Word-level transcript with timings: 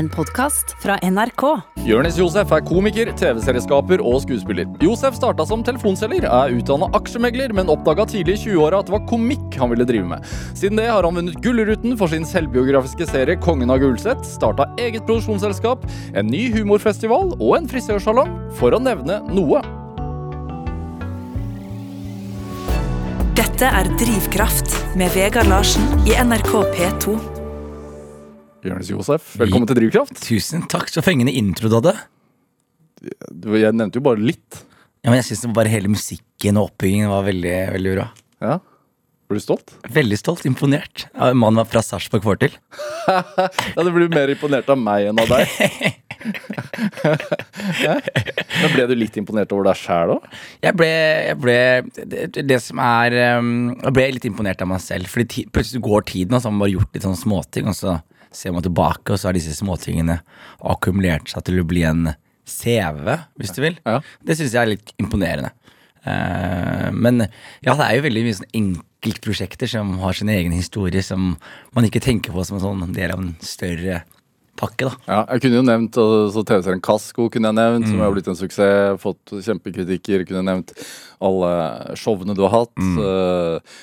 En 0.00 0.06
podkast 0.08 0.70
fra 0.80 0.94
NRK. 1.04 1.42
Jonis 1.84 2.16
Josef 2.16 2.52
er 2.56 2.62
komiker, 2.64 3.10
TV-serieskaper 3.20 4.00
og 4.00 4.22
skuespiller. 4.22 4.68
Josef 4.80 5.18
starta 5.18 5.44
som 5.44 5.60
telefonselger, 5.66 6.24
er 6.24 6.54
utdanna 6.56 6.86
aksjemegler, 6.96 7.52
men 7.52 7.68
oppdaga 7.68 8.06
tidlig 8.08 8.38
i 8.38 8.40
20-åra 8.46 8.78
at 8.80 8.88
det 8.88 8.94
var 8.94 9.02
komikk 9.10 9.58
han 9.60 9.68
ville 9.74 9.84
drive 9.84 10.08
med. 10.08 10.24
Siden 10.56 10.80
det 10.80 10.86
har 10.88 11.04
han 11.04 11.18
vunnet 11.20 11.36
Gullruten 11.44 11.98
for 12.00 12.08
sin 12.08 12.24
selvbiografiske 12.24 13.10
serie 13.10 13.36
Kongen 13.44 13.74
av 13.74 13.82
Gulset, 13.82 14.22
starta 14.24 14.70
eget 14.80 15.04
produksjonsselskap, 15.04 15.84
en 16.16 16.32
ny 16.32 16.46
humorfestival 16.54 17.34
og 17.36 17.52
en 17.58 17.68
frisørsalong, 17.68 18.32
for 18.56 18.72
å 18.72 18.80
nevne 18.80 19.18
noe. 19.28 19.60
Dette 23.36 23.68
er 23.68 23.92
Drivkraft 24.00 24.78
med 24.96 25.12
Vegard 25.18 25.52
Larsen 25.52 25.84
i 26.08 26.16
NRK 26.24 26.56
P2. 26.78 27.39
Jonis 28.60 28.90
Josef, 28.92 29.34
velkommen 29.40 29.68
til 29.68 29.78
Drivkraft. 29.78 30.18
Tusen 30.20 30.66
takk, 30.68 30.90
så 30.92 31.00
fengende 31.04 31.32
intro 31.32 31.70
du 31.70 31.78
hadde. 31.78 31.94
Jeg 33.00 33.72
nevnte 33.72 33.96
jo 34.00 34.04
bare 34.04 34.20
litt. 34.20 34.64
Ja, 35.00 35.08
men 35.08 35.20
jeg 35.22 35.30
synes 35.30 35.44
det 35.46 35.48
var 35.48 35.58
bare 35.62 35.72
hele 35.72 35.88
musikken 35.92 36.58
og 36.60 36.68
oppbyggingen 36.68 37.08
var 37.08 37.24
veldig, 37.24 37.54
veldig 37.78 37.94
bra. 37.94 38.04
Ja. 38.44 38.58
Var 39.30 39.38
du 39.38 39.42
stolt? 39.44 39.72
Veldig 39.94 40.18
stolt, 40.18 40.44
imponert. 40.48 41.06
Ja, 41.14 41.30
Mannen 41.32 41.62
var 41.62 41.70
fra 41.70 41.80
Sarpsborg 41.86 42.26
får 42.26 42.40
til. 42.44 42.58
Ja, 43.10 43.80
Du 43.82 43.88
blir 43.94 44.10
mer 44.12 44.30
imponert 44.30 44.68
av 44.70 44.76
meg 44.78 45.08
enn 45.08 45.18
av 45.18 45.30
deg. 45.30 45.48
Ja. 47.80 47.94
Men 48.60 48.74
ble 48.74 48.84
du 48.90 48.92
litt 48.98 49.16
imponert 49.18 49.50
over 49.56 49.70
deg 49.70 49.80
sjæl 49.80 50.12
òg? 50.18 50.26
Jeg 50.62 50.76
ble, 50.76 50.90
jeg 51.30 51.38
ble 51.40 51.56
det, 52.12 52.44
det 52.44 52.58
som 52.62 52.82
er 52.84 53.16
um, 53.40 53.70
Jeg 53.80 53.94
ble 53.96 54.06
litt 54.18 54.28
imponert 54.28 54.62
av 54.62 54.68
meg 54.70 54.84
selv. 54.84 55.08
Fordi 55.10 55.26
ti, 55.32 55.46
plutselig 55.48 55.82
går 55.88 56.06
tiden, 56.12 56.36
og 56.36 56.42
så 56.44 56.50
har 56.50 56.54
man 56.58 56.66
bare 56.66 56.74
gjort 56.76 56.92
litt 56.98 57.08
sånne 57.08 57.22
småting, 57.24 57.72
og 57.72 57.78
så 57.80 57.96
ser 58.34 58.54
man 58.54 58.64
tilbake, 58.64 59.12
og 59.12 59.18
så 59.20 59.30
har 59.30 59.36
disse 59.38 59.54
småtingene 59.58 60.20
akkumulert 60.72 61.30
seg 61.32 61.46
til 61.46 61.62
å 61.62 61.66
bli 61.68 61.84
en 61.88 62.12
CV, 62.50 63.16
hvis 63.38 63.54
du 63.56 63.62
vil. 63.64 63.80
Ja. 63.86 64.00
Det 64.26 64.38
syns 64.38 64.54
jeg 64.54 64.62
er 64.62 64.72
litt 64.74 64.94
imponerende. 65.00 65.52
Uh, 66.00 66.88
men 66.96 67.26
ja, 67.60 67.74
det 67.74 67.84
er 67.84 67.98
jo 67.98 68.06
veldig 68.06 68.22
mye 68.24 68.38
sånn 68.38 68.54
enkeltprosjekter 68.56 69.68
som 69.68 69.92
har 70.00 70.16
sin 70.16 70.30
egen 70.32 70.54
historie, 70.56 71.02
som 71.04 71.34
man 71.76 71.86
ikke 71.86 72.02
tenker 72.04 72.32
på 72.34 72.44
som 72.46 72.56
en 72.56 72.64
sånn 72.64 72.96
del 72.96 73.12
av 73.12 73.20
en 73.20 73.34
større 73.44 74.00
pakke, 74.60 74.88
da. 74.88 74.94
Ja, 75.08 75.20
jeg 75.34 75.44
kunne 75.44 75.60
jo 75.60 75.66
nevnt 75.66 75.98
altså, 76.00 76.44
TV-serien 76.48 76.82
Kasko, 76.84 77.28
kunne 77.32 77.50
jeg 77.50 77.58
nevnt, 77.58 77.88
som 77.88 78.02
har 78.02 78.14
blitt 78.14 78.28
en 78.30 78.38
suksess. 78.38 79.00
Fått 79.00 79.32
kjempekritikker. 79.46 80.26
Kunne 80.28 80.42
jeg 80.42 80.48
nevnt 80.50 80.74
alle 81.24 81.52
showene 82.00 82.36
du 82.36 82.44
har 82.44 82.52
hatt. 82.58 82.74
eh, 83.00 83.78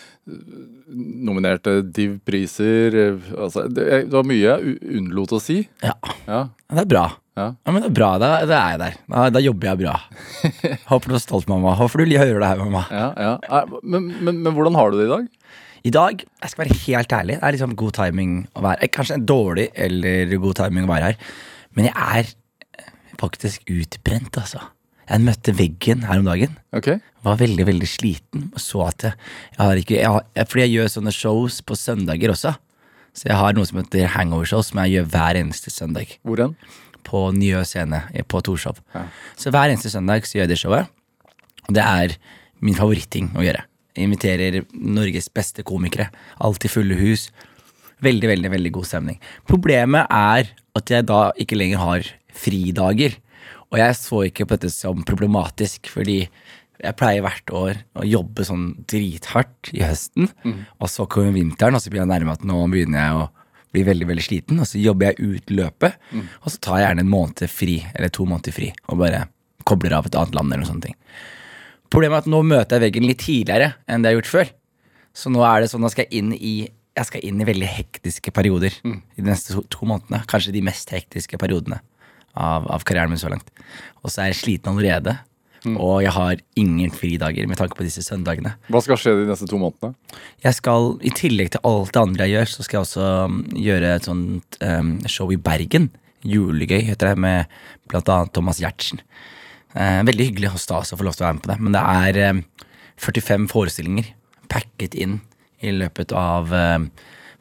nominerte 0.87 1.81
Div-priser. 1.93 2.95
eh, 2.95 3.31
Altså, 3.37 3.67
det, 3.69 3.87
det 4.07 4.13
var 4.15 4.27
mye 4.27 4.43
jeg 4.43 4.77
unnlot 5.01 5.33
å 5.37 5.41
si. 5.43 5.61
Ja, 5.83 5.93
Ja, 6.27 6.41
det 6.71 6.83
er 6.85 6.91
bra. 6.91 7.05
ja. 7.37 7.47
Ja, 7.65 7.71
men 7.71 7.81
det 7.83 7.89
er 7.91 7.95
bra, 7.99 8.11
da, 8.21 8.29
da 8.49 8.55
er 8.61 8.71
jeg 8.75 8.79
der. 8.81 8.95
Da, 9.11 9.25
da 9.35 9.39
jobber 9.43 9.67
jeg 9.71 9.81
bra. 9.83 9.95
Håper 10.91 11.11
du 11.13 11.17
er 11.19 11.23
stolt, 11.23 11.47
mamma. 11.51 11.75
Håper 11.77 12.03
du 12.05 12.15
hører 12.17 12.39
det 12.41 12.47
her, 12.53 12.61
mamma. 12.63 12.85
ja, 12.91 13.09
ja. 13.17 13.33
Eh, 13.49 13.75
Men, 13.83 14.07
men, 14.23 14.41
men 14.43 14.53
hvordan 14.55 14.75
har 14.79 14.91
du 14.91 14.97
det 15.01 15.07
i 15.09 15.13
dag? 15.15 15.27
I 15.87 15.91
dag, 15.93 16.23
jeg 16.41 16.49
skal 16.51 16.65
være 16.65 16.79
helt 16.87 17.13
ærlig, 17.13 17.35
det 17.37 17.45
er 17.47 17.53
liksom 17.55 17.75
god 17.79 17.93
timing 17.95 18.31
å 18.57 18.63
være 18.65 18.81
her. 18.81 18.89
Kanskje 18.95 19.15
en 19.19 19.27
dårlig 19.29 19.67
eller 19.75 20.33
god 20.41 20.57
timing 20.59 20.87
å 20.87 20.91
være 20.91 21.11
her, 21.11 21.21
men 21.77 21.85
jeg 21.87 21.93
er 22.17 22.31
eh, 22.81 22.89
faktisk 23.21 23.69
utbrent, 23.71 24.35
altså. 24.41 24.63
Jeg 25.07 25.23
møtte 25.23 25.53
veggen 25.55 26.03
her 26.07 26.19
om 26.19 26.27
dagen. 26.27 26.57
Okay. 26.75 26.99
Var 27.23 27.39
veldig, 27.39 27.65
veldig 27.69 27.87
sliten 27.87 28.49
og 28.49 28.59
så 28.61 28.83
at 28.89 29.05
jeg, 29.07 29.19
jeg 29.55 29.61
har 29.63 29.81
ikke 29.81 29.95
jeg 29.97 30.11
har, 30.11 30.25
Fordi 30.51 30.65
jeg 30.65 30.73
gjør 30.75 30.91
sånne 30.97 31.13
shows 31.15 31.61
på 31.63 31.77
søndager 31.79 32.33
også. 32.33 32.53
Så 33.17 33.31
jeg 33.31 33.39
har 33.39 33.55
noe 33.57 33.65
som 33.65 33.79
heter 33.79 34.11
hangover-show, 34.13 34.61
som 34.61 34.83
jeg 34.83 34.97
gjør 34.97 35.07
hver 35.15 35.39
eneste 35.39 35.71
søndag. 35.73 36.11
Hvor? 36.27 36.43
På 37.07 37.23
Njø 37.33 37.63
scene 37.65 38.03
på 38.29 38.41
Torshov. 38.45 38.83
Ja. 38.93 39.07
Så 39.39 39.53
hver 39.53 39.71
eneste 39.71 39.89
søndag 39.89 40.27
så 40.27 40.37
gjør 40.37 40.45
jeg 40.45 40.53
det 40.53 40.59
showet. 40.61 40.91
Og 41.67 41.73
det 41.73 41.83
er 41.83 42.13
min 42.61 42.77
favoritting 42.77 43.31
å 43.37 43.45
gjøre. 43.45 43.63
Jeg 43.97 44.05
inviterer 44.05 44.59
Norges 44.75 45.31
beste 45.33 45.65
komikere. 45.65 46.11
Alltid 46.43 46.69
fulle 46.69 46.97
hus. 46.99 47.31
Veldig, 48.05 48.29
veldig 48.29 48.51
veldig 48.53 48.71
god 48.75 48.85
stemning. 48.91 49.17
Problemet 49.49 50.05
er 50.13 50.51
at 50.77 50.93
jeg 50.93 51.07
da 51.09 51.31
ikke 51.41 51.57
lenger 51.57 51.81
har 51.81 52.11
fridager. 52.37 53.17
Og 53.73 53.81
jeg 53.81 53.97
så 53.99 54.21
ikke 54.27 54.45
på 54.47 54.55
dette 54.55 54.71
som 54.71 55.03
problematisk, 55.07 55.89
fordi 55.91 56.21
jeg 56.77 56.95
pleier 56.99 57.23
hvert 57.25 57.51
år 57.57 57.79
å 57.97 58.05
jobbe 58.05 58.45
sånn 58.45 58.67
drithardt 58.87 59.71
i 59.73 59.81
høsten, 59.83 60.29
og 60.77 60.91
så 60.93 61.07
kommer 61.09 61.33
vinteren, 61.35 61.75
og 61.75 61.81
så 61.81 61.91
blir 61.91 62.03
jeg 62.03 62.11
nærme 62.11 62.35
at 62.37 62.45
nå 62.45 62.59
begynner 62.71 63.01
jeg 63.01 63.17
å 63.17 63.25
bli 63.73 63.83
veldig 63.83 64.07
veldig 64.07 64.23
sliten, 64.23 64.61
og 64.61 64.69
så 64.69 64.79
jobber 64.79 65.09
jeg 65.09 65.19
ut 65.25 65.51
løpet, 65.57 65.97
og 66.43 66.53
så 66.53 66.61
tar 66.61 66.79
jeg 66.79 66.87
gjerne 66.87 67.03
en 67.03 67.11
måned 67.11 67.43
fri, 67.51 67.79
eller 67.93 68.13
to 68.13 68.27
måneder 68.29 68.55
fri, 68.55 68.69
og 68.87 69.01
bare 69.01 69.25
kobler 69.67 69.97
av 69.97 70.07
et 70.07 70.15
annet 70.15 70.37
land 70.37 70.53
eller 70.53 70.63
noe 70.63 70.69
sånt. 70.69 70.87
Problemet 71.91 72.21
er 72.21 72.23
at 72.23 72.31
nå 72.31 72.39
møter 72.43 72.77
jeg 72.77 72.85
veggen 72.87 73.07
litt 73.07 73.23
tidligere 73.23 73.73
enn 73.87 74.03
det 74.03 74.11
jeg 74.11 74.15
har 74.15 74.21
gjort 74.21 74.31
før. 74.31 74.49
Så 75.17 75.31
nå 75.33 75.43
er 75.47 75.63
det 75.63 75.69
sånn 75.71 75.83
at 75.87 75.91
jeg 75.91 75.97
skal 75.97 76.17
inn 76.19 76.31
i, 76.35 76.55
jeg 76.67 77.09
skal 77.09 77.23
inn 77.25 77.41
i 77.41 77.47
veldig 77.47 77.69
hektiske 77.73 78.31
perioder 78.35 78.75
i 78.83 79.21
de 79.21 79.27
neste 79.27 79.55
to, 79.55 79.63
to 79.71 79.87
månedene. 79.87 80.23
Kanskje 80.29 80.53
de 80.55 80.63
mest 80.67 80.91
hektiske 80.93 81.39
periodene 81.41 81.79
av, 82.37 82.67
av 82.71 82.85
karrieren 82.87 83.13
min 83.13 83.21
så 83.21 83.31
langt. 83.31 83.49
Og 84.03 84.11
så 84.11 84.23
er 84.23 84.31
jeg 84.31 84.41
sliten 84.41 84.73
allerede. 84.73 85.17
Og 85.67 86.03
jeg 86.03 86.13
har 86.13 86.41
ingen 86.59 86.91
fridager 86.93 87.47
med 87.49 87.57
tanke 87.59 87.75
på 87.75 87.83
disse 87.83 88.03
søndagene. 88.05 88.53
Hva 88.71 88.81
skal 88.83 88.99
skje 89.01 89.15
de 89.17 89.25
neste 89.27 89.47
to 89.49 89.59
månedene? 89.59 89.97
Jeg 90.45 90.55
skal, 90.59 90.93
I 91.01 91.11
tillegg 91.17 91.51
til 91.55 91.63
alt 91.67 91.91
det 91.95 92.03
andre 92.03 92.27
jeg 92.27 92.37
gjør, 92.37 92.51
så 92.51 92.65
skal 92.65 92.77
jeg 92.77 92.85
også 92.85 93.07
um, 93.25 93.39
gjøre 93.65 93.95
et 93.95 94.07
sånt 94.07 94.59
um, 94.61 94.93
show 95.09 95.33
i 95.33 95.39
Bergen. 95.41 95.89
Julegøy 96.27 96.85
heter 96.87 97.11
det, 97.11 97.23
med 97.25 97.57
blant 97.89 98.13
annet 98.13 98.33
Thomas 98.37 98.61
Giertsen. 98.63 99.01
Uh, 99.73 100.05
veldig 100.07 100.29
hyggelig 100.29 100.53
og 100.53 100.61
stas 100.61 100.93
å 100.93 100.99
få 100.99 101.09
lov 101.09 101.17
til 101.17 101.25
å 101.25 101.29
være 101.29 101.39
med 101.39 101.47
på 101.47 101.51
det. 101.51 101.59
Men 101.65 101.75
det 101.75 101.83
er 101.97 102.21
um, 102.37 102.43
45 103.09 103.51
forestillinger 103.51 104.13
packet 104.53 104.95
inn 104.95 105.19
i 105.65 105.73
løpet 105.73 106.13
av 106.15 106.53
um, 106.53 106.91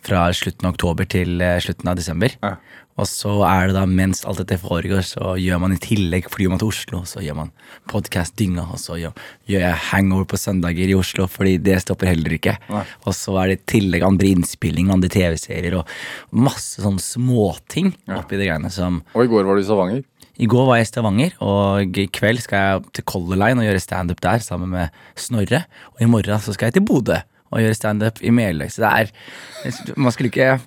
fra 0.07 0.27
slutten 0.37 0.69
av 0.69 0.77
oktober 0.77 1.09
til 1.11 1.41
eh, 1.43 1.59
slutten 1.63 1.91
av 1.91 1.99
desember. 1.99 2.35
Ja. 2.39 2.57
Og 2.97 3.09
så 3.09 3.33
er 3.45 3.69
det 3.69 3.77
da, 3.77 3.85
mens 3.89 4.23
alt 4.25 4.41
dette 4.41 4.57
foregår, 4.63 5.03
så 5.05 5.35
gjør 5.41 5.61
man 5.61 5.75
i 5.75 5.81
tillegg 5.83 6.31
flyr 6.33 6.49
man 6.53 6.61
til 6.63 6.71
Oslo, 6.73 7.03
så 7.09 7.21
gjør 7.25 7.37
man 7.43 7.53
podkast-dynga, 7.93 8.65
og 8.73 8.81
så 8.81 8.97
gjør, 9.01 9.13
gjør 9.51 9.65
jeg 9.67 9.83
hangover 9.91 10.29
på 10.31 10.41
søndager 10.41 10.93
i 10.93 10.97
Oslo, 10.97 11.29
fordi 11.31 11.57
det 11.61 11.77
stopper 11.85 12.13
heller 12.15 12.37
ikke. 12.39 12.57
Nei. 12.73 12.85
Og 13.05 13.17
så 13.17 13.37
er 13.43 13.53
det 13.53 13.59
i 13.59 13.65
tillegg 13.77 14.07
andre 14.07 14.31
innspillinger, 14.33 14.97
andre 14.97 15.11
TV-serier 15.13 15.77
og 15.83 15.93
masse 16.33 16.81
sånne 16.85 17.05
småting 17.05 17.93
oppi 18.17 18.41
det 18.41 18.49
greiene 18.49 18.73
som 18.73 19.03
Og 19.13 19.27
i 19.27 19.31
går 19.31 19.45
var 19.45 19.59
du 19.59 19.65
i 19.65 19.69
Stavanger. 19.69 20.05
I 20.37 20.49
går 20.53 20.67
var 20.69 20.81
jeg 20.81 20.87
i 20.87 20.91
Stavanger, 20.91 21.37
og 21.45 22.01
i 22.01 22.07
kveld 22.13 22.41
skal 22.45 22.65
jeg 22.65 22.95
til 22.99 23.07
Color 23.09 23.41
Line 23.41 23.61
og 23.61 23.69
gjøre 23.69 23.81
standup 23.81 24.21
der 24.25 24.41
sammen 24.45 24.73
med 24.73 24.97
Snorre. 25.21 25.63
Og 25.97 26.05
i 26.05 26.09
morgen 26.13 26.45
så 26.45 26.57
skal 26.57 26.71
jeg 26.71 26.79
til 26.79 26.89
Bodø 26.89 27.21
og 27.53 27.63
gjøre 27.63 27.77
standup 27.79 28.21
i 28.25 28.33
Meløy. 28.35 28.69
Så 28.73 28.83
det 28.83 28.91
er 28.91 29.95
Man 29.97 30.13
skulle 30.13 30.33
ikke 30.33 30.59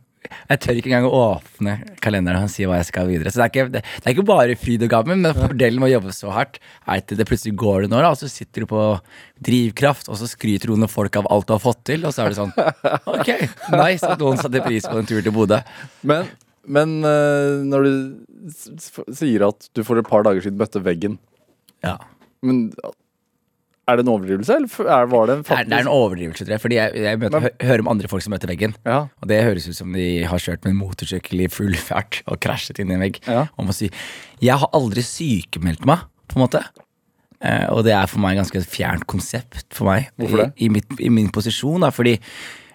jeg 0.49 0.61
tør 0.63 0.79
ikke 0.79 0.89
engang 0.91 1.07
å 1.07 1.19
åpne 1.19 1.75
kalenderen 2.03 2.47
og 2.47 2.51
si 2.53 2.65
hva 2.67 2.79
jeg 2.79 2.89
skal 2.89 3.09
videre. 3.09 3.31
Så 3.31 3.41
det 3.41 3.45
er 3.45 3.51
ikke, 3.53 3.65
det, 3.73 3.81
det 3.85 4.07
er 4.09 4.15
ikke 4.15 4.27
bare 4.29 4.57
fryd 4.59 4.85
og 4.85 4.91
gammen, 4.93 5.23
men 5.25 5.37
fordelen 5.37 5.81
med 5.81 5.89
å 5.89 5.93
jobbe 5.95 6.15
så 6.15 6.33
hardt 6.35 6.59
er 6.59 7.01
at 7.01 7.15
det 7.19 7.27
plutselig 7.29 7.55
går 7.59 7.85
det 7.85 7.91
nå, 7.93 8.01
da, 8.03 8.11
og 8.13 8.19
så 8.19 8.29
sitter 8.31 8.65
du 8.65 8.69
på 8.71 8.83
drivkraft, 9.49 10.11
og 10.11 10.19
så 10.19 10.29
skryter 10.29 10.73
noen 10.73 10.91
folk 10.91 11.19
av 11.21 11.29
alt 11.33 11.49
du 11.49 11.55
har 11.55 11.63
fått 11.63 11.81
til, 11.91 12.05
og 12.07 12.15
så 12.15 12.25
er 12.25 12.33
det 12.33 12.39
sånn 12.39 12.53
Ok, 13.15 13.33
nice 13.75 14.05
at 14.05 14.21
noen 14.21 14.39
satte 14.41 14.63
pris 14.65 14.87
på 14.87 14.99
en 14.99 15.09
tur 15.09 15.21
til 15.25 15.35
Bodø. 15.35 15.59
Men, 16.07 16.29
men 16.69 16.95
eh, 17.07 17.59
når 17.69 17.87
du 17.89 18.53
sier 19.15 19.47
at 19.49 19.69
du 19.75 19.83
for 19.87 19.99
et 19.99 20.07
par 20.09 20.25
dager 20.27 20.45
siden 20.45 20.59
møtte 20.59 20.83
veggen 20.85 21.19
Ja. 21.85 21.97
Men 22.45 22.69
er 23.89 23.99
det 23.99 24.05
en 24.05 24.11
overdrivelse, 24.13 24.55
eller 24.55 24.89
er, 24.95 25.07
var 25.11 25.29
det 25.29 25.37
en 25.37 25.45
faktisk 25.47 25.69
det 25.69 25.77
er 25.77 25.85
en 25.85 25.91
overdrivelse, 25.91 26.45
tror 26.45 26.55
jeg. 26.55 26.63
Fordi 26.65 26.77
jeg, 26.79 27.05
jeg 27.05 27.21
møter, 27.21 27.45
Men- 27.45 27.67
hører 27.69 27.83
om 27.85 27.91
andre 27.93 28.11
folk 28.11 28.25
som 28.25 28.35
møter 28.35 28.51
veggen. 28.51 28.75
Ja. 28.85 28.99
Og 29.21 29.31
det 29.31 29.39
høres 29.45 29.67
ut 29.69 29.77
som 29.77 29.95
de 29.95 30.09
har 30.29 30.43
kjørt 30.43 30.63
med 30.65 30.75
en 30.75 30.81
motorsykkel 30.81 31.45
i 31.45 31.49
full 31.51 31.75
fart 31.89 32.21
og 32.27 32.39
krasjet 32.43 32.79
inn 32.83 32.93
i 32.93 32.97
en 32.97 33.03
vegg. 33.03 33.19
Ja. 33.27 33.47
Og 33.57 33.67
må 33.67 33.75
si, 33.75 33.91
jeg 34.43 34.61
har 34.61 34.71
aldri 34.77 35.03
sykemeldt 35.05 35.85
meg, 35.89 36.05
på 36.29 36.39
en 36.39 36.45
måte. 36.45 36.63
Eh, 37.39 37.67
og 37.71 37.85
det 37.87 37.93
er 37.95 38.09
for 38.11 38.21
meg 38.23 38.35
et 38.35 38.43
ganske 38.43 38.63
fjernt 38.67 39.07
konsept 39.09 39.67
for 39.75 39.89
meg. 39.91 40.09
Hvorfor 40.19 40.43
det? 40.43 40.49
I, 40.57 40.67
i, 40.67 40.73
mitt, 40.75 40.97
I 40.99 41.11
min 41.13 41.29
posisjon, 41.33 41.85
da. 41.85 41.91
Fordi 41.95 42.17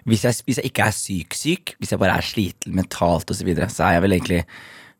hvis 0.09 0.25
jeg, 0.25 0.41
hvis 0.45 0.61
jeg 0.61 0.69
ikke 0.69 0.85
er 0.85 0.95
syk-syk, 0.95 1.75
hvis 1.79 1.93
jeg 1.93 2.01
bare 2.01 2.17
er 2.19 2.25
sliten 2.25 2.75
mentalt 2.77 3.29
osv., 3.29 3.41
så, 3.41 3.47
videre, 3.47 3.69
så 3.73 3.87
er 3.87 3.97
jeg 3.97 4.05
vel 4.05 4.17
egentlig 4.17 4.41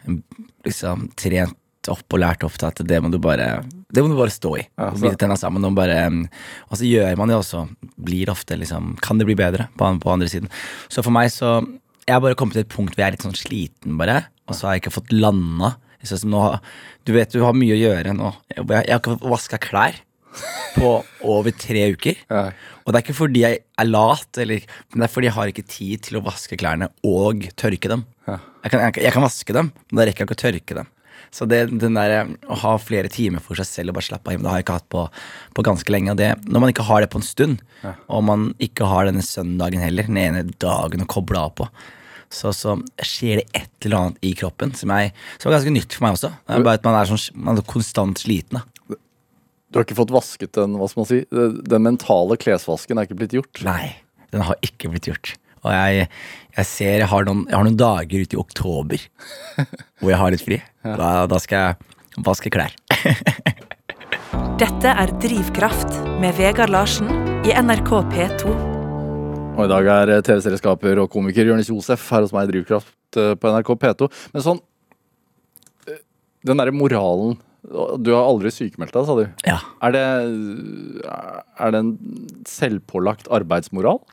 mm, 0.06 0.22
liksom 0.66 1.10
trent 1.18 1.90
opp 1.94 2.16
og 2.16 2.22
lært 2.22 2.46
opp 2.46 2.56
til 2.58 2.70
at 2.72 2.82
det 2.90 3.02
må 3.04 3.12
du 3.14 3.20
bare 3.22 3.60
Det 3.96 4.04
må 4.04 4.12
du 4.12 4.18
bare 4.20 4.34
stå 4.34 4.52
i. 4.60 4.66
Ja, 4.76 4.90
og 4.92 5.00
bite 5.02 5.18
tenna 5.22 5.38
sammen 5.40 5.66
og 5.68 5.76
bare 5.78 5.98
mm, 6.12 6.22
Og 6.70 6.80
så 6.80 6.88
gjør 6.90 7.16
man 7.20 7.32
det 7.32 7.40
også. 7.40 7.66
Blir 8.06 8.32
ofte 8.34 8.58
liksom 8.60 8.94
Kan 9.04 9.22
det 9.22 9.28
bli 9.30 9.38
bedre 9.40 9.70
på, 9.80 9.90
på 10.04 10.12
andre 10.14 10.30
siden? 10.32 10.52
Så 10.92 11.04
for 11.06 11.16
meg 11.16 11.32
så 11.34 11.58
Jeg 12.06 12.18
har 12.18 12.24
bare 12.24 12.38
kommet 12.38 12.58
til 12.58 12.66
et 12.66 12.74
punkt 12.74 12.94
hvor 12.94 13.02
jeg 13.04 13.08
er 13.08 13.16
litt 13.16 13.26
sånn 13.26 13.38
sliten, 13.40 13.96
bare. 14.02 14.26
Og 14.46 14.58
så 14.58 14.68
har 14.68 14.76
jeg 14.76 14.86
ikke 14.86 14.98
fått 15.00 15.16
landa. 15.16 15.74
Nå, 16.30 16.42
du 17.08 17.16
vet 17.16 17.32
du 17.34 17.40
har 17.42 17.56
mye 17.58 17.74
å 17.74 17.80
gjøre 17.80 18.14
nå. 18.14 18.30
Jeg, 18.54 18.62
jeg 18.62 18.92
har 18.94 19.00
ikke 19.00 19.16
fått 19.16 19.32
vaska 19.32 19.62
klær. 19.64 20.04
på 20.76 20.90
over 21.24 21.54
tre 21.56 21.86
uker. 21.96 22.18
Ja. 22.30 22.50
Og 22.84 22.92
det 22.92 23.00
er 23.00 23.06
ikke 23.06 23.18
fordi 23.18 23.44
jeg 23.46 23.62
er 23.80 23.88
lat, 23.88 24.30
eller, 24.42 24.66
men 24.92 25.02
det 25.02 25.08
er 25.08 25.14
fordi 25.14 25.30
jeg 25.30 25.38
har 25.38 25.52
ikke 25.52 25.68
tid 25.72 26.04
til 26.10 26.20
å 26.20 26.24
vaske 26.26 26.58
klærne 26.60 26.90
og 27.08 27.46
tørke 27.60 27.92
dem. 27.92 28.04
Ja. 28.28 28.40
Jeg, 28.66 28.74
kan, 28.74 28.84
jeg, 28.84 28.98
jeg 29.06 29.16
kan 29.16 29.26
vaske 29.26 29.56
dem, 29.56 29.72
men 29.90 30.02
da 30.02 30.08
rekker 30.10 30.26
jeg 30.26 30.30
ikke 30.30 30.38
å 30.38 30.44
tørke 30.44 30.78
dem. 30.82 30.92
Så 31.36 31.48
det, 31.52 31.66
den 31.82 31.98
der, 31.98 32.14
eh, 32.16 32.32
å 32.48 32.56
ha 32.62 32.78
flere 32.80 33.12
timer 33.12 33.44
for 33.44 33.60
seg 33.60 33.68
selv 33.68 33.92
og 33.92 33.98
bare 33.98 34.08
slappe 34.08 34.32
av 34.32 34.36
hjemme, 34.36 34.46
det 34.46 34.54
har 34.54 34.62
jeg 34.62 34.68
ikke 34.68 34.78
hatt 34.80 34.88
på, 34.94 35.04
på 35.58 35.66
ganske 35.68 35.92
lenge. 35.92 36.14
Og 36.14 36.22
det, 36.22 36.32
når 36.48 36.64
man 36.64 36.72
ikke 36.72 36.88
har 36.88 37.04
det 37.04 37.12
på 37.12 37.20
en 37.20 37.28
stund, 37.28 37.66
og 37.84 38.24
man 38.30 38.48
ikke 38.64 38.88
har 38.88 39.10
denne 39.10 39.26
søndagen 39.26 39.84
heller, 39.84 40.08
den 40.08 40.22
ene 40.22 40.46
dagen 40.64 41.04
å 41.04 41.10
koble 41.12 41.42
av 41.42 41.52
på, 41.60 41.68
så, 42.32 42.52
så 42.56 42.78
skjer 43.04 43.42
det 43.42 43.62
et 43.62 43.88
eller 43.88 44.00
annet 44.00 44.26
i 44.26 44.32
kroppen 44.38 44.74
som, 44.76 44.92
jeg, 44.96 45.12
som 45.38 45.50
er 45.50 45.58
ganske 45.58 45.76
nytt 45.76 45.96
for 45.96 46.08
meg 46.08 46.18
også. 46.18 46.32
Det 46.40 46.56
er 46.56 46.66
bare 46.66 46.80
at 46.80 46.88
man 46.88 46.98
er, 47.00 47.12
sånn, 47.12 47.44
man 47.48 47.60
er 47.60 47.68
konstant 47.70 48.24
sliten. 48.24 48.62
da. 48.62 48.98
Du 49.70 49.80
har 49.80 49.86
ikke 49.86 49.98
fått 49.98 50.14
vasket 50.16 50.56
den, 50.56 50.78
hva 50.80 50.88
skal 50.88 51.04
man 51.04 51.10
si, 51.10 51.22
den 51.68 51.84
mentale 51.84 52.38
klesvasken 52.40 53.00
er 53.00 53.08
ikke 53.10 53.20
blitt 53.20 53.36
gjort. 53.36 53.60
Nei, 53.68 53.92
den 54.32 54.46
har 54.48 54.60
ikke 54.64 54.92
blitt 54.94 55.10
gjort. 55.12 55.36
Og 55.66 55.74
jeg, 55.74 56.08
jeg 56.60 56.70
ser 56.70 57.00
jeg 57.02 57.10
har, 57.10 57.26
noen, 57.26 57.44
jeg 57.50 57.58
har 57.58 57.66
noen 57.66 57.80
dager 57.80 58.26
ute 58.26 58.38
i 58.38 58.42
oktober 58.42 59.02
hvor 60.00 60.12
jeg 60.12 60.22
har 60.22 60.34
litt 60.36 60.46
fri. 60.46 60.62
Da, 60.86 61.12
da 61.30 61.42
skal 61.42 61.64
jeg 61.64 62.26
vaske 62.26 62.52
klær. 62.54 62.76
Dette 64.62 64.92
er 64.94 65.12
Drivkraft 65.20 65.98
med 66.22 66.38
Vegard 66.38 66.72
Larsen 66.72 67.10
i 67.48 67.52
NRK 67.58 67.92
P2. 68.14 68.54
Og 69.56 69.64
i 69.64 69.72
dag 69.72 69.90
er 69.92 70.14
TV-serieskaper 70.28 71.00
og 71.02 71.10
komiker 71.12 71.48
Jonis 71.48 71.72
Josef 71.72 72.06
her 72.12 72.26
hos 72.26 72.34
meg 72.36 72.48
i 72.48 72.54
Drivkraft 72.54 73.20
eh, 73.20 73.34
på 73.40 73.52
NRK 73.52 73.74
P2. 73.82 74.10
Men 74.36 74.46
sånn 74.46 74.62
eh, 75.88 76.02
Den 76.46 76.60
derre 76.62 76.76
moralen 76.76 77.38
Du 77.66 78.12
har 78.14 78.28
aldri 78.28 78.52
sykemeldt 78.54 78.94
deg, 78.94 79.08
sa 79.08 79.16
du. 79.18 79.24
Ja. 79.48 79.58
Er 79.88 79.96
det, 79.96 80.04
er 81.10 81.72
det 81.74 81.80
en 81.82 81.94
selvpålagt 82.48 83.32
arbeidsmoral? 83.34 84.04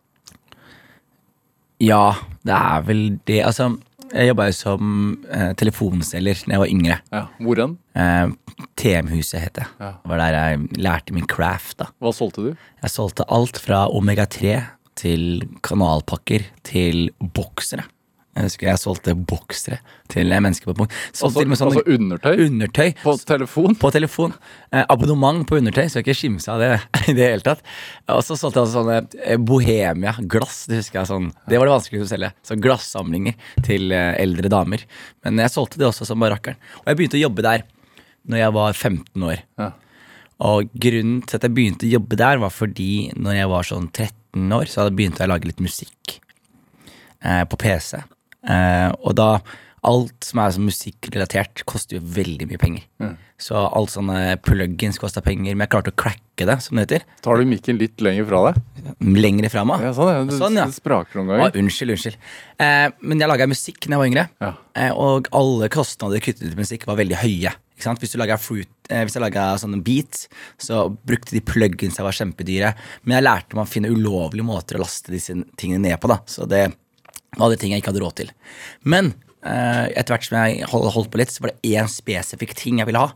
Ja, 1.83 2.05
det 2.47 2.55
er 2.59 2.85
vel 2.87 3.03
det. 3.29 3.41
Altså, 3.47 3.71
jeg 4.13 4.29
jobba 4.29 4.47
jo 4.51 4.55
som 4.57 4.91
eh, 5.33 5.53
telefonselger 5.59 6.43
da 6.45 6.55
jeg 6.55 6.63
var 6.63 6.71
yngre. 6.73 6.99
Ja. 7.15 7.23
Hvor 7.43 7.61
hen? 7.63 7.75
Eh, 7.97 8.35
TM-huset 8.81 9.41
het 9.41 9.57
det. 9.61 9.67
Ja. 9.81 9.95
Det 10.03 10.13
var 10.13 10.21
der 10.23 10.37
jeg 10.37 10.83
lærte 10.85 11.17
min 11.17 11.27
craft. 11.29 11.79
da. 11.81 11.89
Hva 12.03 12.13
solgte 12.15 12.45
du? 12.45 12.53
Jeg 12.83 12.93
solgte 12.93 13.27
alt 13.33 13.61
fra 13.63 13.87
omega-3 13.89 14.61
til 15.01 15.43
kanalpakker 15.65 16.45
til 16.69 17.09
boksere. 17.35 17.87
Jeg 18.33 18.47
husker 18.47 18.69
jeg 18.71 18.81
solgte 18.81 19.13
boksere 19.29 19.77
til 20.09 20.31
mennesker 20.33 20.71
på 20.71 20.75
punkt. 20.79 20.95
Også, 21.13 21.27
Altså, 21.27 21.43
sånne 21.45 21.57
altså 21.69 21.83
undertøy? 21.85 22.39
undertøy. 22.47 22.95
På 23.03 23.13
telefon? 23.29 23.75
På 23.77 23.91
telefon. 23.93 24.33
Eh, 24.73 24.87
abonnement 24.89 25.45
på 25.49 25.59
undertøy, 25.61 25.85
så 25.85 26.01
jeg 26.01 26.07
ikke 26.07 26.17
skimse 26.17 26.49
av 26.49 26.63
det 26.63 26.71
i 27.13 27.17
det 27.19 27.27
hele 27.29 27.45
tatt. 27.45 27.61
Og 28.09 28.23
så 28.25 28.39
solgte 28.41 28.63
jeg 28.63 28.71
også 28.71 28.79
sånne 28.79 28.97
eh, 29.21 29.37
Bohemia-glass. 29.37 30.63
Det 30.71 30.81
husker 30.81 31.03
jeg 31.03 31.11
sånn 31.11 31.29
Det 31.45 31.61
var 31.61 31.69
det 31.69 31.75
vanskeligste 31.77 32.09
å 32.09 32.13
selge. 32.15 32.33
Så 32.49 32.57
glassamlinger 32.65 33.37
til 33.69 33.93
eh, 33.93 34.15
eldre 34.23 34.49
damer. 34.53 34.87
Men 35.27 35.45
jeg 35.45 35.53
solgte 35.53 35.83
det 35.83 35.91
også 35.91 36.09
som 36.09 36.25
barakkeren. 36.25 36.57
Og 36.81 36.89
jeg 36.89 37.01
begynte 37.03 37.21
å 37.21 37.25
jobbe 37.27 37.45
der 37.45 37.67
når 38.33 38.39
jeg 38.47 38.57
var 38.57 38.73
15 38.73 39.29
år. 39.29 39.45
Ja. 39.61 39.71
Og 40.43 40.73
grunnen 40.73 41.21
til 41.27 41.37
at 41.37 41.45
jeg 41.47 41.55
begynte 41.55 41.87
å 41.87 41.93
jobbe 41.99 42.17
der, 42.19 42.41
var 42.43 42.51
fordi 42.55 43.11
når 43.13 43.37
jeg 43.39 43.53
var 43.53 43.69
sånn 43.69 43.91
13 43.93 44.57
år, 44.57 44.71
så 44.71 44.81
hadde 44.81 44.95
jeg 44.95 44.99
begynt 45.03 45.21
å 45.21 45.29
lage 45.31 45.51
litt 45.51 45.61
musikk 45.63 46.17
eh, 47.21 47.45
på 47.45 47.61
PC. 47.61 48.01
Eh, 48.49 48.91
og 49.03 49.15
da 49.19 49.35
Alt 49.83 50.23
som 50.23 50.39
er 50.39 50.53
sånn 50.55 50.69
musikkrelatert, 50.69 51.65
koster 51.67 51.97
jo 51.97 52.03
veldig 52.15 52.47
mye 52.47 52.59
penger. 52.63 53.17
Så 53.43 53.59
alt 53.59 53.91
sånne 53.91 54.37
plugins 54.47 55.01
kosta 55.03 55.19
penger, 55.27 55.57
men 55.57 55.65
jeg 55.65 55.73
klarte 55.73 55.91
å 55.91 55.97
cracke 55.99 56.47
det, 56.47 56.55
som 56.63 56.79
det 56.79 56.85
heter. 56.85 57.07
Tar 57.27 57.41
du 57.43 57.49
mikken 57.51 57.81
litt 57.81 57.99
lenger 57.99 58.29
fra 58.29 58.45
deg? 58.47 58.61
Lenger 59.03 59.51
fra 59.51 59.65
meg. 59.67 59.83
Ja, 59.83 59.91
sånn, 59.97 60.13
ja. 60.15 60.21
Du, 60.29 60.37
Sånn, 60.39 60.61
ja. 60.61 60.69
Det 60.71 60.77
spraker 60.79 61.19
noen 61.19 61.33
ganger. 61.33 61.59
unnskyld, 61.59 61.97
unnskyld. 61.97 62.17
Eh, 62.63 62.95
men 63.03 63.19
jeg 63.19 63.29
laga 63.33 63.49
musikk 63.51 63.89
da 63.89 63.91
jeg 63.97 63.99
var 63.99 64.07
yngre, 64.13 64.29
Ja. 64.41 64.53
eh, 64.77 64.93
og 64.95 65.27
alle 65.33 65.69
kostnader 65.69 66.21
knyttet 66.23 66.47
til 66.47 66.55
musikk 66.63 66.87
var 66.87 67.03
veldig 67.03 67.17
høye. 67.19 67.53
Hvis 67.99 68.13
du 68.13 68.19
fruit, 68.39 68.69
eh, 68.89 69.03
hvis 69.03 69.15
jeg 69.15 69.23
laga 69.23 69.59
sånne 69.59 69.83
beats, 69.83 70.29
så 70.57 70.97
brukte 71.05 71.33
de 71.33 71.41
plugins 71.41 71.97
jeg 71.99 72.05
var 72.07 72.13
kjempedyre. 72.13 72.75
Men 73.05 73.17
jeg 73.19 73.25
lærte 73.25 73.55
meg 73.57 73.67
å 73.67 73.69
finne 73.69 73.91
ulovlige 73.91 74.47
måter 74.47 74.77
å 74.79 74.85
laste 74.87 75.11
disse 75.11 75.35
tingene 75.57 75.81
ned 75.91 76.01
på. 76.01 76.07
da 76.07 76.19
Så 76.25 76.47
det 76.47 76.73
var 77.39 77.53
det 77.53 77.61
ting 77.63 77.73
jeg 77.73 77.83
ikke 77.83 77.93
hadde 77.93 78.03
råd 78.05 78.17
til. 78.23 78.33
Men 78.85 79.13
eh, 79.45 79.87
etter 79.97 80.15
hvert 80.17 80.27
som 80.29 80.39
jeg 80.43 80.67
hold- 80.73 80.91
holdt 80.95 81.11
på 81.15 81.21
litt, 81.23 81.33
så 81.33 81.45
var 81.45 81.53
det 81.55 81.73
én 81.77 81.89
spesifikk 81.91 82.55
ting 82.59 82.79
jeg 82.83 82.87
ville 82.91 83.01
ha. 83.03 83.15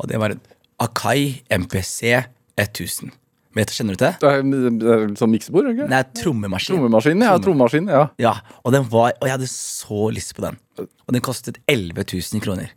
Og 0.00 0.10
det 0.10 0.18
var 0.20 0.34
en 0.34 0.42
Akai 0.82 1.42
MPC 1.50 2.26
1000. 2.60 3.12
Vet, 3.56 3.70
kjenner 3.72 3.96
du 3.96 4.02
til 4.02 4.10
det? 4.10 4.16
Det 4.20 4.28
er, 4.28 4.42
det 4.76 4.88
er 4.92 5.04
sånn 5.16 5.30
miksebord, 5.32 5.70
ikke? 5.70 5.86
Det 5.88 5.96
er 5.96 6.08
trommemaskin. 6.20 6.74
Trommemaskin, 6.76 7.22
ja. 7.24 7.36
Trommemaskin, 7.40 7.86
ja. 7.88 8.02
Ja, 8.20 8.32
og 8.60 8.74
den 8.74 8.84
var, 8.92 9.14
og 9.16 9.24
jeg 9.24 9.32
hadde 9.38 9.48
så 9.48 10.10
lyst 10.12 10.34
på 10.36 10.44
den. 10.44 10.58
Og 10.82 11.14
den 11.16 11.24
kostet 11.24 11.62
11 11.72 12.04
000 12.04 12.42
kroner. 12.44 12.74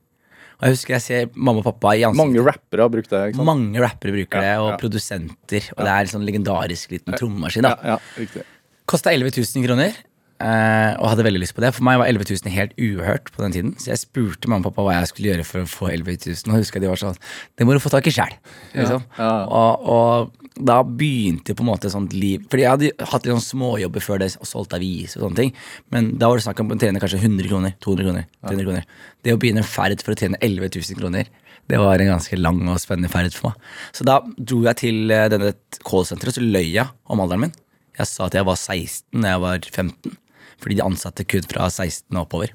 Og 0.60 0.68
jeg 0.68 0.76
husker 0.78 0.96
jeg 0.96 1.04
ser 1.04 1.28
mamma 1.36 1.60
og 1.60 1.68
pappa 1.68 1.92
i 2.00 2.06
ansiktet. 2.08 2.22
Mange 2.24 2.46
rappere 2.48 2.86
har 2.86 2.94
brukt 2.96 3.12
det. 3.12 3.20
ikke 3.30 3.40
sant? 3.42 3.48
Mange 3.48 3.84
rappere 3.84 4.16
bruker 4.16 4.44
det, 4.46 4.54
og 4.64 4.70
ja. 4.72 4.78
produsenter. 4.80 5.68
Og 5.76 5.84
det 5.84 5.92
er 5.98 6.08
en 6.08 6.14
sånn 6.14 6.26
legendarisk 6.28 6.96
liten 6.96 7.16
trommemaskin. 7.20 7.68
da. 7.68 7.76
Ja, 7.84 7.98
ja, 7.98 8.24
riktig. 8.24 8.46
Kosta 8.88 9.12
11 9.12 9.36
000 9.36 9.68
kroner, 9.68 10.00
eh, 10.44 10.92
og 10.98 11.12
hadde 11.12 11.26
veldig 11.28 11.42
lyst 11.44 11.56
på 11.58 11.64
det. 11.64 11.72
For 11.76 11.86
meg 11.88 12.00
var 12.02 12.10
11 12.10 12.28
000 12.32 12.54
helt 12.56 12.76
uhørt 12.80 13.32
på 13.36 13.44
den 13.44 13.56
tiden. 13.56 13.72
Så 13.80 13.92
jeg 13.92 14.02
spurte 14.04 14.52
mamma 14.52 14.64
og 14.64 14.74
pappa 14.74 14.88
hva 14.88 14.98
jeg 14.98 15.12
skulle 15.12 15.34
gjøre 15.34 15.48
for 15.48 15.64
å 15.64 15.70
få 15.70 15.90
11 15.92 16.20
000. 16.26 16.44
Og 16.50 16.58
jeg 16.58 16.66
husker 16.66 16.84
de 16.84 16.92
var 16.92 17.02
sånn 17.02 17.18
Det 17.60 17.68
må 17.68 17.76
du 17.76 17.82
få 17.84 17.92
tak 17.94 18.08
i 18.10 18.14
sjæl. 18.16 18.36
Liksom. 18.76 19.04
ja. 19.20 19.34
Og, 19.46 19.90
og 19.96 20.50
da 20.60 20.80
begynte 20.84 21.56
på 21.56 21.64
en 21.64 21.70
måte 21.70 21.88
et 21.88 21.94
sånt 21.94 22.12
liv 22.12 22.44
Fordi 22.52 22.64
jeg 22.66 22.74
hadde 22.74 23.10
hatt 23.12 23.24
litt 23.24 23.32
sånn 23.32 23.46
småjobber 23.46 24.04
før 24.04 24.20
det, 24.24 24.34
og 24.42 24.50
solgt 24.50 24.76
avis 24.76 25.16
og 25.18 25.28
sånne 25.28 25.40
ting. 25.44 25.54
Men 25.94 26.14
da 26.20 26.32
var 26.32 26.40
det 26.40 26.48
snakk 26.48 26.64
om 26.64 26.74
å 26.76 26.80
tjene 26.80 27.04
kanskje 27.04 27.22
100 27.22 27.48
kroner, 27.52 27.76
200 27.84 28.08
kroner, 28.08 28.28
300 28.48 28.68
kroner. 28.68 28.90
Det 29.24 29.36
å 29.36 29.40
begynne 29.40 29.64
en 29.64 29.70
ferd 29.70 30.04
for 30.04 30.16
å 30.16 30.20
tjene 30.20 30.40
11 30.44 30.74
000 30.76 31.00
kroner, 31.00 31.32
det 31.70 31.78
var 31.80 32.02
en 32.02 32.12
ganske 32.16 32.40
lang 32.40 32.62
og 32.66 32.80
spennende 32.82 33.12
ferd 33.14 33.36
for 33.36 33.52
meg. 33.52 33.72
Så 33.96 34.08
da 34.08 34.20
dro 34.38 34.64
jeg 34.66 34.82
til 34.82 35.14
eh, 35.14 35.28
denne 35.32 35.54
callsenteret, 35.86 36.40
så 36.40 36.44
løy 36.44 36.66
jeg 36.66 36.88
om 37.08 37.22
alderen 37.24 37.46
min. 37.46 37.56
Jeg 38.00 38.10
sa 38.10 38.30
at 38.30 38.38
jeg 38.38 38.48
var 38.48 38.58
16 38.58 39.22
da 39.22 39.36
jeg 39.36 39.44
var 39.44 39.70
15, 39.70 40.18
fordi 40.62 40.78
de 40.80 40.86
ansatte 40.86 41.26
kun 41.30 41.46
fra 41.50 41.68
16 41.72 42.06
og 42.18 42.26
oppover. 42.26 42.54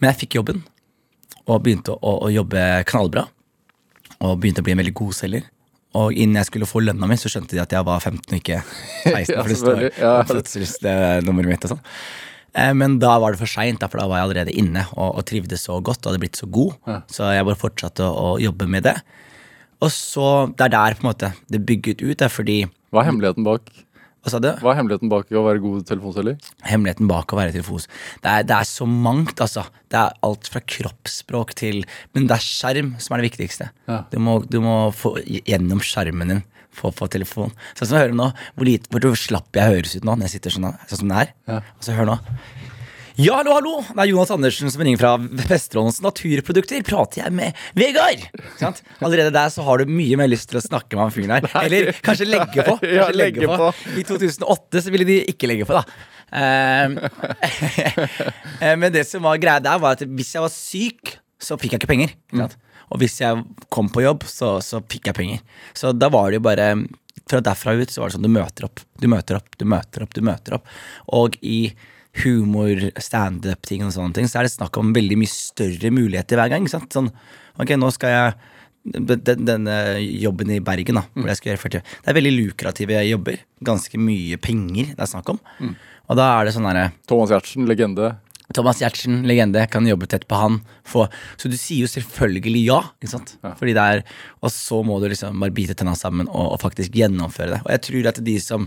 Men 0.00 0.10
jeg 0.12 0.22
fikk 0.24 0.38
jobben, 0.40 0.62
og 1.46 1.62
begynte 1.64 1.92
å, 1.96 2.16
å 2.26 2.28
jobbe 2.32 2.62
knallbra. 2.88 3.26
Og 4.20 4.36
begynte 4.40 4.62
å 4.62 4.66
bli 4.66 4.74
en 4.74 4.80
veldig 4.82 4.96
god 5.00 5.16
selger. 5.16 5.46
Og 5.98 6.14
innen 6.14 6.38
jeg 6.38 6.46
skulle 6.50 6.68
få 6.70 6.82
lønna 6.84 7.08
mi, 7.10 7.16
så 7.18 7.30
skjønte 7.32 7.56
de 7.56 7.62
at 7.64 7.72
jeg 7.74 7.86
var 7.88 7.98
15 8.04 8.20
og 8.30 8.36
ikke 8.38 8.60
16. 9.10 9.32
Ja, 9.34 9.44
for 9.64 9.80
ja. 9.98 10.12
fødselsnummeret 10.28 11.50
mitt 11.50 11.64
og 11.66 11.72
sånn. 11.74 11.82
Eh, 12.54 12.72
Men 12.78 12.98
da 13.02 13.16
var 13.22 13.34
det 13.34 13.40
for 13.40 13.50
seint, 13.50 13.82
for 13.82 13.98
da 14.00 14.06
var 14.10 14.20
jeg 14.20 14.28
allerede 14.28 14.54
inne 14.60 14.84
og, 14.94 15.16
og 15.20 15.26
trivdes 15.30 15.66
så 15.66 15.80
godt 15.82 16.04
og 16.04 16.12
hadde 16.12 16.22
blitt 16.22 16.38
så 16.38 16.46
god. 16.50 16.76
Så 17.10 17.28
jeg 17.34 17.46
bare 17.48 17.58
fortsatte 17.60 18.06
å, 18.06 18.34
å 18.34 18.38
jobbe 18.42 18.68
med 18.70 18.86
det. 18.86 18.96
Og 19.80 19.90
så, 19.94 20.28
Det 20.54 20.68
er 20.68 20.74
der 20.76 20.96
på 20.98 21.04
en 21.06 21.10
måte 21.10 21.32
det 21.50 21.62
bygget 21.66 22.02
ut. 22.04 22.22
Er 22.22 22.30
fordi 22.32 22.60
Hva 22.92 23.02
er 23.02 23.10
hemmeligheten 23.10 23.46
bak 23.46 23.70
Hva? 24.20 24.52
Hva 24.60 24.74
er 24.74 24.78
hemmeligheten 24.80 25.08
bak 25.08 25.30
å 25.32 25.42
være 25.46 25.62
god 25.64 25.86
telefonselger? 25.88 26.50
hemmeligheten 26.68 27.08
bak 27.08 27.32
å 27.32 27.38
være 27.38 27.54
telefons. 27.54 27.86
Det 28.20 28.28
er, 28.28 28.44
det 28.44 28.56
er 28.58 28.68
så 28.68 28.84
mangt, 28.84 29.40
altså. 29.40 29.64
Det 29.88 29.96
er 29.96 30.18
alt 30.26 30.50
fra 30.52 30.60
kroppsspråk 30.60 31.54
til 31.58 31.82
Men 32.14 32.28
det 32.28 32.36
er 32.36 32.44
skjerm 32.44 32.94
som 33.00 33.16
er 33.16 33.22
det 33.22 33.30
viktigste. 33.30 33.70
Ja. 33.88 34.02
Du, 34.12 34.18
må, 34.22 34.40
du 34.44 34.60
må 34.64 34.76
få 34.92 35.16
gjennom 35.24 35.80
skjermen 35.84 36.34
din 36.34 36.44
få 36.76 36.92
på 36.94 37.08
telefon. 37.10 37.50
Sånn 37.74 37.88
som 37.88 37.96
jeg 37.96 38.06
hører 38.06 38.18
nå, 38.18 38.28
hvor, 38.54 38.68
lite, 38.68 38.90
hvor 38.92 39.16
slapp 39.18 39.56
jeg 39.56 39.74
høres 39.74 39.96
ut 39.96 40.06
nå 40.06 40.14
når 40.14 40.28
jeg 40.28 40.36
sitter 40.36 40.54
sånn, 40.54 40.68
sånn 40.90 41.02
som 41.02 41.10
det 41.10 41.24
er. 41.24 41.32
Ja. 41.50 41.62
Og 41.76 41.86
så 41.86 41.96
hør 41.96 42.12
nå. 42.12 42.18
Ja, 43.18 43.40
hallo, 43.40 43.52
hallo! 43.56 43.72
Det 43.88 43.98
er 44.04 44.08
Jonas 44.12 44.30
Andersen 44.30 44.70
som 44.70 44.82
ringer 44.84 45.00
fra 45.00 45.10
Vesterålens 45.50 45.98
Naturprodukter. 46.04 46.82
Prater 46.86 47.24
jeg 47.24 47.34
med 47.34 47.58
Vegard? 47.78 48.22
Sant? 48.60 48.84
Allerede 49.02 49.32
der 49.34 49.50
så 49.50 49.64
har 49.66 49.82
du 49.82 49.90
mye 49.90 50.18
mer 50.20 50.30
lyst 50.30 50.50
til 50.52 50.60
å 50.60 50.62
snakke 50.62 50.94
med 50.94 51.02
han 51.02 51.14
fyren 51.14 51.34
her. 51.34 51.48
Eller 51.64 51.90
kanskje 52.06 52.28
legge 52.28 52.62
på. 52.62 52.76
Kanskje 52.78 52.94
Ja, 52.94 53.08
legge 53.10 53.42
legge 53.42 53.58
på. 53.58 53.72
I 53.98 54.06
2008 54.06 54.84
så 54.86 54.94
ville 54.94 55.08
de 55.08 55.18
ikke 55.32 55.50
legge 55.50 55.66
på, 55.66 55.74
da. 55.74 55.82
Eh, 56.30 56.94
eh, 58.62 58.78
Men 58.78 58.94
det 58.94 59.04
som 59.10 59.26
var 59.26 59.42
greia 59.42 59.58
der, 59.64 59.82
var 59.82 59.98
at 59.98 60.06
hvis 60.06 60.32
jeg 60.38 60.46
var 60.46 60.54
syk, 60.54 61.16
så 61.42 61.58
fikk 61.58 61.74
jeg 61.74 61.82
ikke 61.82 61.92
penger. 61.96 62.16
Sant? 62.44 62.58
Og 62.94 63.02
hvis 63.02 63.20
jeg 63.24 63.44
kom 63.74 63.90
på 63.90 64.06
jobb, 64.06 64.26
så, 64.30 64.56
så 64.62 64.84
fikk 64.86 65.10
jeg 65.10 65.18
penger. 65.18 65.46
Så 65.74 65.90
da 65.98 66.12
var 66.14 66.30
det 66.30 66.38
jo 66.40 66.46
bare 66.46 66.72
Fra 67.30 67.42
derfra 67.42 67.74
ut 67.78 67.90
så 67.90 68.02
var 68.02 68.10
det 68.10 68.16
sånn 68.20 68.26
du 68.26 68.32
møter 68.32 68.66
opp, 68.66 68.80
du 68.98 69.10
møter 69.10 69.38
opp, 69.38 69.50
du 69.58 69.66
møter 69.66 70.06
opp, 70.06 70.14
du 70.14 70.22
møter 70.26 70.56
opp. 70.56 70.76
Og 71.18 71.36
i 71.42 71.72
humor, 72.24 72.88
standup-ting 73.00 73.84
og 73.86 73.92
sånne 73.94 74.16
ting, 74.16 74.30
så 74.30 74.40
er 74.40 74.48
det 74.48 74.54
snakk 74.54 74.76
om 74.80 74.94
veldig 74.96 75.18
mye 75.20 75.30
større 75.30 75.92
muligheter 75.94 76.40
hver 76.40 76.50
gang. 76.52 76.66
Ikke 76.66 76.78
sant? 76.78 76.96
Sånn, 76.96 77.12
ok, 77.60 77.76
nå 77.78 77.92
skal 77.94 78.14
jeg 78.16 78.32
den, 78.80 79.44
denne 79.44 79.76
jobben 80.00 80.50
i 80.54 80.62
Bergen, 80.64 80.96
da, 80.96 81.04
hvor 81.12 81.28
jeg 81.28 81.40
skal 81.40 81.52
gjøre 81.52 81.62
40 81.66 81.82
Det 81.84 82.10
er 82.10 82.16
veldig 82.16 82.32
lukrative 82.36 83.04
jobber. 83.04 83.44
Ganske 83.66 84.00
mye 84.00 84.40
penger 84.40 84.94
det 84.94 85.04
er 85.04 85.10
snakk 85.10 85.34
om. 85.34 85.40
Og 86.10 86.18
da 86.18 86.32
er 86.38 86.48
det 86.48 86.56
sånn 86.56 86.66
derre 86.66 86.90
Thomas 87.10 87.30
Giertsen, 87.30 87.68
legende. 87.70 88.14
Thomas 88.56 88.80
Giertsen, 88.82 89.20
legende, 89.28 89.62
kan 89.70 89.86
jobbe 89.86 90.08
tett 90.10 90.26
på 90.26 90.38
han. 90.40 90.58
Få, 90.82 91.04
så 91.38 91.50
du 91.50 91.54
sier 91.54 91.84
jo 91.84 91.90
selvfølgelig 91.92 92.64
ja, 92.64 92.80
ikke 92.98 93.12
sant? 93.12 93.36
Fordi 93.44 93.76
det 93.76 93.84
er, 93.94 94.02
og 94.42 94.50
så 94.50 94.80
må 94.86 94.98
du 94.98 95.06
liksom 95.12 95.38
bare 95.44 95.54
bite 95.54 95.76
tenna 95.78 95.94
sammen 95.98 96.26
og, 96.26 96.56
og 96.56 96.62
faktisk 96.64 96.96
gjennomføre 96.98 97.52
det. 97.54 97.60
Og 97.62 97.70
jeg 97.76 97.84
tror 97.86 98.10
at 98.10 98.24
de 98.26 98.38
som 98.42 98.66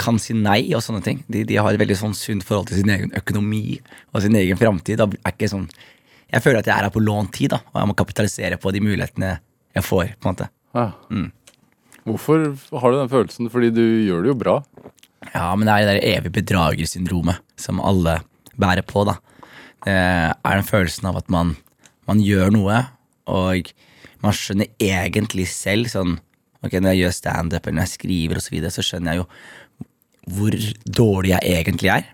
kan 0.00 0.18
si 0.18 0.34
nei 0.34 0.74
og 0.74 0.82
sånne 0.82 1.02
ting, 1.04 1.20
de, 1.30 1.44
de 1.46 1.58
har 1.60 1.70
et 1.70 1.78
veldig 1.78 1.96
sånn 2.00 2.16
sunt 2.18 2.42
forhold 2.46 2.72
til 2.72 2.80
sin 2.80 2.90
egen 2.90 3.12
økonomi 3.14 3.78
og 4.10 4.24
sin 4.24 4.34
egen 4.38 4.58
framtid. 4.58 5.02
Sånn, 5.50 5.68
jeg 6.32 6.42
føler 6.42 6.58
at 6.60 6.70
jeg 6.70 6.74
er 6.74 6.88
her 6.88 6.94
på 6.94 7.02
lånt 7.04 7.30
tid, 7.36 7.54
da, 7.54 7.60
og 7.70 7.78
jeg 7.78 7.90
må 7.90 7.96
kapitalisere 7.98 8.58
på 8.58 8.72
de 8.74 8.82
mulighetene 8.82 9.36
jeg 9.74 9.86
får. 9.86 10.14
på 10.18 10.28
en 10.28 10.34
måte. 10.34 10.50
Ja. 10.74 10.88
Hvorfor 12.04 12.42
har 12.82 12.92
du 12.92 12.98
den 12.98 13.12
følelsen? 13.12 13.50
Fordi 13.52 13.70
du 13.74 13.84
gjør 14.08 14.24
det 14.24 14.32
jo 14.32 14.40
bra. 14.42 14.56
Ja, 15.30 15.46
men 15.56 15.68
det 15.68 15.74
er 15.74 15.86
det 15.86 15.94
der 15.94 16.08
evige 16.18 16.36
bedragersyndromet 16.40 17.40
som 17.60 17.80
alle 17.80 18.18
bærer 18.60 18.84
på, 18.86 19.06
da. 19.08 19.16
Det 19.84 19.94
er 19.94 20.58
den 20.58 20.66
følelsen 20.66 21.08
av 21.10 21.22
at 21.22 21.30
man, 21.32 21.54
man 22.08 22.20
gjør 22.24 22.52
noe, 22.54 22.82
og 23.30 23.70
man 24.24 24.36
skjønner 24.36 24.70
egentlig 24.82 25.46
selv 25.52 25.90
sånn 25.92 26.18
Ok, 26.64 26.78
når 26.78 26.94
jeg 26.94 27.02
gjør 27.04 27.16
standup 27.18 27.66
eller 27.66 27.78
når 27.78 27.86
jeg 27.88 27.96
skriver 27.98 28.40
og 28.40 28.44
så, 28.44 28.54
videre, 28.54 28.72
så 28.74 28.84
skjønner 28.84 29.14
jeg 29.14 29.22
jo 29.22 29.28
hvor 30.34 30.54
dårlig 30.88 31.34
jeg 31.34 31.58
egentlig 31.58 31.90
er. 31.92 32.06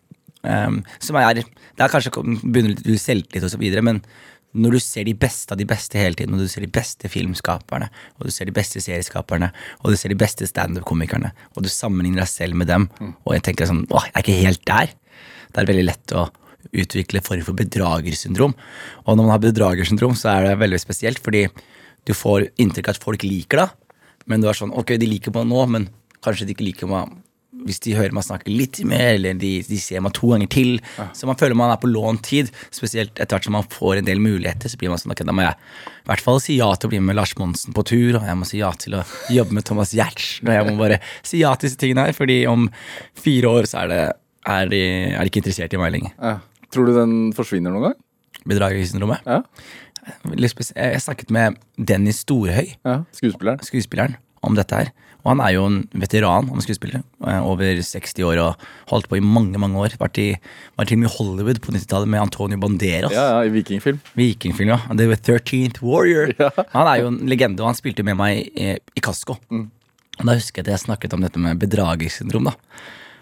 Um, 0.42 0.80
som 0.98 1.18
er 1.20 1.42
Det 1.44 1.84
er 1.84 1.92
kanskje 1.92 2.10
bunner 2.16 2.72
litt 2.72 2.86
i 2.88 2.98
selvtillit 2.98 3.46
osv., 3.46 3.62
men 3.86 4.00
når 4.50 4.74
du 4.74 4.80
ser 4.82 5.06
de 5.06 5.14
beste 5.14 5.54
av 5.54 5.60
de 5.60 5.66
beste 5.68 5.98
hele 5.98 6.18
tiden, 6.18 6.34
og 6.34 6.42
du 6.42 6.50
ser 6.50 6.64
de 6.64 6.72
beste 6.74 7.06
filmskaperne, 7.08 7.86
og 8.18 8.26
du 8.26 8.34
ser 8.34 8.48
de 8.48 8.54
beste 8.54 8.82
serieskaperne, 8.82 9.52
og 9.84 9.92
du 9.92 9.98
ser 9.98 10.10
de 10.10 10.18
beste 10.18 10.48
standup-komikerne, 10.48 11.30
og 11.54 11.62
du 11.62 11.70
sammenligner 11.70 12.24
deg 12.24 12.32
selv 12.32 12.58
med 12.58 12.66
dem, 12.66 12.88
og 12.98 13.36
jeg 13.36 13.44
tenker 13.46 13.70
sånn 13.70 13.84
Åh, 13.86 14.08
jeg 14.08 14.16
er 14.16 14.24
ikke 14.24 14.48
helt 14.48 14.64
der. 14.66 14.94
Det 15.50 15.62
er 15.62 15.70
veldig 15.70 15.86
lett 15.86 16.16
å 16.18 16.26
utvikle 16.82 17.22
form 17.24 17.44
for 17.46 17.58
bedragersyndrom. 17.58 18.56
Og 19.06 19.12
når 19.14 19.22
man 19.22 19.34
har 19.36 19.44
bedragersyndrom, 19.44 20.18
så 20.18 20.34
er 20.34 20.48
det 20.48 20.58
veldig 20.64 20.82
spesielt, 20.82 21.22
fordi 21.22 21.46
du 22.08 22.12
får 22.16 22.50
inntrykk 22.60 22.90
av 22.90 22.98
at 22.98 23.06
folk 23.06 23.26
liker 23.26 23.62
deg, 23.62 23.78
men 24.28 24.42
du 24.42 24.48
er 24.50 24.56
sånn 24.56 24.74
Ok, 24.76 24.94
de 25.00 25.08
liker 25.08 25.32
meg 25.34 25.48
nå, 25.48 25.64
men 25.72 25.88
kanskje 26.24 26.48
de 26.48 26.56
ikke 26.56 26.66
liker 26.66 26.90
meg 26.90 27.12
hvis 27.66 27.80
de 27.84 27.94
hører 27.96 28.14
meg 28.16 28.24
snakke 28.24 28.48
litt 28.52 28.78
mer, 28.88 29.16
eller 29.18 29.36
de, 29.36 29.50
de 29.66 29.78
ser 29.80 30.00
meg 30.04 30.14
to 30.16 30.30
ganger 30.32 30.48
til. 30.52 30.70
Så 31.16 31.28
man 31.28 31.38
føler 31.40 31.58
man 31.58 31.72
er 31.72 31.80
på 31.82 31.90
lånt 31.90 32.22
tid. 32.28 32.48
Spesielt 32.72 33.18
etter 33.18 33.36
hvert 33.36 33.48
som 33.48 33.56
man 33.56 33.66
får 33.68 34.00
en 34.00 34.06
del 34.06 34.22
muligheter. 34.22 34.70
Så 34.70 34.80
blir 34.80 34.92
man 34.92 35.00
sånn, 35.02 35.12
ok, 35.12 35.20
da 35.28 35.34
må 35.36 35.44
jeg 35.44 35.56
i 36.00 36.08
hvert 36.08 36.24
fall 36.24 36.40
si 36.42 36.56
ja 36.56 36.70
til 36.72 36.88
å 36.88 36.92
bli 36.94 37.02
med 37.04 37.18
Lars 37.18 37.34
Monsen 37.38 37.76
på 37.76 37.84
tur, 37.90 38.20
og 38.20 38.24
jeg 38.26 38.38
må 38.40 38.48
si 38.48 38.62
ja 38.62 38.70
til 38.80 38.96
å 39.00 39.04
jobbe 39.34 39.58
med 39.58 39.66
Thomas 39.68 39.92
Giertz. 39.96 40.38
Og 40.44 40.52
jeg 40.54 40.68
må 40.70 40.76
bare 40.80 41.00
si 41.20 41.42
ja 41.42 41.52
til 41.56 41.68
disse 41.68 41.80
tingene 41.80 42.08
her, 42.08 42.16
fordi 42.16 42.38
om 42.50 42.68
fire 43.18 43.52
år 43.60 43.68
så 43.70 43.82
er, 43.82 43.92
det, 43.92 44.00
er, 44.56 44.72
de, 44.72 44.84
er 45.12 45.20
de 45.20 45.32
ikke 45.32 45.44
interessert 45.44 45.76
i 45.76 45.82
meg 45.82 45.92
lenger. 45.98 46.16
Ja. 46.16 46.38
Tror 46.70 46.86
du 46.86 46.94
den 46.96 47.14
forsvinner 47.36 47.74
noen 47.74 47.90
gang? 47.90 47.98
Bedragersyndromet. 48.48 49.26
Ja. 49.28 49.42
Jeg 50.76 51.02
snakket 51.04 51.30
med 51.34 51.56
Dennis 51.76 52.22
Storhøy, 52.24 52.74
ja. 52.86 53.00
Skuespilleren? 53.12 53.60
skuespilleren, 53.64 54.16
om 54.42 54.54
dette 54.56 54.76
her. 54.76 54.90
Og 55.20 55.34
han 55.34 55.40
er 55.44 55.52
jo 55.52 55.66
en 55.68 55.82
veteran 56.00 56.46
om 56.48 56.60
skuespiller. 56.64 57.02
eh, 57.26 57.40
Over 57.44 57.76
60 57.84 58.22
år 58.24 58.38
og 58.40 58.62
holdt 58.88 59.08
på 59.10 59.18
i 59.18 59.20
mange 59.20 59.58
mange 59.60 59.76
år. 59.76 59.96
Vært 60.00 60.16
i, 60.22 60.28
var 60.78 60.88
til 60.88 60.96
og 60.96 61.02
med 61.02 61.10
i 61.10 61.16
Hollywood 61.18 61.60
på 61.60 61.74
90-tallet 61.74 62.08
med 62.08 62.20
Antonio 62.22 62.56
Banderas. 62.56 63.12
Ja, 63.12 63.26
ja, 63.36 63.42
i 63.44 63.52
vikingfilm. 63.52 64.00
Vikingfilm, 64.16 64.72
ja. 64.72 64.78
The 64.96 65.16
13th 65.16 65.82
Warrior. 65.84 66.32
Han 66.72 66.86
er 66.88 67.02
jo 67.02 67.10
en 67.12 67.20
legende, 67.28 67.60
og 67.60 67.68
han 67.68 67.76
spilte 67.76 68.02
med 68.06 68.16
meg 68.16 68.48
i, 68.56 68.72
i 68.96 69.00
Kasko. 69.04 69.36
Og 69.52 70.24
da 70.24 70.38
husker 70.38 70.62
jeg 70.62 70.68
at 70.70 70.72
jeg 70.72 70.86
snakket 70.86 71.12
om 71.16 71.20
dette 71.20 71.38
med 71.40 71.60
bedragersyndrom. 71.60 72.48
da 72.48 72.56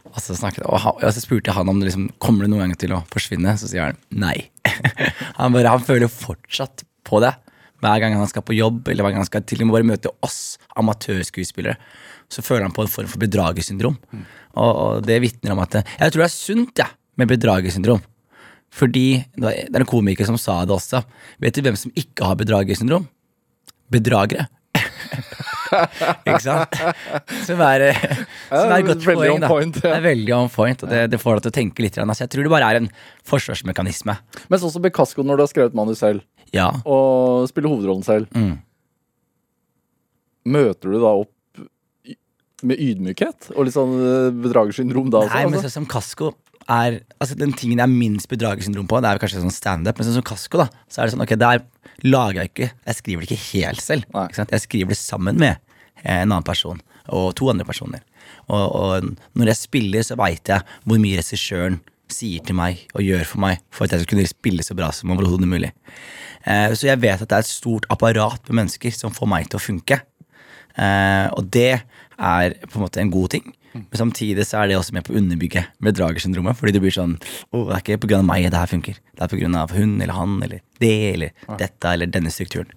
og 0.08 0.20
så, 0.22 0.36
snakket, 0.36 0.64
og, 0.66 0.78
han, 0.82 0.96
og 1.00 1.12
så 1.14 1.22
spurte 1.22 1.50
jeg 1.50 1.56
han 1.58 1.70
om 1.70 1.80
det 1.80 1.90
liksom, 1.90 2.08
kommer 2.22 2.46
det 2.46 2.52
noen 2.52 2.66
gang 2.66 2.80
til 2.80 2.94
å 2.96 3.02
forsvinne. 3.12 3.54
Så 3.60 3.70
sier 3.70 3.90
han 3.90 4.00
nei. 4.10 4.36
han, 5.38 5.54
bare, 5.54 5.72
han 5.74 5.84
føler 5.84 6.10
fortsatt 6.12 6.84
på 7.08 7.20
det. 7.24 7.34
Hver 7.78 8.02
gang 8.02 8.16
han 8.18 8.30
skal 8.30 8.42
på 8.46 8.56
jobb, 8.56 8.88
eller 8.90 9.06
hver 9.06 9.14
gang 9.14 9.22
han 9.22 9.30
skal 9.30 9.44
til 9.46 9.62
og 9.62 9.68
med 9.68 9.76
bare 9.76 9.88
møte 9.92 10.12
oss 10.26 10.58
amatørskuespillere, 10.80 11.78
så 12.28 12.42
føler 12.44 12.66
han 12.66 12.74
på 12.74 12.84
en 12.84 12.90
form 12.90 13.10
for 13.10 13.22
bedragersyndrom. 13.22 13.96
Og, 14.58 14.70
og 14.72 15.06
det 15.06 15.20
vitner 15.22 15.54
om 15.54 15.62
at 15.62 15.78
Jeg 15.80 16.12
tror 16.12 16.24
det 16.24 16.28
er 16.28 16.34
sunt 16.34 16.82
ja, 16.82 16.88
med 17.20 17.30
bedragersyndrom. 17.30 18.02
Fordi 18.74 19.06
det 19.38 19.52
er 19.70 19.80
en 19.80 19.88
komiker 19.88 20.28
som 20.28 20.36
sa 20.40 20.60
det 20.68 20.74
også. 20.74 21.04
Vet 21.40 21.56
du 21.56 21.62
hvem 21.64 21.78
som 21.78 21.94
ikke 21.96 22.26
har 22.26 22.36
bedragersyndrom? 22.40 23.06
Bedragere. 23.92 24.50
ikke 26.28 26.40
sant? 26.44 26.78
Som 27.46 27.60
er, 27.64 27.84
som 28.48 28.72
er 28.72 28.78
et 28.80 28.86
godt 28.88 29.04
veldig 29.06 29.28
poeng, 29.28 29.40
da. 29.44 29.48
point, 29.52 29.76
ja. 29.80 29.82
Det 29.88 29.96
er 29.98 30.04
veldig 30.08 30.34
on 30.38 30.48
point, 30.52 30.82
og 30.86 30.92
det, 30.92 31.02
det 31.12 31.20
får 31.22 31.38
deg 31.38 31.46
til 31.46 31.52
å 31.52 31.56
tenke 31.58 31.84
litt. 31.86 31.98
Altså, 32.02 32.24
jeg 32.26 32.32
tror 32.34 32.48
det 32.48 32.52
bare 32.54 32.70
er 32.72 32.80
en 32.82 32.90
forsvarsmekanisme. 33.28 34.16
Men 34.48 34.62
sånn 34.62 34.72
som 34.74 34.84
Bekasko 34.84 35.24
når 35.26 35.40
du 35.40 35.44
har 35.46 35.52
skrevet 35.52 35.76
manus 35.78 36.00
selv, 36.04 36.24
Ja. 36.56 36.70
og 36.88 37.48
spiller 37.50 37.68
hovedrollen 37.74 38.04
selv, 38.06 38.30
Mm. 38.32 38.56
møter 40.48 40.92
du 40.94 40.98
da 41.02 41.10
opp 41.24 41.34
med 42.66 42.80
ydmykhet? 42.82 43.50
Og 43.54 43.68
litt 43.68 43.76
sånn 43.76 43.92
eh, 44.00 44.30
bedragersyndrom 44.34 45.10
da 45.12 45.20
også? 45.26 45.34
Nei, 45.36 45.44
men 45.46 45.58
altså? 45.60 45.68
sånn 45.68 45.84
som 45.84 45.88
Kasko 45.92 46.32
er 46.68 46.98
altså 47.18 47.36
Den 47.38 47.54
tingen 47.56 47.80
jeg 47.80 47.86
er 47.86 47.92
minst 47.92 48.28
bedragersyndrom 48.30 48.88
på, 48.90 49.00
det 49.00 49.10
er 49.10 49.20
kanskje 49.22 49.42
sånn 49.42 49.54
standup, 49.54 49.98
men 49.98 50.08
sånn 50.08 50.18
som 50.18 50.26
Kasko, 50.26 50.60
da, 50.60 50.68
så 50.90 51.00
er 51.00 51.08
det 51.08 51.14
sånn 51.14 51.24
ok, 51.24 51.34
der 51.40 51.64
lager 52.04 52.42
jeg 52.42 52.52
ikke 52.52 52.68
Jeg 52.70 52.98
skriver 53.00 53.24
det 53.24 53.30
ikke 53.30 53.46
helt 53.48 53.82
selv. 53.82 54.08
Ikke? 54.12 54.46
Jeg 54.52 54.64
skriver 54.64 54.94
det 54.94 55.00
sammen 55.00 55.40
med 55.40 55.56
eh, 56.04 56.20
en 56.20 56.28
annen 56.30 56.46
person 56.46 56.80
og 57.08 57.30
to 57.38 57.46
andre 57.48 57.64
personer. 57.64 58.02
Og, 58.52 58.64
og 58.76 59.06
når 59.38 59.52
jeg 59.52 59.60
spiller, 59.62 60.04
så 60.04 60.18
veit 60.20 60.50
jeg 60.50 60.60
hvor 60.84 61.00
mye 61.00 61.20
regissøren 61.22 61.78
sier 62.12 62.44
til 62.44 62.56
meg 62.56 62.84
og 62.96 63.04
gjør 63.04 63.24
for 63.28 63.42
meg 63.44 63.62
for 63.72 63.84
at 63.84 63.94
jeg 63.94 64.02
skal 64.04 64.12
kunne 64.14 64.30
spille 64.30 64.64
så 64.64 64.76
bra 64.76 64.90
som 64.96 65.12
overhodet 65.14 65.48
mulig. 65.48 65.72
Eh, 66.44 66.72
så 66.76 66.90
jeg 66.90 67.00
vet 67.02 67.20
at 67.20 67.28
det 67.28 67.38
er 67.38 67.46
et 67.46 67.50
stort 67.50 67.88
apparat 67.92 68.40
med 68.48 68.62
mennesker 68.62 68.94
som 68.94 69.14
får 69.14 69.30
meg 69.30 69.48
til 69.48 69.60
å 69.60 69.64
funke. 69.64 70.00
Eh, 70.78 71.26
og 71.34 71.48
det 71.52 71.80
er 72.18 72.56
på 72.66 72.78
en 72.78 72.84
måte 72.84 73.02
en 73.02 73.12
god 73.12 73.34
ting. 73.36 73.52
Men 73.86 74.00
samtidig 74.00 74.46
så 74.48 74.62
er 74.62 74.70
det 74.70 74.78
også 74.78 74.96
med 74.96 75.06
på 75.06 75.14
å 75.14 75.20
underbygge 75.20 75.64
bedragersyndromet. 75.84 76.58
Fordi 76.58 76.74
du 76.74 76.80
blir 76.82 76.94
sånn 76.94 77.16
Å, 77.18 77.64
det 77.68 77.76
er 77.76 77.84
ikke 77.84 78.00
pga. 78.06 78.20
meg 78.26 78.48
det 78.50 78.60
her 78.60 78.70
funker. 78.70 78.98
Det 79.14 79.24
er 79.24 79.32
pga. 79.32 79.64
hun 79.74 79.96
eller 80.00 80.14
han 80.16 80.36
eller 80.46 80.62
det 80.82 80.94
eller 81.14 81.58
dette 81.60 81.94
eller 81.94 82.10
denne 82.10 82.32
strukturen. 82.34 82.74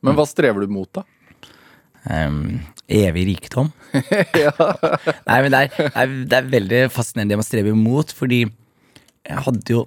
Men 0.00 0.16
hva 0.16 0.24
strever 0.28 0.64
du 0.64 0.72
mot, 0.72 0.88
da? 0.96 1.04
Um, 2.08 2.60
evig 2.88 3.26
rikdom. 3.28 3.68
Nei, 5.28 5.38
men 5.44 5.52
det 5.52 5.60
er, 5.60 6.14
det, 6.24 6.38
er 6.38 6.48
veldig 6.54 6.80
fascinerende 6.94 7.34
det 7.34 7.40
man 7.42 7.46
strever 7.46 7.76
mot, 7.76 8.14
fordi 8.16 8.46
jeg 8.46 9.44
hadde 9.44 9.74
jo 9.74 9.82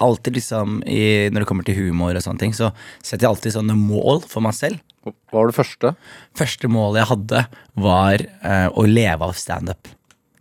alltid 0.00 0.38
liksom 0.38 0.82
i, 0.88 1.28
Når 1.32 1.42
det 1.42 1.48
kommer 1.48 1.66
til 1.66 1.76
humor 1.76 2.16
og 2.16 2.24
sånne 2.24 2.40
ting, 2.40 2.54
så 2.56 2.70
setter 3.02 3.26
jeg 3.26 3.32
alltid 3.32 3.56
sånne 3.56 3.76
mål 3.78 4.22
for 4.28 4.44
meg 4.44 4.56
selv. 4.56 4.80
Hva 5.02 5.40
var 5.40 5.50
det 5.50 5.56
første? 5.56 5.94
Første 6.38 6.70
målet 6.70 7.02
jeg 7.02 7.10
hadde, 7.10 7.44
var 7.74 8.22
eh, 8.22 8.68
å 8.70 8.84
leve 8.86 9.26
av 9.26 9.34
standup. 9.38 9.90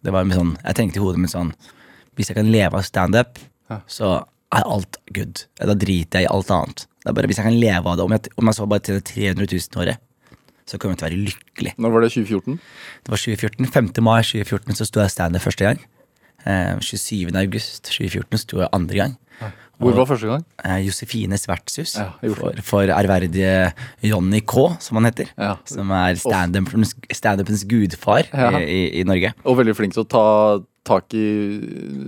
Det 0.02 0.14
var 0.14 0.26
sånn, 0.34 0.56
Jeg 0.64 0.78
tenkte 0.78 0.98
i 0.98 1.02
hodet 1.04 1.22
mitt 1.22 1.34
sånn 1.34 1.52
Hvis 2.18 2.32
jeg 2.32 2.38
kan 2.40 2.50
leve 2.50 2.80
av 2.80 2.86
standup, 2.86 3.38
så 3.88 4.24
er 4.52 4.68
alt 4.68 4.98
good. 5.16 5.44
Da 5.60 5.76
driter 5.78 6.22
jeg 6.22 6.28
i 6.28 6.32
alt 6.32 6.50
annet. 6.52 6.86
Det 7.02 7.12
er 7.12 7.18
bare 7.18 7.30
Hvis 7.30 7.40
jeg 7.42 7.48
kan 7.48 7.60
leve 7.60 7.92
av 7.92 7.98
det, 7.98 8.06
om 8.06 8.16
jeg, 8.16 8.32
om 8.38 8.50
jeg 8.50 8.58
så 8.58 8.68
bare 8.70 8.86
tjener 8.86 9.06
300 9.08 9.48
000 9.48 9.62
i 9.62 9.82
året, 9.86 10.02
så 10.70 10.78
kommer 10.78 10.96
jeg 10.96 11.00
til 11.02 11.06
å 11.06 11.10
være 11.10 11.24
lykkelig. 11.30 11.74
Når 11.82 11.94
var 11.94 12.04
det 12.06 12.12
2014? 12.14 12.60
Det 13.06 13.14
var 13.14 13.24
2014. 13.24 13.72
5. 13.74 13.90
mai 14.06 14.20
2014 14.22 14.78
så 14.80 14.88
sto 14.88 15.02
jeg 15.02 15.14
standup 15.14 15.46
første 15.46 15.68
gang. 15.68 15.82
Eh, 16.46 16.78
27. 16.82 17.32
august 17.38 17.90
2014 17.90 18.44
sto 18.46 18.62
jeg 18.62 18.72
andre 18.76 19.02
gang. 19.02 19.18
Hvor 19.82 19.98
var 19.98 20.10
første 20.10 20.30
gang? 20.30 20.44
Eh, 20.64 20.80
Josefines 20.86 21.48
vertshus 21.50 21.96
Ja, 21.98 22.10
for, 22.38 22.60
for 22.66 22.92
ærverdige 22.94 23.72
Johnny 24.06 24.42
K, 24.46 24.68
som 24.84 25.00
han 25.00 25.10
heter. 25.10 25.32
Ja. 25.38 25.56
Som 25.66 25.92
er 25.96 26.20
standupens 26.22 26.94
stand 27.18 27.42
gudfar 27.70 28.30
Ja. 28.30 28.52
i, 28.60 29.02
i, 29.02 29.06
Norge. 29.08 29.34
Og 29.46 29.58
veldig 29.58 29.76
flink 29.78 29.98
til 29.98 30.06
å 30.06 30.12
ta 30.12 30.26
tak 30.88 31.14
i 31.14 31.26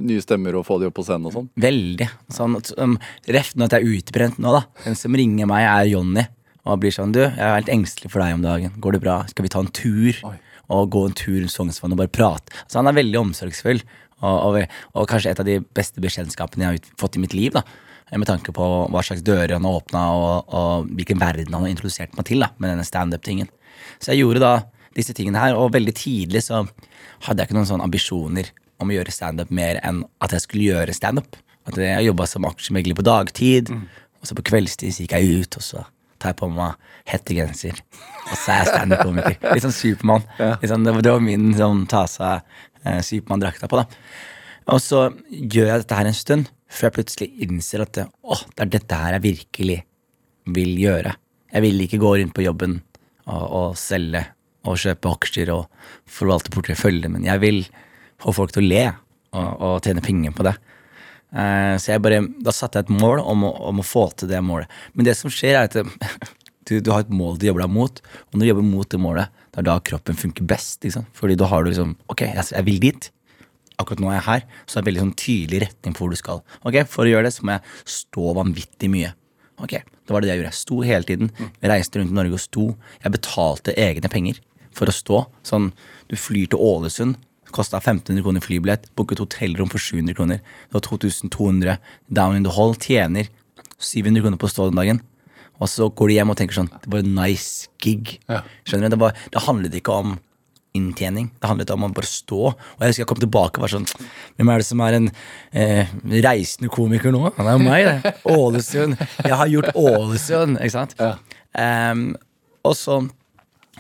nye 0.02 0.22
stemmer 0.24 0.56
og 0.58 0.66
få 0.66 0.80
de 0.82 0.90
opp 0.90 0.96
på 0.98 1.06
scenen 1.06 1.30
og 1.30 1.36
sånn. 1.36 1.50
Veldig. 1.62 2.08
Sånn, 2.34 2.58
um, 2.82 2.96
Ref 3.30 3.54
nå 3.56 3.68
at 3.68 3.76
jeg 3.78 3.86
er 3.86 4.00
utbrent 4.00 4.40
nå, 4.42 4.54
da. 4.56 4.64
Den 4.86 4.98
som 4.98 5.14
ringer 5.18 5.50
meg, 5.50 5.68
er 5.70 5.92
Johnny. 5.94 6.26
Og 6.64 6.80
blir 6.80 6.94
sånn 6.96 7.12
Du, 7.12 7.20
jeg 7.20 7.44
er 7.44 7.58
helt 7.58 7.72
engstelig 7.74 8.10
for 8.14 8.24
deg 8.24 8.38
om 8.38 8.46
dagen. 8.46 8.74
Går 8.82 8.96
det 8.96 9.04
bra? 9.04 9.20
Skal 9.30 9.46
vi 9.46 9.52
ta 9.52 9.62
en 9.64 9.72
tur? 9.76 10.16
Oi. 10.30 10.38
Og 10.74 10.88
gå 10.94 11.02
en 11.10 11.16
tur 11.18 11.42
rundt 11.42 11.52
Sognsvannet 11.52 11.98
og 11.98 12.00
bare 12.06 12.14
prate. 12.14 12.54
Så 12.72 12.80
han 12.80 12.88
er 12.88 12.96
veldig 12.96 13.20
omsorgsfull. 13.20 13.84
Og, 14.24 14.38
og, 14.48 14.76
og 14.96 15.08
kanskje 15.12 15.34
et 15.34 15.42
av 15.44 15.48
de 15.48 15.58
beste 15.76 16.00
bekjentskapene 16.04 16.64
jeg 16.70 16.80
har 16.80 16.94
fått 17.02 17.18
i 17.20 17.24
mitt 17.24 17.36
liv. 17.36 17.52
da 17.56 17.64
Med 18.16 18.28
tanke 18.30 18.54
på 18.56 18.68
hva 18.94 19.02
slags 19.04 19.24
dører 19.26 19.56
han 19.58 19.66
har 19.68 19.80
åpna, 19.82 20.04
og, 20.16 20.54
og 20.54 20.90
hvilken 20.96 21.20
verden 21.22 21.54
han 21.54 21.66
har 21.68 21.74
introdusert 21.74 22.16
meg 22.18 22.28
til 22.30 22.44
da 22.46 22.52
med 22.58 22.72
denne 22.74 22.86
standup-tingen. 22.88 23.50
Så 24.00 24.14
jeg 24.14 24.24
gjorde 24.24 24.44
da 24.44 24.54
disse 24.96 25.14
tingene 25.18 25.42
her, 25.42 25.56
og 25.58 25.72
veldig 25.74 25.94
tidlig 25.98 26.44
så 26.46 26.64
hadde 27.26 27.42
jeg 27.42 27.50
ikke 27.50 27.58
noen 27.58 27.70
sånne 27.72 27.88
ambisjoner 27.88 28.52
om 28.82 28.92
å 28.92 28.96
gjøre 28.98 29.14
standup 29.16 29.50
mer 29.54 29.80
enn 29.86 30.04
at 30.22 30.36
jeg 30.36 30.44
skulle 30.46 30.68
gjøre 30.70 30.94
standup. 30.96 31.36
At 31.68 31.78
jeg 31.80 32.06
jobba 32.10 32.28
som 32.30 32.46
aksjemegler 32.46 32.98
på 33.00 33.06
dagtid, 33.08 33.72
og 33.74 34.28
så 34.30 34.36
på 34.38 34.44
kveldstid 34.52 34.94
så 34.94 35.04
gikk 35.06 35.16
jeg 35.18 35.42
ut, 35.44 35.58
og 35.60 35.64
så 35.66 35.84
tar 36.22 36.32
jeg 36.34 36.40
på 36.40 36.48
meg 36.54 36.76
hettegenser. 37.10 37.80
Og 38.30 38.36
så 38.40 38.54
er 38.54 38.62
jeg 38.62 38.70
standup-komiker. 38.74 39.38
Litt 39.56 39.66
sånn 39.66 39.76
Supermann. 39.76 40.24
Ja. 40.40 40.54
sånn, 40.62 40.86
det, 40.88 40.94
var- 40.96 41.04
det 41.08 41.16
var 41.16 41.24
min 41.26 41.50
sånn 41.58 41.82
ta 41.92 42.04
seg 42.08 42.46
eh, 42.86 43.02
Supermann-drakta 43.04 43.70
på, 43.72 43.82
da. 43.82 43.88
Og 44.74 44.80
så 44.80 45.08
gjør 45.30 45.70
jeg 45.70 45.84
dette 45.84 45.98
her 45.98 46.10
en 46.10 46.18
stund, 46.18 46.52
før 46.72 46.90
jeg 46.90 46.98
plutselig 46.98 47.30
innser 47.46 47.84
at 47.84 48.00
å, 48.06 48.38
det 48.56 48.66
er 48.66 48.72
dette 48.78 49.00
her 49.00 49.18
jeg 49.18 49.26
virkelig 49.26 49.80
vil 50.56 50.78
gjøre. 50.80 51.14
Jeg 51.54 51.66
vil 51.66 51.84
ikke 51.86 52.02
gå 52.02 52.14
rundt 52.20 52.36
på 52.36 52.46
jobben 52.46 52.80
og, 53.28 53.44
og 53.44 53.80
selge 53.80 54.24
og 54.64 54.80
kjøpe 54.80 55.12
aksjer 55.12 55.52
og 55.54 55.90
forvalte 56.10 56.54
porteføljen 56.54 57.12
min. 57.12 57.28
Jeg 57.28 57.42
vil 57.44 57.60
få 58.24 58.34
folk 58.36 58.54
til 58.56 58.64
å 58.64 58.70
le 58.70 58.86
og, 58.88 59.50
og 59.52 59.76
tjene 59.84 60.04
penger 60.06 60.36
på 60.36 60.46
det. 60.48 60.56
Eh, 61.34 61.76
så 61.82 61.94
jeg 61.94 62.04
bare, 62.06 62.22
da 62.46 62.54
satte 62.56 62.80
jeg 62.80 62.88
et 62.88 62.96
mål 63.04 63.24
om 63.26 63.48
å, 63.50 63.52
om 63.72 63.82
å 63.82 63.86
få 63.88 64.08
til 64.18 64.32
det 64.32 64.40
målet. 64.46 64.72
Men 64.94 65.08
det 65.08 65.18
som 65.20 65.34
skjer, 65.34 65.60
er 65.60 65.68
at 65.68 65.78
du, 66.70 66.78
du 66.80 66.92
har 66.94 67.04
et 67.04 67.14
mål 67.14 67.40
du 67.42 67.48
jobber 67.50 67.66
deg 67.66 67.76
mot, 67.76 68.04
og 68.30 68.38
når 68.38 68.46
du 68.46 68.52
jobber 68.52 68.70
mot 68.70 68.94
det 68.94 69.02
målet, 69.02 69.43
det 69.54 69.62
er 69.62 69.68
da 69.70 69.76
kroppen 69.86 70.18
funker 70.18 70.46
best. 70.50 70.82
Liksom. 70.84 71.06
Fordi 71.14 71.38
da 71.38 71.46
har 71.52 71.64
du 71.64 71.70
liksom 71.70 71.96
Ok, 72.10 72.26
jeg, 72.26 72.46
jeg 72.52 72.66
vil 72.66 72.80
dit. 72.82 73.10
Akkurat 73.82 74.02
nå 74.02 74.10
er 74.10 74.18
jeg 74.20 74.26
her, 74.28 74.46
så 74.66 74.78
det 74.78 74.82
er 74.84 74.88
veldig 74.92 75.02
sånn 75.04 75.18
tydelig 75.18 75.60
retning 75.64 75.96
på 75.96 76.04
hvor 76.04 76.14
du 76.14 76.18
skal. 76.18 76.42
Ok, 76.66 76.80
For 76.90 77.06
å 77.06 77.12
gjøre 77.12 77.28
det 77.28 77.34
så 77.36 77.46
må 77.46 77.56
jeg 77.56 77.94
stå 77.96 78.34
vanvittig 78.38 78.90
mye. 78.94 79.14
Ok, 79.62 79.76
Det 79.78 80.12
var 80.12 80.22
det 80.22 80.30
jeg 80.32 80.42
gjorde. 80.42 80.52
Jeg 80.52 80.60
sto 80.60 80.80
hele 80.84 81.08
tiden. 81.08 81.30
Jeg 81.62 81.70
reiste 81.72 82.00
rundt 82.00 82.12
i 82.12 82.18
Norge 82.18 82.36
og 82.36 82.42
sto. 82.44 82.66
Jeg 83.04 83.14
betalte 83.14 83.76
egne 83.80 84.10
penger 84.12 84.42
for 84.76 84.90
å 84.90 84.96
stå. 84.96 85.22
Sånn, 85.46 85.72
Du 86.10 86.18
flyr 86.20 86.50
til 86.52 86.60
Ålesund. 86.60 87.16
Kosta 87.54 87.78
1500 87.78 88.26
kroner 88.26 88.42
flybillett. 88.42 88.90
Booket 88.98 89.22
hotellrom 89.22 89.70
for 89.70 89.78
700 89.78 90.18
kroner. 90.18 90.42
Det 90.42 90.74
var 90.74 90.82
2200 90.82 91.78
down 92.10 92.36
in 92.36 92.44
the 92.44 92.52
hall. 92.52 92.74
Tjener 92.74 93.30
700 93.80 94.22
kroner 94.22 94.38
på 94.42 94.50
å 94.50 94.54
stå 94.54 94.70
den 94.70 94.82
dagen. 94.82 95.02
Og 95.64 95.72
så 95.72 95.88
går 95.88 96.12
de 96.12 96.20
hjem 96.20 96.34
og 96.34 96.38
tenker 96.40 96.58
sånn 96.60 96.70
Det 96.84 96.92
var 96.92 97.04
en 97.04 97.16
nice 97.16 97.72
gig. 97.84 98.18
Ja. 98.28 98.44
Skjønner 98.68 98.92
du? 98.92 98.96
Det, 98.96 99.02
var, 99.06 99.18
det 99.32 99.44
handlet 99.48 99.80
ikke 99.80 99.98
om 100.04 100.16
inntjening. 100.74 101.30
Det 101.40 101.50
handlet 101.50 101.72
om 101.76 101.86
å 101.86 101.92
bare 101.94 102.10
stå. 102.10 102.40
Og 102.52 102.82
jeg 102.82 102.94
husker 102.94 103.04
jeg 103.04 103.10
kom 103.12 103.22
tilbake 103.22 103.60
og 103.60 103.68
var 103.68 103.74
sånn 103.76 103.88
Hvem 104.40 104.52
er 104.52 104.64
det 104.64 104.68
som 104.68 104.82
er 104.84 104.98
en 104.98 105.10
eh, 105.54 105.94
reisende 106.26 106.72
komiker 106.74 107.14
nå? 107.14 107.28
Han 107.38 107.50
er 107.50 107.58
jo 107.58 107.64
meg, 107.64 107.90
det. 107.90 108.14
Ålesund. 108.34 108.98
Jeg 109.22 109.40
har 109.40 109.52
gjort 109.54 109.78
Ålesund, 109.78 110.58
ikke 110.60 110.76
sant? 110.76 110.98
Ja. 111.00 111.16
Um, 111.54 112.08
og 112.66 112.74
så 112.80 113.04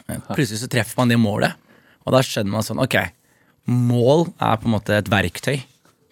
plutselig 0.03 0.61
så 0.61 0.69
treffer 0.69 0.99
man 0.99 1.11
det 1.11 1.17
målet, 1.21 1.55
og 2.03 2.13
da 2.13 2.19
skjønner 2.25 2.53
man 2.53 2.65
sånn 2.65 2.81
Ok, 2.83 2.97
mål 3.71 4.27
er 4.35 4.59
på 4.59 4.67
en 4.67 4.75
måte 4.75 4.97
et 4.99 5.09
verktøy 5.09 5.63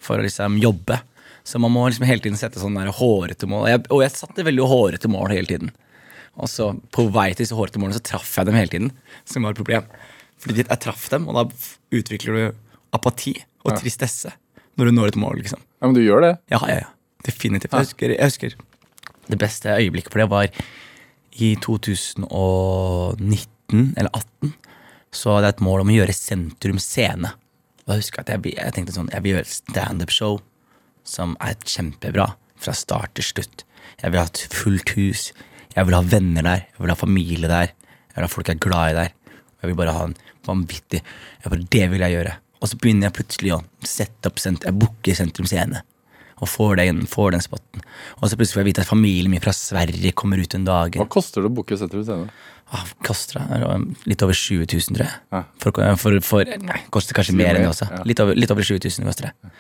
for 0.02 0.18
å 0.18 0.26
liksom 0.26 0.58
jobbe. 0.62 0.98
Så 1.44 1.60
man 1.62 1.72
må 1.74 1.88
liksom 1.88 2.06
hele 2.08 2.22
tiden 2.24 2.40
sette 2.40 2.60
sånn 2.62 2.78
der 2.78 2.92
hårete 2.96 3.48
mål. 3.50 3.68
Jeg, 3.72 3.80
og 3.90 4.00
jeg 4.04 4.12
satte 4.14 4.46
veldig 4.46 4.66
hårete 4.72 5.08
mål 5.12 5.34
hele 5.34 5.50
tiden. 5.50 5.70
Og 6.40 6.48
så 6.50 6.66
på 6.96 7.02
vei 7.12 7.30
til 7.34 7.44
disse 7.44 7.58
hårete 7.58 7.80
målene 7.82 7.98
så 7.98 8.04
traff 8.12 8.32
jeg 8.38 8.46
dem 8.48 8.58
hele 8.58 8.72
tiden, 8.72 8.90
som 9.28 9.44
var 9.44 9.52
et 9.56 9.60
problem. 9.60 9.84
Fordi 10.42 10.64
jeg 10.64 10.82
traff 10.84 11.04
dem, 11.14 11.24
og 11.30 11.34
da 11.38 11.44
utvikler 12.00 12.32
du 12.38 12.44
apati 12.96 13.34
og 13.66 13.70
tristesse 13.80 14.32
når 14.80 14.84
du 14.88 14.92
når 14.96 15.08
et 15.12 15.20
mål, 15.20 15.36
liksom. 15.44 15.62
Ja, 15.82 15.86
Men 15.88 15.96
du 15.98 16.04
gjør 16.04 16.22
det? 16.24 16.34
Ja, 16.54 16.60
ja, 16.70 16.78
ja. 16.86 16.90
Definitivt. 17.26 17.74
Jeg 17.76 17.86
husker, 17.86 18.08
jeg 18.16 18.28
husker 18.32 18.52
det 19.32 19.40
beste 19.40 19.68
øyeblikket 19.78 20.14
for 20.14 20.20
det 20.24 20.32
var 20.32 20.46
i 21.38 21.50
2019 21.62 23.94
eller 23.98 24.10
18. 24.10 24.54
Så 25.12 25.26
hadde 25.36 25.48
jeg 25.50 25.56
et 25.58 25.66
mål 25.68 25.80
om 25.84 25.92
å 25.92 25.98
gjøre 26.00 26.16
Sentrum 26.16 26.80
Scene. 26.82 27.30
Da 27.86 27.92
husker 28.00 28.16
jeg 28.22 28.26
at 28.26 28.32
jeg, 28.34 28.40
jeg 28.56 28.74
tenkte 28.76 28.96
sånn, 28.96 29.12
jeg 29.12 29.22
vil 29.24 29.32
gjøre 29.36 29.46
et 29.46 29.60
standup-show 29.60 30.34
som 31.08 31.36
er 31.44 31.58
kjempebra 31.66 32.32
fra 32.62 32.74
start 32.78 33.16
til 33.18 33.28
slutt. 33.32 33.66
Jeg 34.02 34.14
vil 34.14 34.22
ha 34.22 34.30
et 34.30 34.44
fullt 34.54 34.94
hus. 34.98 35.30
Jeg 35.76 35.88
vil 35.88 35.98
ha 35.98 36.04
venner 36.06 36.46
der. 36.46 36.66
Jeg 36.70 36.84
vil 36.84 36.94
ha 36.94 37.00
familie 37.00 37.52
der. 37.52 37.74
Jeg 38.12 38.18
vil 38.18 38.28
ha 38.28 38.32
folk 38.32 38.50
jeg 38.52 38.60
er 38.60 38.66
glad 38.66 38.92
i 38.92 38.98
der. 39.00 39.14
Jeg 39.62 39.70
vil 39.70 39.78
bare 39.78 39.96
ha 39.96 40.08
en 40.10 40.18
vanvittig 40.48 41.04
bare, 41.46 41.62
Det 41.70 41.90
vil 41.92 42.02
jeg 42.02 42.18
gjøre. 42.18 42.36
Og 42.62 42.70
så 42.70 42.78
begynner 42.78 43.10
jeg 43.10 43.18
plutselig 43.18 43.56
å 43.56 43.64
sette 43.86 44.30
opp 44.30 44.40
sent, 44.42 44.66
Jeg 44.66 44.78
booker 44.78 45.18
Sentrum 45.18 45.48
Scene. 45.50 45.84
Og 46.42 46.50
får 46.50 46.80
den, 46.80 47.04
får 47.06 47.36
den 47.36 47.44
spotten. 47.44 47.84
Og 48.18 48.30
så 48.30 48.38
plutselig 48.38 48.58
får 48.58 48.62
jeg 48.62 48.70
vite 48.72 48.82
at 48.82 48.90
familien 48.90 49.30
min 49.30 49.42
fra 49.42 49.54
Sverige 49.54 50.12
kommer 50.18 50.42
ut 50.42 50.56
en 50.58 50.66
dag. 50.66 50.98
Hva 50.98 51.06
koster 51.10 51.42
det 51.42 51.52
å 51.52 51.54
booke 51.54 51.78
Sentrum 51.78 52.06
Scene? 52.06 52.30
Ah, 52.72 52.86
koster 53.04 53.42
det 53.42 54.08
litt 54.08 54.22
over 54.24 54.38
20 54.38 54.64
000, 54.64 54.96
tror 54.96 55.06
jeg. 55.06 55.16
Ja. 55.36 55.42
For, 55.60 55.82
for, 56.00 56.18
for, 56.24 56.54
nei, 56.64 56.80
koster 56.94 57.18
kanskje 57.18 57.36
mer 57.36 57.58
enn 57.58 57.66
det 57.66 57.72
også. 57.74 57.90
Ja. 57.92 58.02
Litt 58.08 58.22
over, 58.24 58.38
litt 58.38 58.54
over 58.54 58.66
20 58.66 58.80
000 58.88 59.10
koster 59.10 59.30
det. 59.30 59.52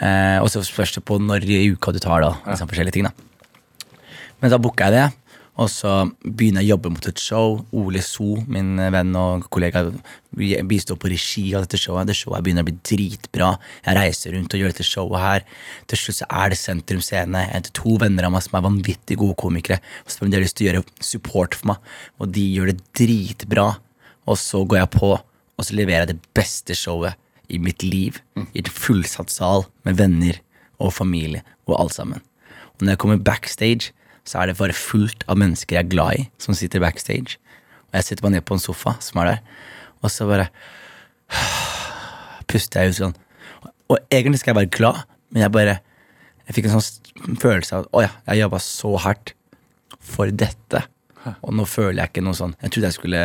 Eh, 0.00 0.38
og 0.40 0.48
så 0.52 0.62
spørs 0.64 0.94
det 0.96 1.04
på 1.04 1.18
når 1.20 1.44
i 1.44 1.66
uka 1.74 1.92
du 1.92 2.00
tar, 2.02 2.24
da. 2.24 2.34
Liksom 2.48 2.70
forskjellige 2.70 2.98
ting, 2.98 3.08
da. 3.08 3.96
Men 4.40 4.52
da 4.52 4.60
booka 4.60 4.88
jeg 4.88 4.96
det, 4.96 5.08
og 5.60 5.68
så 5.68 5.90
begynner 6.24 6.62
jeg 6.64 6.70
å 6.70 6.76
jobbe 6.76 6.92
mot 6.94 7.06
et 7.10 7.20
show. 7.20 7.58
Ole 7.76 8.00
So, 8.04 8.38
min 8.48 8.78
venn 8.94 9.10
og 9.18 9.44
kollega, 9.52 9.82
bistår 10.32 10.96
på 11.00 11.10
regi 11.12 11.44
av 11.56 11.66
dette 11.66 11.80
showet. 11.80 12.08
Det 12.08 12.16
showet 12.16 12.44
begynner 12.46 12.64
å 12.64 12.70
bli 12.70 12.78
dritbra. 12.86 13.50
Jeg 13.84 13.98
reiser 13.98 14.36
rundt 14.36 14.56
og 14.56 14.62
gjør 14.62 14.72
dette 14.72 14.86
showet 14.88 15.20
her. 15.20 15.46
Til 15.90 16.00
slutt 16.00 16.20
så 16.22 16.30
er 16.40 16.54
det 16.54 16.60
Sentrum 16.62 17.04
Scene. 17.04 17.44
Jeg 17.44 17.58
heter 17.58 17.76
to 17.76 17.98
venner 18.00 18.28
av 18.28 18.32
meg 18.32 18.46
som 18.46 18.56
er 18.56 18.66
vanvittig 18.70 19.20
gode 19.20 19.36
komikere. 19.42 19.82
Og 20.06 20.14
spør 20.14 20.30
om 20.30 20.32
de 20.32 20.40
har 20.40 20.46
lyst 20.46 20.56
til 20.60 20.68
å 20.68 20.70
gjøre 20.70 20.84
support 21.10 21.58
for 21.58 21.74
meg, 21.74 21.90
og 22.16 22.32
de 22.38 22.46
gjør 22.56 22.72
det 22.72 22.78
dritbra. 22.96 23.68
Og 24.30 24.40
så 24.40 24.62
går 24.64 24.80
jeg 24.80 24.94
på, 24.96 25.12
og 25.20 25.66
så 25.66 25.76
leverer 25.76 26.06
jeg 26.06 26.14
det 26.14 26.36
beste 26.40 26.78
showet 26.78 27.20
i 27.50 27.60
mitt 27.62 27.84
liv. 27.84 28.20
I 28.54 28.62
en 28.62 28.72
fullsatt 28.72 29.32
sal 29.32 29.66
med 29.86 29.98
venner 30.00 30.40
og 30.80 30.94
familie 30.96 31.42
og 31.68 31.76
alt 31.78 31.96
sammen. 31.96 32.22
Og 32.78 32.84
når 32.84 32.94
jeg 32.94 33.02
kommer 33.02 33.24
backstage, 33.26 33.92
så 34.24 34.40
er 34.40 34.50
det 34.50 34.58
bare 34.60 34.76
fullt 34.76 35.24
av 35.28 35.38
mennesker 35.40 35.76
jeg 35.76 35.84
er 35.84 35.92
glad 35.92 36.20
i, 36.20 36.26
som 36.40 36.56
sitter 36.56 36.82
backstage. 36.82 37.38
Og 37.90 37.98
jeg 37.98 38.06
sitter 38.06 38.24
bare 38.24 38.36
ned 38.38 38.46
på 38.46 38.56
en 38.56 38.62
sofa 38.62 38.94
som 39.02 39.20
er 39.22 39.32
der, 39.32 39.42
og 40.00 40.12
så 40.14 40.28
bare 40.28 40.48
puster 42.50 42.84
jeg 42.84 42.94
ut 42.94 43.00
sånn. 43.00 43.18
Og 43.90 43.98
egentlig 44.12 44.40
skal 44.40 44.54
jeg 44.54 44.60
være 44.62 44.74
glad, 44.76 45.06
men 45.30 45.46
jeg 45.46 45.54
bare 45.54 45.80
Jeg 46.50 46.56
fikk 46.56 46.66
en 46.66 46.80
sånn 46.80 47.36
følelse 47.38 47.76
av 47.76 47.84
Å 47.94 48.00
ja, 48.02 48.08
jeg 48.26 48.40
jobba 48.40 48.58
så 48.58 48.88
hardt 49.04 49.34
for 50.02 50.32
dette. 50.34 50.80
Og 51.28 51.52
nå 51.56 51.66
føler 51.68 52.00
jeg 52.00 52.10
ikke 52.12 52.24
noe 52.24 52.36
sånn 52.36 52.54
Jeg 52.62 52.72
trodde 52.72 52.88
jeg 52.88 52.96
skulle 52.96 53.22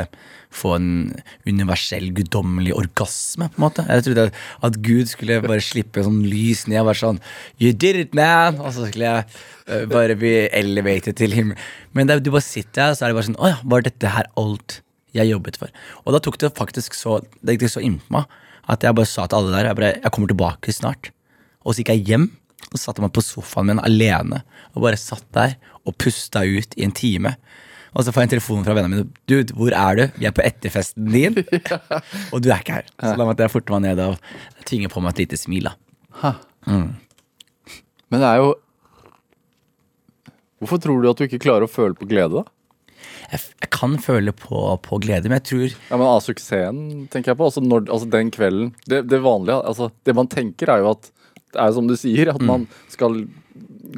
få 0.55 0.75
en 0.77 0.89
universell, 1.47 2.09
guddommelig 2.15 2.73
orgasme. 2.75 3.49
på 3.51 3.59
en 3.59 3.65
måte 3.65 3.85
Jeg 3.87 4.05
trodde 4.07 4.25
at 4.67 4.79
Gud 4.83 5.11
skulle 5.11 5.41
bare 5.45 5.63
slippe 5.63 6.03
sånn 6.03 6.23
lys 6.27 6.65
ned 6.71 6.81
og 6.83 6.89
være 6.91 7.01
sånn 7.03 7.21
You 7.61 7.73
did 7.73 7.99
it, 8.03 8.15
man! 8.17 8.59
Og 8.59 8.73
så 8.75 8.87
skulle 8.89 9.11
jeg 9.11 9.27
øh, 9.67 9.85
bare 9.91 10.17
bli 10.19 10.33
elevated 10.51 11.19
til 11.19 11.35
himmelen. 11.35 11.59
Men 11.95 12.07
det, 12.09 12.21
du 12.25 12.31
bare 12.33 12.45
sitter 12.45 12.87
her, 12.87 12.95
og 12.95 12.99
så 12.99 13.05
er 13.05 13.13
det 13.13 13.19
bare 13.19 13.29
sånn 13.29 13.39
Å 13.39 13.51
ja, 13.53 13.59
var 13.63 13.85
dette 13.87 14.15
her 14.15 14.31
alt 14.41 14.79
jeg 15.15 15.31
jobbet 15.31 15.59
for? 15.61 15.71
Og 16.03 16.15
da 16.15 16.23
tok 16.23 16.39
det 16.41 16.55
faktisk 16.57 16.97
så 16.97 17.21
Det 17.39 17.55
gikk 17.55 17.71
så 17.71 17.83
innpå 17.83 18.19
meg 18.19 18.41
at 18.65 18.81
jeg 18.81 18.97
bare 18.97 19.05
sa 19.05 19.27
til 19.29 19.37
alle 19.37 19.53
der 19.53 19.69
Jeg, 19.69 19.77
bare, 19.77 19.93
jeg 20.01 20.11
kommer 20.11 20.31
tilbake 20.31 20.73
snart. 20.73 21.11
Og 21.61 21.75
så 21.75 21.83
gikk 21.83 21.93
jeg 21.93 22.07
hjem 22.09 22.31
og 22.71 22.79
satte 22.81 23.03
meg 23.03 23.11
på 23.13 23.21
sofaen 23.21 23.69
min 23.69 23.81
alene 23.83 24.41
og 24.73 24.83
bare 24.87 24.97
satt 24.99 25.25
der 25.35 25.53
og 25.85 25.95
pusta 26.01 26.41
ut 26.43 26.73
i 26.75 26.85
en 26.85 26.95
time. 26.95 27.35
Og 27.95 28.03
så 28.03 28.11
får 28.11 28.25
jeg 28.25 28.27
en 28.27 28.33
telefon 28.35 28.65
fra 28.65 28.75
vennene 28.75 28.91
mine. 28.91 29.23
Dude, 29.29 29.55
hvor 29.55 29.71
er 29.71 29.99
du? 29.99 30.03
Vi 30.19 30.27
er 30.27 30.33
på 30.35 30.43
etterfesten 30.43 31.07
din. 31.13 31.37
Og 32.33 32.41
du 32.43 32.49
er 32.51 32.59
ikke 32.59 32.81
her. 32.81 32.89
Så 32.99 33.13
da 33.15 33.27
måtte 33.27 33.45
jeg 33.45 33.53
forte 33.53 33.71
meg 33.71 33.85
ned 33.85 34.01
og 34.03 34.19
tvinge 34.67 34.89
på 34.91 35.03
meg 35.03 35.15
et 35.15 35.21
lite 35.23 35.39
smil. 35.39 35.69
da. 35.69 36.33
Men 38.11 38.21
det 38.21 38.27
er 38.27 38.41
jo 38.43 38.53
Hvorfor 40.63 40.79
tror 40.81 41.01
du 41.03 41.09
at 41.09 41.19
du 41.19 41.25
ikke 41.25 41.41
klarer 41.43 41.67
å 41.67 41.69
føle 41.69 41.97
på 41.99 42.07
glede, 42.09 42.41
da? 42.41 42.45
Jeg, 43.31 43.41
jeg 43.61 43.69
kan 43.73 43.95
føle 44.01 44.31
på, 44.37 44.59
på 44.85 44.99
glede, 45.03 45.27
men 45.29 45.37
jeg 45.39 45.47
tror 45.49 45.65
Ja, 45.67 45.97
men 45.97 46.05
Av 46.07 46.21
suksessen, 46.23 47.07
tenker 47.11 47.33
jeg 47.33 47.39
på. 47.39 47.49
Altså, 47.49 47.63
når, 47.63 47.87
altså 47.91 48.07
den 48.11 48.31
kvelden 48.33 48.71
det, 48.89 49.03
det 49.11 49.19
vanlige, 49.25 49.59
altså 49.61 49.89
Det 50.07 50.15
man 50.17 50.29
tenker, 50.31 50.71
er 50.71 50.83
jo 50.83 50.93
at 50.95 51.09
Det 51.51 51.59
er 51.61 51.71
jo 51.71 51.77
som 51.79 51.89
du 51.91 51.95
sier, 51.99 52.31
at 52.33 52.43
man 52.43 52.67
skal 52.91 53.23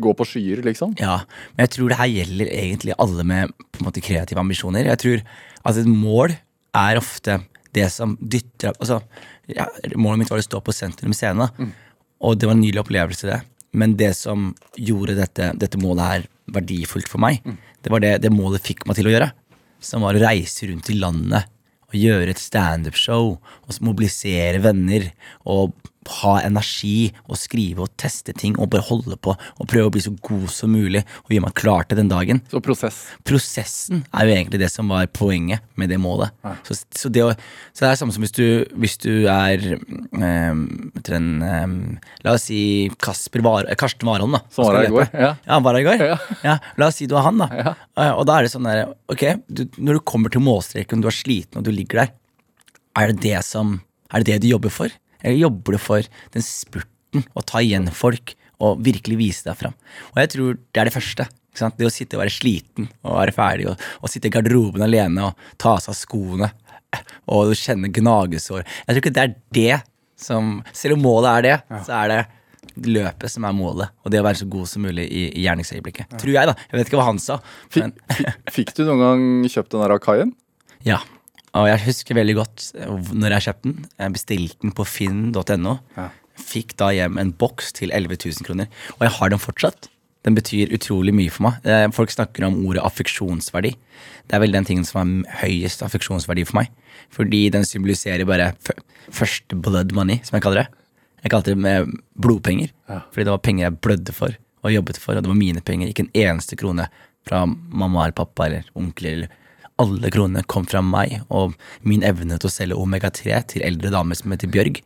gå 0.02 0.14
på 0.18 0.28
skyer, 0.28 0.62
liksom. 0.66 0.96
Ja, 1.02 1.20
men 1.56 1.66
jeg 1.66 1.74
tror 1.76 1.92
det 1.92 2.00
her 2.00 2.12
gjelder 2.12 2.52
egentlig 2.54 2.96
alle 3.02 3.26
med 3.28 3.54
på 3.72 3.82
en 3.82 3.90
måte 3.90 4.04
kreative 4.04 4.42
ambisjoner. 4.42 4.90
Jeg 4.94 5.02
tror 5.04 5.24
at 5.68 5.82
et 5.82 5.90
mål 5.90 6.36
er 6.78 7.02
ofte 7.02 7.40
det 7.76 7.90
som 7.94 8.16
dytter 8.22 8.74
Altså, 8.78 9.02
ja, 9.52 9.68
Målet 10.00 10.24
mitt 10.24 10.32
var 10.32 10.42
å 10.42 10.46
stå 10.46 10.62
på 10.64 10.74
Sentrum 10.76 11.14
Scene, 11.16 11.50
og 12.18 12.40
det 12.40 12.50
var 12.50 12.58
en 12.58 12.64
nylig 12.64 12.82
opplevelse, 12.82 13.28
det. 13.30 13.42
Men 13.78 13.94
det 14.00 14.14
som 14.18 14.50
gjorde 14.80 15.18
dette, 15.20 15.52
dette 15.60 15.80
målet 15.82 16.08
her 16.08 16.26
verdifullt 16.56 17.10
for 17.12 17.22
meg, 17.22 17.44
det 17.84 17.92
var 17.94 18.02
det, 18.04 18.16
det 18.24 18.34
målet 18.34 18.66
fikk 18.66 18.88
meg 18.88 18.98
til 18.98 19.10
å 19.10 19.14
gjøre. 19.14 19.30
Som 19.84 20.08
var 20.08 20.18
å 20.18 20.24
reise 20.24 20.68
rundt 20.72 20.90
i 20.90 20.98
landet 20.98 21.52
og 21.88 21.96
gjøre 21.96 22.34
et 22.34 22.42
standup-show. 22.42 23.36
Og 23.38 23.78
mobilisere 23.86 24.60
venner 24.64 25.12
og 25.48 25.76
ha 26.22 26.34
energi 26.46 27.12
og 27.28 27.38
skrive 27.40 27.86
og 27.86 27.92
teste 28.00 28.34
ting 28.38 28.56
og 28.60 28.70
bare 28.74 28.86
holde 28.88 29.18
på 29.22 29.34
og 29.36 29.68
prøve 29.70 29.90
å 29.90 29.94
bli 29.94 30.04
så 30.04 30.14
god 30.26 30.48
som 30.54 30.72
mulig 30.74 31.04
og 31.26 31.34
gjøre 31.34 31.46
meg 31.48 31.56
klar 31.60 31.88
til 31.88 32.00
den 32.02 32.12
dagen. 32.12 32.42
Så 32.52 32.62
prosess. 32.64 33.00
Prosessen 33.28 34.04
er 34.14 34.28
jo 34.30 34.36
egentlig 34.36 34.62
det 34.64 34.70
som 34.74 34.90
var 34.94 35.08
poenget 35.16 35.64
med 35.80 35.90
det 35.94 36.00
målet. 36.02 36.34
Så, 36.68 36.78
så, 36.96 37.12
det, 37.14 37.24
å, 37.26 37.34
så 37.74 37.86
det 37.86 37.92
er 37.92 38.00
samme 38.02 38.16
som 38.16 38.26
hvis 38.26 38.36
du, 38.38 38.46
hvis 38.80 38.98
du 39.04 39.12
er 39.32 39.64
um, 39.78 40.64
en 41.08 41.28
um, 41.44 41.76
La 42.26 42.36
oss 42.36 42.48
si 42.50 42.60
Kasper 43.04 43.44
Var, 43.46 43.68
Karsten 43.80 44.08
Warholm, 44.10 44.36
da. 44.38 44.42
Som 44.54 44.68
var 44.68 44.80
her 44.82 44.90
i 44.90 44.94
går, 44.94 45.10
ja. 45.14 45.34
ja, 45.36 45.54
han 45.54 45.66
var 45.66 45.78
her 45.78 45.84
i 45.86 45.88
går. 45.88 46.06
Ja. 46.14 46.18
Ja, 46.44 46.56
la 46.80 46.90
oss 46.92 47.00
si 47.00 47.08
du 47.10 47.16
er 47.18 47.26
han, 47.28 47.42
da. 47.42 47.48
Ja. 47.56 47.74
Eh, 48.00 48.14
Og 48.18 48.26
da 48.30 48.38
er 48.40 48.48
det 48.48 48.52
sånn 48.54 48.68
der, 48.68 48.86
ok, 49.12 49.24
du, 49.48 49.66
når 49.78 50.00
du 50.00 50.06
kommer 50.08 50.34
til 50.34 50.44
målstreken, 50.46 51.04
du 51.04 51.10
er 51.10 51.16
sliten 51.16 51.60
og 51.62 51.68
du 51.68 51.72
ligger 51.74 52.04
der, 52.06 52.14
er 52.98 53.12
det 53.14 53.22
det 53.28 53.44
som 53.46 53.78
Er 54.10 54.24
det 54.24 54.38
det 54.38 54.46
du 54.46 54.48
jobber 54.54 54.72
for? 54.72 54.94
Eller 55.24 55.40
jobber 55.42 55.78
du 55.78 55.82
for 55.82 56.08
den 56.34 56.46
spurten 56.46 57.26
å 57.38 57.44
ta 57.48 57.62
igjen 57.64 57.90
folk 57.96 58.36
og 58.64 58.80
virkelig 58.86 59.18
vise 59.20 59.46
deg 59.48 59.58
fram. 59.60 59.76
Og 60.14 60.22
jeg 60.24 60.32
tror 60.34 60.56
det 60.58 60.82
er 60.82 60.90
det 60.90 60.96
første. 60.98 61.28
Det 61.58 61.88
å 61.88 61.90
sitte 61.94 62.18
og 62.18 62.22
være 62.22 62.34
sliten 62.36 62.86
og 63.02 63.16
være 63.18 63.34
ferdig 63.34 63.66
og, 63.72 63.82
og 64.06 64.12
sitte 64.14 64.30
i 64.30 64.34
garderoben 64.34 64.84
alene 64.86 65.24
og 65.32 65.46
ta 65.58 65.72
av 65.78 65.82
seg 65.88 65.98
skoene 65.98 66.52
og 67.34 67.54
kjenne 67.58 67.90
gnagesår. 67.94 68.62
Jeg 68.86 68.92
tror 68.94 69.02
ikke 69.02 69.14
det 69.16 69.24
er 69.24 69.34
det 69.58 69.78
som 70.18 70.64
Selv 70.74 70.96
om 70.98 71.04
målet 71.06 71.30
er 71.30 71.44
det, 71.46 71.82
så 71.86 71.94
er 72.00 72.10
det 72.10 72.22
løpet 72.90 73.30
som 73.30 73.46
er 73.46 73.54
målet. 73.54 73.92
Og 74.02 74.10
det 74.14 74.18
å 74.22 74.26
være 74.26 74.40
så 74.40 74.48
god 74.50 74.70
som 74.70 74.82
mulig 74.86 75.04
i, 75.14 75.28
i 75.30 75.44
gjerningsøyeblikket. 75.46 76.16
Tror 76.18 76.34
jeg, 76.34 76.50
da. 76.50 76.56
Jeg 76.72 76.80
vet 76.80 76.90
ikke 76.90 76.98
hva 76.98 77.06
han 77.12 77.20
sa. 77.22 77.38
Men, 77.76 77.94
Fikk, 78.18 78.32
fikk 78.56 78.72
du 78.80 78.82
noen 78.88 79.04
gang 79.04 79.28
kjøpt 79.54 79.74
den 79.76 79.84
der 79.86 79.94
Akaien? 79.98 80.34
ja. 80.86 80.98
Og 81.58 81.68
jeg 81.72 81.84
husker 81.88 82.18
veldig 82.18 82.36
godt 82.38 82.66
når 83.18 83.36
jeg 83.38 83.46
kjøpte 83.48 83.70
den. 83.72 83.86
Jeg 84.00 84.16
bestilte 84.16 84.58
den 84.64 84.74
på 84.78 84.86
finn.no. 84.88 85.78
Ja. 85.98 86.08
Fikk 86.38 86.76
da 86.78 86.92
hjem 86.94 87.18
en 87.22 87.32
boks 87.34 87.72
til 87.74 87.90
11 87.96 88.20
000 88.28 88.46
kroner. 88.48 88.68
Og 89.00 89.06
jeg 89.08 89.16
har 89.18 89.32
den 89.34 89.42
fortsatt. 89.42 89.90
Den 90.28 90.36
betyr 90.36 90.74
utrolig 90.76 91.14
mye 91.16 91.32
for 91.32 91.48
meg. 91.48 91.64
Eh, 91.66 91.86
Folk 91.96 92.12
snakker 92.12 92.44
om 92.48 92.58
ordet 92.68 92.84
affeksjonsverdi. 92.84 93.72
Det 94.28 94.36
er 94.36 94.42
vel 94.44 94.52
den 94.54 94.66
tingen 94.68 94.86
som 94.86 95.00
har 95.24 95.46
høyest 95.46 95.82
affeksjonsverdi 95.86 96.44
for 96.50 96.60
meg. 96.60 96.74
Fordi 97.16 97.46
den 97.54 97.64
symboliserer 97.66 98.28
bare 98.28 98.52
første 99.14 99.56
blood 99.56 99.94
money, 99.96 100.20
som 100.28 100.36
jeg 100.38 100.44
kaller 100.46 100.66
det. 100.66 100.84
Jeg 101.24 101.32
kalte 101.34 101.54
det 101.56 101.62
med 101.64 101.94
blodpenger. 102.20 102.74
Ja. 102.92 103.00
Fordi 103.14 103.26
det 103.26 103.34
var 103.34 103.44
penger 103.46 103.68
jeg 103.70 103.80
blødde 103.88 104.14
for 104.18 104.36
og 104.66 104.74
jobbet 104.74 104.98
for, 105.00 105.16
og 105.16 105.24
det 105.24 105.30
var 105.32 105.38
mine 105.40 105.62
penger. 105.64 105.88
Ikke 105.94 106.04
en 106.08 106.14
eneste 106.18 106.58
krone 106.60 106.90
fra 107.28 107.46
mamma 107.48 108.04
eller 108.08 108.18
pappa 108.18 108.48
eller 108.50 108.68
onkel. 108.76 109.06
eller 109.14 109.30
Alle 109.80 110.10
kronene 110.14 110.42
kom 110.50 110.66
fra 110.66 110.82
meg 110.82 111.20
og 111.30 111.54
min 111.86 112.02
evne 112.08 112.40
til 112.42 112.50
å 112.50 112.54
selge 112.54 112.78
omega-3 112.82 113.42
til 113.54 113.66
eldre 113.68 113.92
damer 113.94 114.18
som 114.18 114.32
heter 114.34 114.50
Bjørg. 114.50 114.80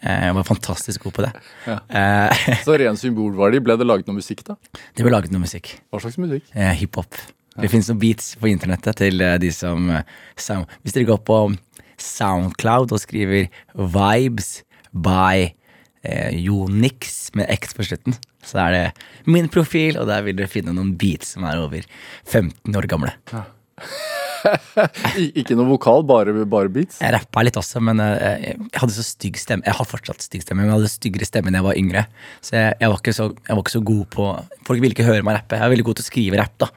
Eh, 0.00 0.20
Jeg 0.28 0.34
var 0.38 0.46
fantastisk 0.48 1.02
god 1.04 1.12
på 1.18 1.24
det. 1.26 1.32
Ja. 1.66 1.78
Eh, 1.90 2.54
Så 2.64 2.78
ren 2.80 2.96
symbolverdi. 2.96 3.60
Ble 3.60 3.76
det 3.76 3.86
laget 3.88 4.06
noe 4.08 4.16
musikk, 4.20 4.44
da? 4.46 4.56
Det 4.96 5.04
ble 5.04 5.12
laget 5.12 5.34
noe 5.34 5.42
musikk. 5.44 5.74
Hva 5.92 6.00
slags 6.00 6.16
musikk? 6.22 6.46
Eh, 6.54 6.72
Hiphop. 6.80 7.18
Det 7.58 7.68
finnes 7.72 7.88
noen 7.90 7.98
beats 8.00 8.36
på 8.38 8.46
internettet 8.48 8.96
til 9.02 9.18
de 9.42 9.48
som. 9.50 9.88
Hvis 10.38 10.94
dere 10.94 11.08
går 11.08 11.18
på 11.26 11.38
Soundcloud 11.98 12.92
og 12.94 13.00
skriver 13.02 13.48
'Vibes 13.74 14.62
by 14.94 15.50
eh, 16.06 16.30
Jonix' 16.46 17.34
med 17.34 17.50
X 17.50 17.74
på 17.74 17.82
slutten, 17.82 18.14
så 18.46 18.62
er 18.68 18.70
det 18.70 18.84
min 19.26 19.48
profil, 19.50 19.98
og 19.98 20.06
der 20.06 20.22
vil 20.22 20.36
dere 20.38 20.46
finne 20.48 20.72
noen 20.72 20.94
beats 20.96 21.34
som 21.34 21.44
er 21.44 21.58
over 21.58 21.82
15 22.24 22.76
år 22.78 22.86
gamle. 22.86 23.12
I, 23.34 23.42
ikke 25.40 25.56
noe 25.58 25.68
vokal, 25.72 26.04
bare, 26.08 26.34
bare 26.48 26.70
beats? 26.72 27.00
Jeg 27.02 27.14
rappa 27.14 27.42
litt 27.46 27.58
også, 27.60 27.82
men 27.84 28.00
jeg, 28.02 28.54
jeg 28.58 28.80
hadde 28.82 28.96
så 28.96 29.04
stygg 29.06 29.38
stemme. 29.40 29.66
Jeg 29.66 29.76
har 29.78 29.88
fortsatt 29.88 30.24
stygg 30.24 30.44
stemme, 30.44 30.62
men 30.62 30.70
jeg 30.72 30.78
hadde 30.78 30.92
styggere 30.92 31.28
stemme 31.28 31.52
da 31.52 31.60
jeg 31.60 31.68
var 31.68 31.80
yngre. 31.80 32.04
Så 32.44 32.56
jeg, 32.58 32.76
jeg, 32.82 32.92
var 32.94 33.12
så, 33.18 33.28
jeg 33.34 33.58
var 33.58 33.64
ikke 33.64 33.76
så 33.76 33.84
god 33.92 34.06
på 34.14 34.28
Folk 34.68 34.82
ville 34.84 34.94
ikke 34.96 35.06
høre 35.08 35.24
meg 35.26 35.38
rappe. 35.38 35.56
Jeg 35.58 35.64
er 35.66 35.72
veldig 35.74 35.86
god 35.88 35.98
til 36.00 36.04
å 36.06 36.10
skrive 36.10 36.40
rapp, 36.40 36.56
da. 36.60 36.68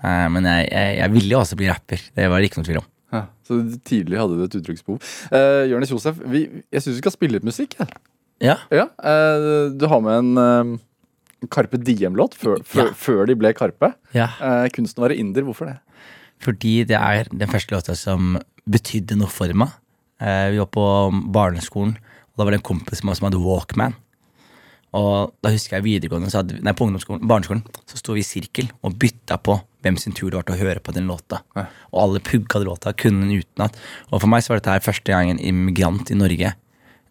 Eh, 0.00 0.26
Men 0.32 0.48
jeg, 0.50 1.10
ville 1.14 1.34
jo 1.34 1.40
også 1.42 1.58
bli 1.60 1.68
rapper. 1.70 2.02
Det 2.16 2.28
var 2.30 2.40
det 2.42 2.50
ikke 2.50 2.60
noe 2.60 2.68
tvil 2.68 2.82
om. 2.82 2.88
Ja, 3.10 3.24
så 3.48 3.56
tidlig 3.88 4.20
hadde 4.20 4.36
du 4.38 4.44
et 4.46 4.54
uttrykksbehov. 4.60 5.00
Uh, 5.32 5.64
Jonis 5.72 5.90
Josef, 5.90 6.20
vi, 6.30 6.44
jeg 6.70 6.84
syns 6.84 6.94
vi 6.94 7.02
skal 7.02 7.14
spille 7.16 7.38
litt 7.40 7.48
musikk. 7.48 7.74
jeg. 7.80 7.96
Ja, 8.44 8.54
Ja, 8.72 8.86
uh, 9.02 9.66
du 9.74 9.82
har 9.90 10.00
med 10.04 10.20
en 10.20 10.30
uh, 10.38 11.48
Carpe 11.50 11.80
Diem-låt 11.80 12.36
før, 12.38 12.62
før, 12.64 12.86
Ja. 12.92 12.94
før 12.96 13.26
de 13.28 13.34
ble 13.40 13.50
Karpe. 13.56 13.90
ja. 14.14 14.28
Uh, 14.38 14.68
kunsten 14.72 15.02
å 15.02 15.08
være 15.08 15.18
inder, 15.18 15.42
hvorfor 15.48 15.72
det? 15.72 15.78
Fordi 16.40 16.80
det 16.88 16.96
er 16.96 17.28
den 17.30 17.50
første 17.50 17.74
låta 17.74 17.96
som 17.98 18.38
betydde 18.70 19.18
noe 19.20 19.30
for 19.32 19.52
meg. 19.56 19.74
Eh, 20.20 20.50
Vi 20.52 20.60
var 20.60 20.70
på 20.72 20.86
barneskolen, 21.32 21.96
og 21.96 22.38
da 22.38 22.46
var 22.46 22.54
det 22.54 22.60
en 22.60 22.70
kompis 22.70 23.02
med 23.02 23.12
oss 23.12 23.20
som 23.20 23.28
hadde 23.28 23.42
Walkman. 23.42 23.96
Og 24.96 25.34
da 25.38 25.52
husker 25.54 25.76
jeg 25.78 25.86
videregående, 25.86 26.30
så 26.32 26.40
hadde, 26.40 26.58
nei, 26.66 26.72
på 26.74 26.88
ungdomsskolen, 26.88 27.22
barneskolen, 27.30 27.62
så 27.86 27.98
sto 28.00 28.16
vi 28.16 28.24
i 28.24 28.26
sirkel 28.26 28.72
og 28.82 28.96
bytta 28.98 29.36
på 29.38 29.54
hvem 29.84 29.96
sin 30.00 30.16
tur 30.16 30.32
det 30.32 30.40
var 30.40 30.48
til 30.48 30.56
å 30.56 30.62
høre 30.64 30.82
på 30.82 30.94
den 30.96 31.06
låta. 31.06 31.44
Ja. 31.54 31.68
Og 31.92 32.00
alle 32.04 32.22
pugga 32.26 32.62
låta, 32.64 32.92
kunne 32.98 33.22
den 33.22 33.44
utenat. 33.44 33.78
Og 34.10 34.18
for 34.18 34.30
meg 34.32 34.42
så 34.42 34.52
var 34.52 34.60
dette 34.60 34.74
her 34.74 34.82
første 34.84 35.14
gang 35.14 35.30
en 35.30 35.38
immigrant 35.38 36.10
i 36.10 36.18
Norge 36.18 36.50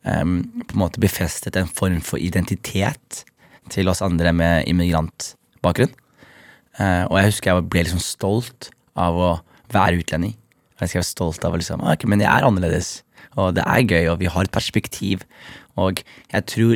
um, 0.03 0.41
på 0.65 0.75
en 0.75 0.83
måte 0.83 1.01
befestet 1.01 1.55
en 1.55 1.71
form 1.71 2.01
for 2.03 2.19
identitet 2.19 3.23
til 3.71 3.89
oss 3.91 4.03
andre 4.03 4.33
med 4.35 4.67
immigrantbakgrunn. 4.67 5.95
Uh, 6.79 7.07
og 7.07 7.15
jeg 7.19 7.31
husker 7.31 7.53
jeg 7.53 7.69
ble 7.71 7.85
liksom 7.87 8.03
stolt 8.03 8.69
av 8.99 9.19
å 9.19 9.31
være 9.73 10.01
utlending. 10.01 10.35
Jeg 10.79 10.91
skal 10.91 11.01
være 11.01 11.09
stolt 11.09 11.45
av 11.47 11.55
å 11.55 11.59
liksom, 11.59 11.83
«Ah, 11.83 11.97
men 12.07 12.23
jeg 12.23 12.29
er 12.31 12.47
annerledes, 12.47 12.91
og 13.35 13.55
det 13.57 13.65
er 13.67 13.83
gøy, 13.83 14.05
og 14.13 14.19
vi 14.21 14.31
har 14.31 14.47
et 14.47 14.55
perspektiv. 14.55 15.25
Og 15.79 16.03
jeg 16.31 16.47
tror 16.51 16.75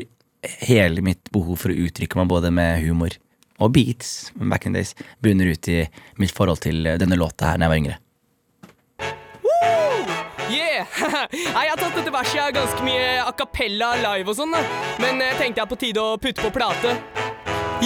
hele 0.67 1.03
mitt 1.05 1.31
behov 1.35 1.61
for 1.63 1.71
å 1.71 1.77
uttrykke 1.85 2.19
meg 2.19 2.31
både 2.31 2.51
med 2.51 2.83
humor 2.83 3.15
og 3.63 3.71
beats 3.75 4.33
back 4.35 4.65
in 4.67 4.75
days 4.75 4.91
bunner 5.23 5.53
ut 5.53 5.69
i 5.71 5.83
mitt 6.19 6.33
forhold 6.35 6.65
til 6.65 6.83
denne 6.99 7.19
låta 7.19 7.53
her 7.53 7.61
da 7.61 7.69
jeg 7.69 7.73
var 7.73 7.83
yngre. 7.83 7.99
Nei, 11.53 11.63
jeg 11.65 11.71
har 11.71 11.79
tatt 11.79 11.95
dette 11.97 12.13
verset 12.13 12.39
her 12.39 12.53
ganske 12.55 12.85
mye 12.85 13.07
a 13.23 13.31
cappella 13.37 13.93
live 14.01 14.33
og 14.33 14.37
sånn. 14.37 14.53
Men 15.01 15.23
eh, 15.23 15.33
tenkte 15.39 15.63
jeg 15.63 15.71
på 15.71 15.79
tide 15.85 16.03
å 16.03 16.19
putte 16.21 16.43
på 16.43 16.53
plate. 16.53 16.97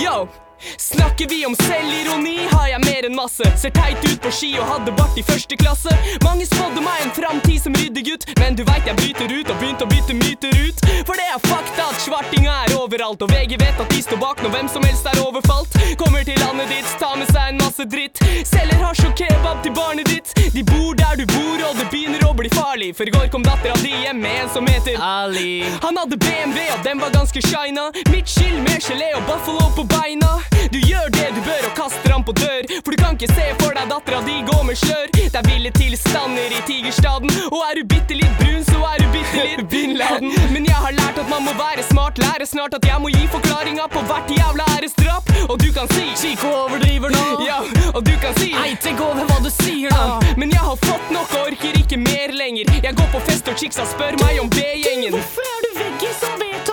Yo! 0.01 0.46
Snakker 0.77 1.27
vi 1.29 1.45
om 1.45 1.55
selvironi, 1.55 2.47
har 2.51 2.67
jeg 2.67 2.81
mer 2.85 3.05
enn 3.07 3.15
masse. 3.15 3.45
Ser 3.61 3.73
teit 3.75 4.01
ut 4.05 4.19
på 4.21 4.31
ski 4.33 4.49
og 4.57 4.65
hadde 4.71 4.93
bart 4.97 5.17
i 5.17 5.23
første 5.25 5.57
klasse. 5.59 5.93
Mange 6.25 6.47
spådde 6.49 6.81
meg 6.81 7.03
en 7.03 7.13
framtid 7.15 7.61
som 7.63 7.77
ryddegutt, 7.77 8.27
men 8.41 8.57
du 8.57 8.63
veit 8.67 8.87
jeg 8.89 8.97
bryter 8.99 9.33
ut 9.33 9.51
og 9.53 9.59
begynte 9.61 9.85
å 9.85 9.91
bytte 9.91 10.17
myter 10.17 10.57
ut. 10.57 10.83
For 11.07 11.19
det 11.19 11.27
er 11.29 11.43
fakta 11.45 11.89
at 11.91 12.01
svartinga 12.01 12.55
er 12.65 12.75
overalt, 12.77 13.21
og 13.21 13.31
VG 13.31 13.57
vet 13.61 13.81
at 13.83 13.93
de 13.93 14.01
står 14.01 14.21
bak 14.21 14.41
når 14.43 14.55
hvem 14.55 14.71
som 14.73 14.85
helst 14.87 15.09
er 15.11 15.21
overfalt. 15.23 15.77
Kommer 16.01 16.25
til 16.27 16.39
landet 16.41 16.73
ditt, 16.73 16.89
tar 17.01 17.15
med 17.19 17.29
seg 17.31 17.53
en 17.53 17.61
masse 17.61 17.87
dritt. 17.93 18.21
Selger 18.47 18.81
hasj 18.81 19.05
og 19.09 19.15
kebab 19.19 19.61
til 19.65 19.75
barnet 19.77 20.09
ditt. 20.09 20.33
De 20.55 20.65
bor 20.65 20.97
der 20.97 21.21
du 21.21 21.25
bor, 21.29 21.63
og 21.69 21.77
det 21.77 21.89
begynner 21.93 22.25
å 22.27 22.33
bli 22.37 22.49
farlig. 22.53 22.93
For 22.97 23.09
i 23.09 23.13
går 23.13 23.29
kom 23.33 23.45
dattera 23.45 23.77
di 23.83 23.93
hjem 23.93 24.21
med 24.23 24.43
en 24.43 24.53
som 24.53 24.67
heter 24.69 24.97
Ali. 25.03 25.63
Han 25.85 26.01
hadde 26.01 26.17
BMW, 26.17 26.65
og 26.73 26.83
den 26.87 27.03
var 27.03 27.13
ganske 27.13 27.45
shina. 27.45 27.89
Midtskill 28.09 28.57
med 28.65 28.81
gelé 28.81 29.13
og 29.17 29.25
buffalo 29.29 29.69
på 29.77 29.85
beina. 29.93 30.37
Du 30.73 30.79
gjør 30.79 31.09
det 31.15 31.27
du 31.35 31.41
bør 31.45 31.67
og 31.69 31.73
kaster 31.79 32.13
han 32.13 32.25
på 32.27 32.35
dør, 32.37 32.67
for 32.83 32.91
du 32.91 32.97
kan 33.01 33.17
ikke 33.17 33.31
se 33.33 33.47
for 33.61 33.77
deg 33.77 33.89
dattera 33.91 34.21
di 34.27 34.37
gå 34.49 34.57
med 34.67 34.79
slør. 34.79 35.07
Det 35.17 35.41
er 35.41 35.47
ville 35.47 35.71
tilstander 35.75 36.55
i 36.57 36.61
Tigerstaden, 36.69 37.31
og 37.51 37.59
er 37.69 37.79
du 37.79 37.87
bitte 37.93 38.17
litt 38.17 38.35
brun, 38.41 38.63
så 38.67 38.81
er 38.91 39.03
du 39.03 39.07
bitte 39.15 39.43
litt 39.43 39.67
Bin 39.73 39.97
Laden. 39.99 40.31
Men 40.53 40.67
jeg 40.69 40.79
har 40.85 40.95
lært 40.99 41.19
at 41.23 41.29
man 41.31 41.45
må 41.47 41.55
være 41.59 41.83
smart, 41.91 42.19
lære 42.23 42.47
snart 42.47 42.77
at 42.79 42.87
jeg 42.87 43.01
må 43.03 43.11
gi 43.13 43.27
forklaringa 43.31 43.89
på 43.93 44.03
hvert 44.09 44.31
jævla 44.39 44.67
æresdrap. 44.77 45.33
Og 45.47 45.59
du 45.63 45.69
kan 45.75 45.87
si 45.95 46.07
Chico 46.19 46.51
overdriver 46.63 47.13
nå. 47.13 47.25
Ja, 47.47 47.59
og 47.93 48.05
du 48.05 48.15
kan 48.23 48.35
si 48.41 48.53
Ei, 48.57 48.73
tenk 48.81 49.03
over 49.03 49.27
hva 49.27 49.37
du 49.43 49.51
sier 49.53 49.93
da 49.93 50.17
men 50.37 50.51
jeg 50.51 50.59
har 50.59 50.75
fått 50.85 51.11
nok 51.11 51.33
og 51.33 51.47
orker 51.47 51.79
ikke 51.79 51.97
mer 51.97 52.33
lenger. 52.33 52.69
Jeg 52.83 52.95
går 52.99 53.09
på 53.13 53.19
fest 53.29 53.49
og 53.49 53.57
chicksa 53.57 53.85
spør 53.89 54.19
meg 54.21 54.39
om 54.43 54.49
B-gjengen. 54.53 55.17
Hvorfor 55.17 55.49
er 55.53 55.65
du 55.65 55.71
veggis 55.79 56.23
og 56.29 56.41
vet 56.43 56.66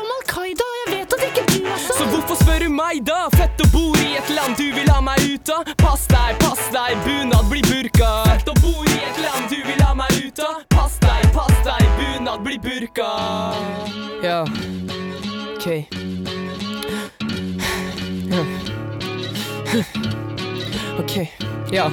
spør 2.55 2.67
du 2.67 2.71
meg 2.71 3.01
da? 3.07 3.27
Født 3.35 3.63
og 3.65 3.71
bor 3.73 3.97
i 3.99 4.15
et 4.19 4.29
land 4.31 4.55
du 4.59 4.67
vil 4.75 4.91
ha 4.93 5.01
meg 5.03 5.19
ut 5.27 5.51
av. 5.51 5.67
Pass 5.81 6.07
deg, 6.07 6.37
pass 6.39 6.63
deg, 6.71 6.95
bunad 7.07 7.49
blir 7.51 7.65
burka. 7.67 8.11
Født 8.29 8.51
og 8.53 8.61
bor 8.63 8.85
i 8.87 8.99
et 9.09 9.19
land 9.23 9.49
du 9.51 9.57
vil 9.67 9.83
ha 9.83 9.95
meg 9.99 10.15
ut 10.21 10.43
av. 10.45 10.63
Pass 10.75 10.99
deg, 11.03 11.25
pass 11.35 11.55
deg, 11.67 11.83
bunad 11.99 12.45
blir 12.47 12.61
burka. 12.63 13.09
Ja, 14.23 14.45
ok. 15.55 15.67
Ok, 20.99 21.15
ja, 21.73 21.91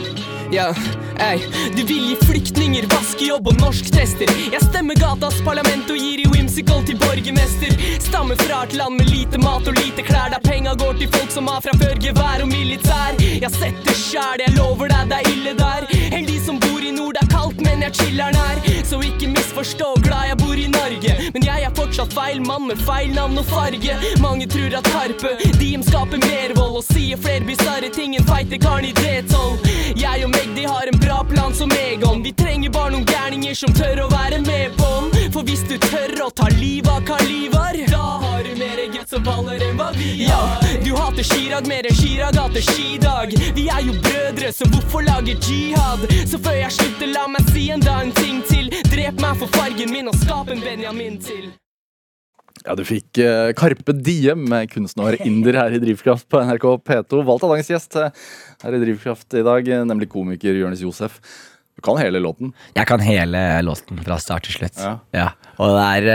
ja, 0.52 0.74
ei. 1.20 1.40
Du 1.76 1.84
vil 1.86 2.10
gi 2.10 2.16
flyktninger 2.26 2.88
vaskejobb 2.92 3.48
og 3.52 3.60
norsktester. 3.62 4.32
Jeg 4.52 4.62
stemmer 4.66 5.00
gatas 5.00 5.40
parlament 5.46 5.90
og 5.92 6.00
gir 6.00 6.24
i 6.24 6.28
whimsical 6.32 6.84
til 6.88 7.00
borgermester. 7.02 7.76
Stammer 8.04 8.40
fra 8.44 8.64
et 8.66 8.76
land 8.80 9.00
med 9.00 9.12
lite 9.12 9.40
mat 9.42 9.68
og 9.68 9.78
lite 9.80 10.06
klær 10.08 10.34
Der 10.34 10.44
penga 10.44 10.76
går 10.76 11.00
til 11.00 11.12
folk 11.16 11.32
som 11.32 11.48
har 11.52 11.62
fra 11.64 11.76
før 11.80 11.96
gevær 12.04 12.44
og 12.46 12.52
militær. 12.52 13.18
Jeg 13.20 13.52
setter 13.58 13.98
sjæl, 13.98 14.46
jeg 14.46 14.58
lover 14.58 14.92
deg 14.92 15.12
det 15.12 15.22
er 15.22 15.32
ille 15.36 15.56
der. 15.60 15.90
Enn 16.12 16.28
de 16.28 16.40
som 16.44 16.60
bor 16.60 16.71
i 16.84 16.92
nord, 16.92 17.14
det 17.18 17.24
er 17.26 17.32
kaldt, 17.32 17.62
men 17.66 17.84
jeg 17.86 17.94
chiller'n 18.00 18.38
her. 18.38 18.62
Så 18.88 19.00
ikke 19.06 19.30
misforstå, 19.36 19.94
glad 20.06 20.32
jeg 20.32 20.38
bor 20.42 20.58
i 20.58 20.68
Norge. 20.72 21.16
Men 21.34 21.46
jeg 21.46 21.68
er 21.68 21.74
fortsatt 21.78 22.14
feil 22.16 22.42
mann 22.46 22.68
med 22.68 22.82
feil 22.88 23.14
navn 23.16 23.38
og 23.38 23.46
farge. 23.46 23.98
Mange 24.24 24.48
tror 24.52 24.78
at 24.80 24.90
Karpe, 24.92 25.36
Diem 25.60 25.84
skaper 25.84 26.22
mer 26.26 26.56
vold. 26.58 26.72
Og 26.82 26.86
sier 26.88 27.20
flere 27.20 27.44
bisarre 27.46 27.90
ting 27.94 28.16
enn 28.16 28.26
feite 28.26 28.58
karen 28.62 28.88
i 28.88 28.94
D12 28.96 29.98
Jeg 30.00 30.24
og 30.26 30.32
Magdi 30.32 30.64
har 30.66 30.88
en 30.88 31.00
bra 31.04 31.20
plan 31.28 31.54
som 31.54 31.72
Egon. 31.76 32.24
Vi 32.24 32.32
trenger 32.38 32.72
bare 32.72 32.94
noen 32.96 33.06
gærninger 33.06 33.58
som 33.58 33.74
tør 33.76 34.06
å 34.06 34.08
være 34.12 34.40
med 34.46 34.78
på 34.80 34.92
For 35.36 35.44
hvis 35.48 35.66
du 35.68 35.76
tør 35.84 36.16
å 36.26 36.30
ta 36.34 36.48
livet 36.56 36.90
av 36.92 37.04
Karl 37.08 37.30
Da 37.92 38.06
har 38.24 38.44
du 38.48 38.54
mer 38.60 38.82
guts 38.94 39.14
og 39.18 39.26
baller 39.28 39.62
enn 39.68 39.78
hva 39.80 39.92
vi 39.98 40.24
har. 40.24 40.32
Ja, 40.32 40.80
du 40.86 40.94
hater 40.96 41.28
Chirag 41.28 41.68
mer 41.70 41.88
enn 41.90 41.98
Chirag 41.98 42.40
hater 42.40 42.64
skidag 42.66 43.36
Vi 43.58 43.68
er 43.68 43.84
jo 43.86 43.98
brødre, 44.00 44.54
så 44.56 44.68
hvorfor 44.72 45.06
lage 45.06 45.36
jihad? 45.44 46.08
Så 46.26 46.40
før 46.42 46.58
jeg 46.62 46.71
slutter, 46.72 47.10
la 47.12 47.26
meg 47.32 47.50
si 47.52 47.68
enda 47.74 47.98
en 48.04 48.14
ting 48.16 48.40
til 48.48 48.70
Drep 48.92 49.20
meg 49.20 49.40
for 49.42 49.52
fargen 49.58 49.92
min 49.92 50.10
og 50.12 50.16
skap 50.22 50.52
en 50.54 50.62
Benjamin 50.64 51.18
til 51.22 51.50
Ja, 52.62 52.76
du 52.78 52.84
fikk 52.88 53.20
uh, 53.24 53.52
Karpe 53.58 53.96
Diem 53.98 54.46
med 54.50 54.70
kunstner 54.72 55.18
Inder 55.26 55.58
her 55.58 55.76
i 55.76 55.82
Drivkraft 55.82 56.28
på 56.32 56.42
NRK 56.46 56.68
P2. 56.86 57.24
Valgt 57.28 57.48
av 57.48 57.56
dagens 57.56 57.72
gjest 57.74 57.98
eh, 57.98 58.14
her 58.62 58.78
i 58.78 58.82
Drivkraft 58.84 59.40
i 59.40 59.44
dag, 59.48 59.66
eh, 59.66 59.82
nemlig 59.90 60.12
komiker 60.12 60.60
Jonis 60.60 60.84
Josef. 60.86 61.18
Du 61.82 61.88
kan 61.90 61.98
hele 61.98 62.20
låten. 62.22 62.52
Jeg 62.78 62.86
kan 62.86 63.02
hele 63.02 63.40
låten 63.66 63.98
fra 64.06 64.20
start 64.22 64.46
til 64.46 64.54
slutt. 64.60 64.78
Ja. 65.18 65.32
Og 65.58 65.72
det 65.74 65.86
er, 66.06 66.10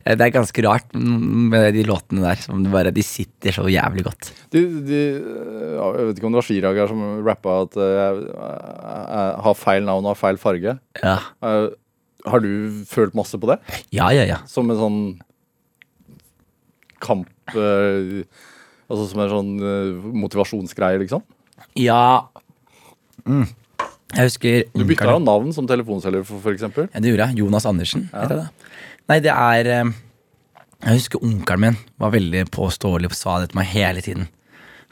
eh, 0.00 0.14
det 0.16 0.24
er 0.24 0.32
ganske 0.32 0.62
rart 0.64 0.94
med 0.96 1.74
de 1.76 1.82
låtene 1.84 2.22
der. 2.24 2.40
Som 2.40 2.62
bare, 2.72 2.88
de 2.96 3.04
sitter 3.04 3.52
så 3.52 3.66
jævlig 3.68 4.06
godt. 4.06 4.30
De, 4.54 4.62
de, 4.88 5.00
jeg 5.20 6.06
vet 6.08 6.16
ikke 6.16 6.30
om 6.30 6.32
det 6.32 6.40
var 6.40 6.48
Chirag 6.48 6.80
her 6.80 6.88
som 6.88 7.04
rappa 7.26 7.58
at 7.66 7.76
eh, 7.76 7.92
jeg, 8.00 8.24
jeg 8.32 9.36
har 9.44 9.58
feil 9.60 9.84
navn 9.84 10.08
og 10.08 10.14
har 10.14 10.20
feil 10.24 10.40
farge. 10.40 10.78
Ja, 11.04 11.18
Eh, 11.44 11.68
har 12.28 12.40
du 12.44 12.50
følt 12.88 13.14
masse 13.16 13.36
på 13.40 13.48
det? 13.52 13.58
ja, 13.96 14.08
ja. 14.16 14.24
ja. 14.28 14.40
Som 14.48 14.68
en 14.72 14.76
sånn 14.80 14.98
kamp 17.00 17.28
eh, 17.56 18.24
Altså 18.90 19.06
som 19.12 19.22
en 19.22 19.30
sånn 19.32 19.52
eh, 19.62 20.10
motivasjonsgreie, 20.24 20.98
liksom? 21.04 21.22
ja. 21.78 22.26
Mm. 23.28 23.44
Jeg 24.10 24.26
husker 24.26 24.64
Du 24.74 24.84
bytta 24.88 25.12
jo 25.12 25.22
navn 25.22 25.52
som 25.54 25.68
telefonselger, 25.70 26.26
eksempel. 26.52 26.88
Ja, 26.90 27.02
det 27.02 27.12
gjorde 27.12 27.30
jeg. 27.30 27.42
Jonas 27.44 27.66
Andersen. 27.68 28.08
heter 28.12 28.42
det. 28.42 28.74
Nei, 29.10 29.18
det 29.22 29.32
er 29.34 29.70
eh, 29.74 29.92
Jeg 30.86 31.00
husker 31.02 31.24
onkelen 31.26 31.64
min 31.64 31.80
var 32.00 32.14
veldig 32.14 32.44
påståelig 32.54 33.10
og 33.10 33.16
sa 33.18 33.38
det 33.40 33.50
til 33.52 33.60
meg 33.60 33.70
hele 33.70 34.04
tiden. 34.04 34.28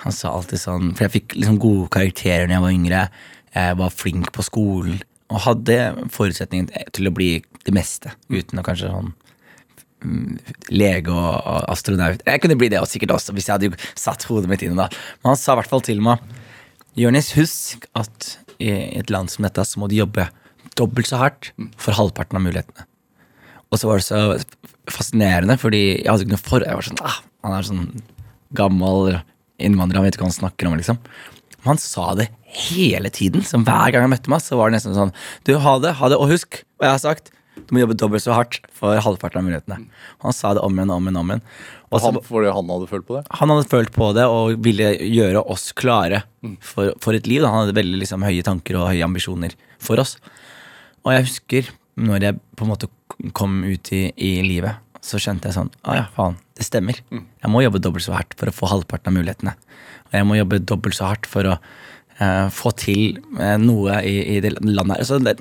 Han 0.05 0.15
sa 0.15 0.31
alltid 0.31 0.63
sånn 0.63 0.93
For 0.95 1.09
jeg 1.09 1.17
fikk 1.17 1.39
liksom 1.39 1.59
gode 1.63 1.89
karakterer 1.95 2.47
når 2.47 2.59
jeg 2.59 2.67
var 2.67 2.77
yngre. 2.77 3.05
Jeg 3.59 3.79
var 3.81 3.95
flink 3.95 4.33
på 4.35 4.45
skolen 4.47 5.01
og 5.29 5.43
hadde 5.45 5.79
forutsetningen 6.15 6.71
til 6.97 7.09
å 7.09 7.13
bli 7.13 7.33
det 7.67 7.75
meste. 7.77 8.15
Uten 8.33 8.61
å 8.61 8.65
kanskje 8.65 8.89
sånn 8.89 9.11
mm, 10.05 10.39
lege 10.73 11.13
og 11.13 11.67
astronaut. 11.69 12.23
Jeg 12.25 12.41
kunne 12.45 12.57
bli 12.61 12.71
det 12.73 12.81
også, 12.81 12.97
sikkert 12.97 13.17
også, 13.19 13.35
hvis 13.37 13.49
jeg 13.51 13.59
hadde 13.59 13.89
satt 13.99 14.25
hodet 14.31 14.49
mitt 14.49 14.65
inn 14.65 14.77
i 14.77 14.81
det. 14.81 14.89
Men 15.21 15.35
han 15.35 15.41
sa 15.41 15.53
i 15.53 15.61
hvert 15.61 15.73
fall 15.73 15.85
til 15.85 16.01
meg 16.05 16.23
Jonis, 16.99 17.35
husk 17.37 17.85
at 17.99 18.39
i 18.63 18.71
et 18.99 19.11
land 19.13 19.31
som 19.33 19.47
dette 19.47 19.65
så 19.67 19.81
må 19.81 19.89
du 19.91 19.97
jobbe 19.99 20.29
dobbelt 20.79 21.09
så 21.11 21.21
hardt 21.23 21.53
for 21.81 21.97
halvparten 21.97 22.39
av 22.39 22.45
mulighetene. 22.45 22.87
Og 23.69 23.81
så 23.81 23.89
var 23.91 24.01
det 24.01 24.07
så 24.07 24.21
fascinerende, 24.89 25.59
fordi 25.61 25.83
jeg 25.99 26.09
hadde 26.09 26.25
ikke 26.25 26.37
noe 26.37 26.45
for... 26.45 26.65
Jeg 26.65 26.79
var 26.79 26.87
sånn, 26.87 27.03
ah, 27.05 27.19
Han 27.45 27.57
er 27.57 27.67
sånn 27.67 27.83
gammel 28.57 29.19
innvandrer, 29.61 29.99
han 29.99 30.07
vet 30.07 30.17
ikke 30.17 30.25
hva 30.25 30.31
han 30.31 30.39
snakker 30.39 30.71
om, 30.71 30.77
liksom. 30.79 31.01
Men 31.59 31.73
han 31.75 31.81
sa 31.83 32.13
det 32.17 32.31
hele 32.69 33.11
tiden. 33.13 33.45
Som 33.45 33.67
hver 33.67 33.93
gang 33.93 34.07
jeg 34.07 34.15
møtte 34.15 34.33
meg, 34.33 34.45
så 34.45 34.57
var 34.59 34.71
det 34.71 34.79
nesten 34.79 34.97
sånn 34.97 35.13
Du, 35.45 35.57
ha 35.61 35.75
det, 35.83 35.97
ha 35.99 36.11
det, 36.11 36.19
og 36.21 36.31
husk 36.33 36.63
hva 36.79 36.89
jeg 36.89 36.97
har 36.97 37.05
sagt. 37.05 37.33
Du 37.67 37.75
må 37.75 37.83
jobbe 37.83 37.97
dobbelt 37.99 38.25
så 38.25 38.37
hardt 38.37 38.61
for 38.77 38.99
halvparten 39.05 39.41
av 39.41 39.47
mulighetene. 39.49 39.79
Han 40.25 40.37
sa 40.37 40.55
det 40.57 40.63
om 40.65 40.77
igjen 40.79 40.93
og 40.93 41.01
om 41.01 41.09
igjen. 41.09 41.21
om 41.21 41.33
igjen. 41.35 41.43
Og 41.89 42.03
Han, 42.05 42.19
fordi 42.25 42.51
han 42.53 42.69
hadde 42.73 42.89
følt 42.91 43.07
på 43.09 43.17
det? 43.17 43.23
han 43.41 43.53
hadde 43.53 43.69
følt 43.71 43.93
på 43.95 44.11
det 44.17 44.25
og 44.29 44.59
ville 44.65 44.91
gjøre 45.01 45.41
oss 45.49 45.71
klare 45.73 46.23
for, 46.61 46.93
for 47.01 47.17
et 47.17 47.27
liv. 47.27 47.41
Da. 47.43 47.49
Han 47.53 47.65
hadde 47.65 47.79
veldig 47.81 48.01
liksom, 48.03 48.27
høye 48.29 48.45
tanker 48.45 48.77
og 48.81 48.91
høye 48.93 49.07
ambisjoner 49.07 49.57
for 49.81 50.01
oss. 50.03 50.19
Og 51.07 51.15
jeg 51.15 51.29
husker 51.29 51.71
når 51.99 52.29
jeg 52.29 52.39
på 52.55 52.67
en 52.67 52.71
måte 52.75 52.91
kom 53.35 53.63
ut 53.65 53.89
i, 53.97 54.05
i 54.15 54.33
livet, 54.45 54.77
så 55.03 55.19
skjønte 55.19 55.49
jeg 55.49 55.57
sånn 55.57 55.71
Å 55.89 55.95
ja, 55.97 56.05
faen, 56.15 56.37
det 56.59 56.67
stemmer. 56.67 56.99
Jeg 57.11 57.51
må 57.51 57.63
jobbe 57.65 57.81
dobbelt 57.83 58.05
så 58.05 58.15
hardt 58.19 58.37
for 58.39 58.51
å 58.51 58.55
få 58.55 58.69
halvparten 58.71 59.11
av 59.11 59.17
mulighetene. 59.17 59.55
Og 60.11 60.19
jeg 60.19 60.27
må 60.29 60.37
jobbe 60.39 60.61
dobbelt 60.61 60.99
så 60.99 61.09
hardt 61.09 61.27
for 61.31 61.49
å 61.49 61.55
eh, 61.57 62.47
få 62.55 62.73
til 62.79 63.19
eh, 63.41 63.57
noe 63.63 64.03
i, 64.05 64.17
i 64.37 64.41
det 64.45 64.53
landet 64.61 64.99
her. 64.99 65.07
Så 65.09 65.19
det, 65.25 65.39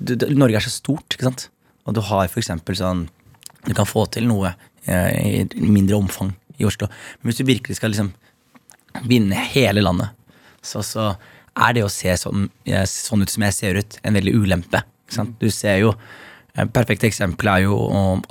du, 0.00 0.14
Norge 0.34 0.58
er 0.58 0.64
så 0.64 0.72
stort, 0.72 1.14
ikke 1.14 1.28
sant? 1.28 1.48
Og 1.88 1.96
du 1.96 2.02
har 2.04 2.28
eksempel 2.28 2.76
sånn 2.76 3.06
Du 3.66 3.74
kan 3.76 3.88
få 3.88 4.06
til 4.08 4.24
noe 4.28 4.54
eh, 4.88 5.42
i 5.44 5.68
mindre 5.68 5.98
omfang 5.98 6.32
i 6.56 6.64
Oslo. 6.64 6.88
Men 7.20 7.30
hvis 7.30 7.40
du 7.40 7.48
virkelig 7.48 7.76
skal 7.76 7.92
liksom 7.92 8.14
vinne 9.04 9.36
hele 9.52 9.82
landet, 9.84 10.14
så, 10.64 10.80
så 10.84 11.10
er 11.52 11.76
det 11.76 11.84
å 11.84 11.92
se 11.92 12.14
sånn, 12.16 12.48
eh, 12.64 12.86
sånn 12.88 13.24
ut 13.24 13.32
som 13.32 13.44
jeg 13.44 13.56
ser 13.56 13.80
ut, 13.80 13.98
en 14.00 14.16
veldig 14.16 14.32
ulempe. 14.32 14.80
Ikke 15.04 15.18
sant? 15.18 15.36
Du 15.40 15.50
ser 15.52 15.80
jo 15.84 15.94
Et 16.58 16.66
perfekt 16.74 17.04
eksempel 17.06 17.46
er 17.46 17.60
jo 17.62 17.76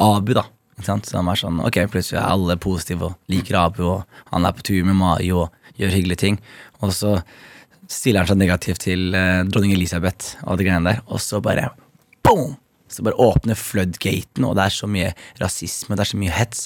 Abu, 0.03 0.33
da. 0.35 0.43
Ikke 0.75 0.89
sant? 0.89 1.07
Som 1.07 1.29
er 1.31 1.39
sånn, 1.39 1.61
ok, 1.63 1.77
Plutselig 1.93 2.17
er 2.19 2.27
alle 2.33 2.57
positive 2.59 3.07
og 3.07 3.31
liker 3.31 3.55
Abu, 3.61 3.85
og 3.87 4.33
han 4.33 4.45
er 4.45 4.57
på 4.57 4.65
tur 4.67 4.83
med 4.83 4.97
Mai 4.99 5.29
og 5.31 5.53
gjør 5.79 5.95
hyggelige 5.95 6.23
ting. 6.25 6.39
Og 6.83 6.91
så 6.93 7.13
stiller 7.89 8.23
han 8.23 8.31
seg 8.31 8.41
negativt 8.41 8.83
til 8.85 9.15
eh, 9.17 9.43
dronning 9.49 9.73
Elisabeth 9.75 10.37
og 10.45 10.59
de 10.59 10.67
greiene 10.67 10.93
der, 10.93 11.03
og 11.09 11.21
så 11.23 11.41
bare 11.43 11.71
boom! 12.25 12.57
Så 12.89 13.03
bare 13.05 13.21
åpner 13.21 13.53
floodgaten, 13.53 14.47
og 14.47 14.55
det 14.57 14.63
er 14.63 14.73
så 14.73 14.87
mye 14.89 15.11
rasisme, 15.37 15.93
det 15.93 16.01
er 16.01 16.09
så 16.09 16.17
mye 16.17 16.33
hets. 16.33 16.63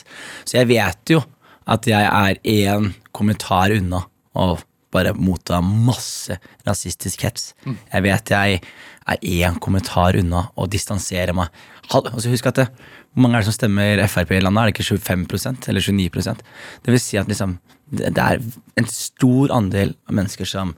Så 0.47 0.55
jeg 0.55 0.69
vet 0.69 1.11
jo 1.11 1.19
at 1.67 1.87
jeg 1.87 2.07
er 2.07 2.39
én 2.47 2.93
kommentar 3.11 3.73
unna 3.75 4.05
å 4.39 4.53
bare 4.93 5.13
motta 5.17 5.59
masse 5.63 6.37
rasistisk 6.67 7.25
hets. 7.25 7.51
Jeg 7.65 8.05
vet 8.05 8.31
jeg 8.31 8.59
er 8.61 9.27
én 9.27 9.59
kommentar 9.63 10.17
unna 10.19 10.45
å 10.55 10.67
distansere 10.69 11.35
meg. 11.35 11.49
og 11.91 12.11
Altså 12.13 12.31
husk 12.31 12.47
at 12.47 12.61
det, 12.61 12.67
Hvor 13.13 13.21
mange 13.21 13.35
er 13.37 13.43
det 13.43 13.51
som 13.51 13.57
stemmer 13.57 14.07
Frp 14.07 14.31
i 14.31 14.39
landet? 14.41 14.61
Er 14.61 14.71
det 14.71 14.73
ikke 14.73 14.97
25% 14.97 15.67
eller 15.69 15.81
29% 15.81 16.39
Det 16.83 16.91
vil 16.93 16.99
si 16.99 17.17
at 17.17 17.27
liksom, 17.27 17.59
det 17.91 18.17
er 18.17 18.39
en 18.77 18.87
stor 18.87 19.51
andel 19.51 19.93
av 20.07 20.15
mennesker 20.15 20.45
som 20.45 20.73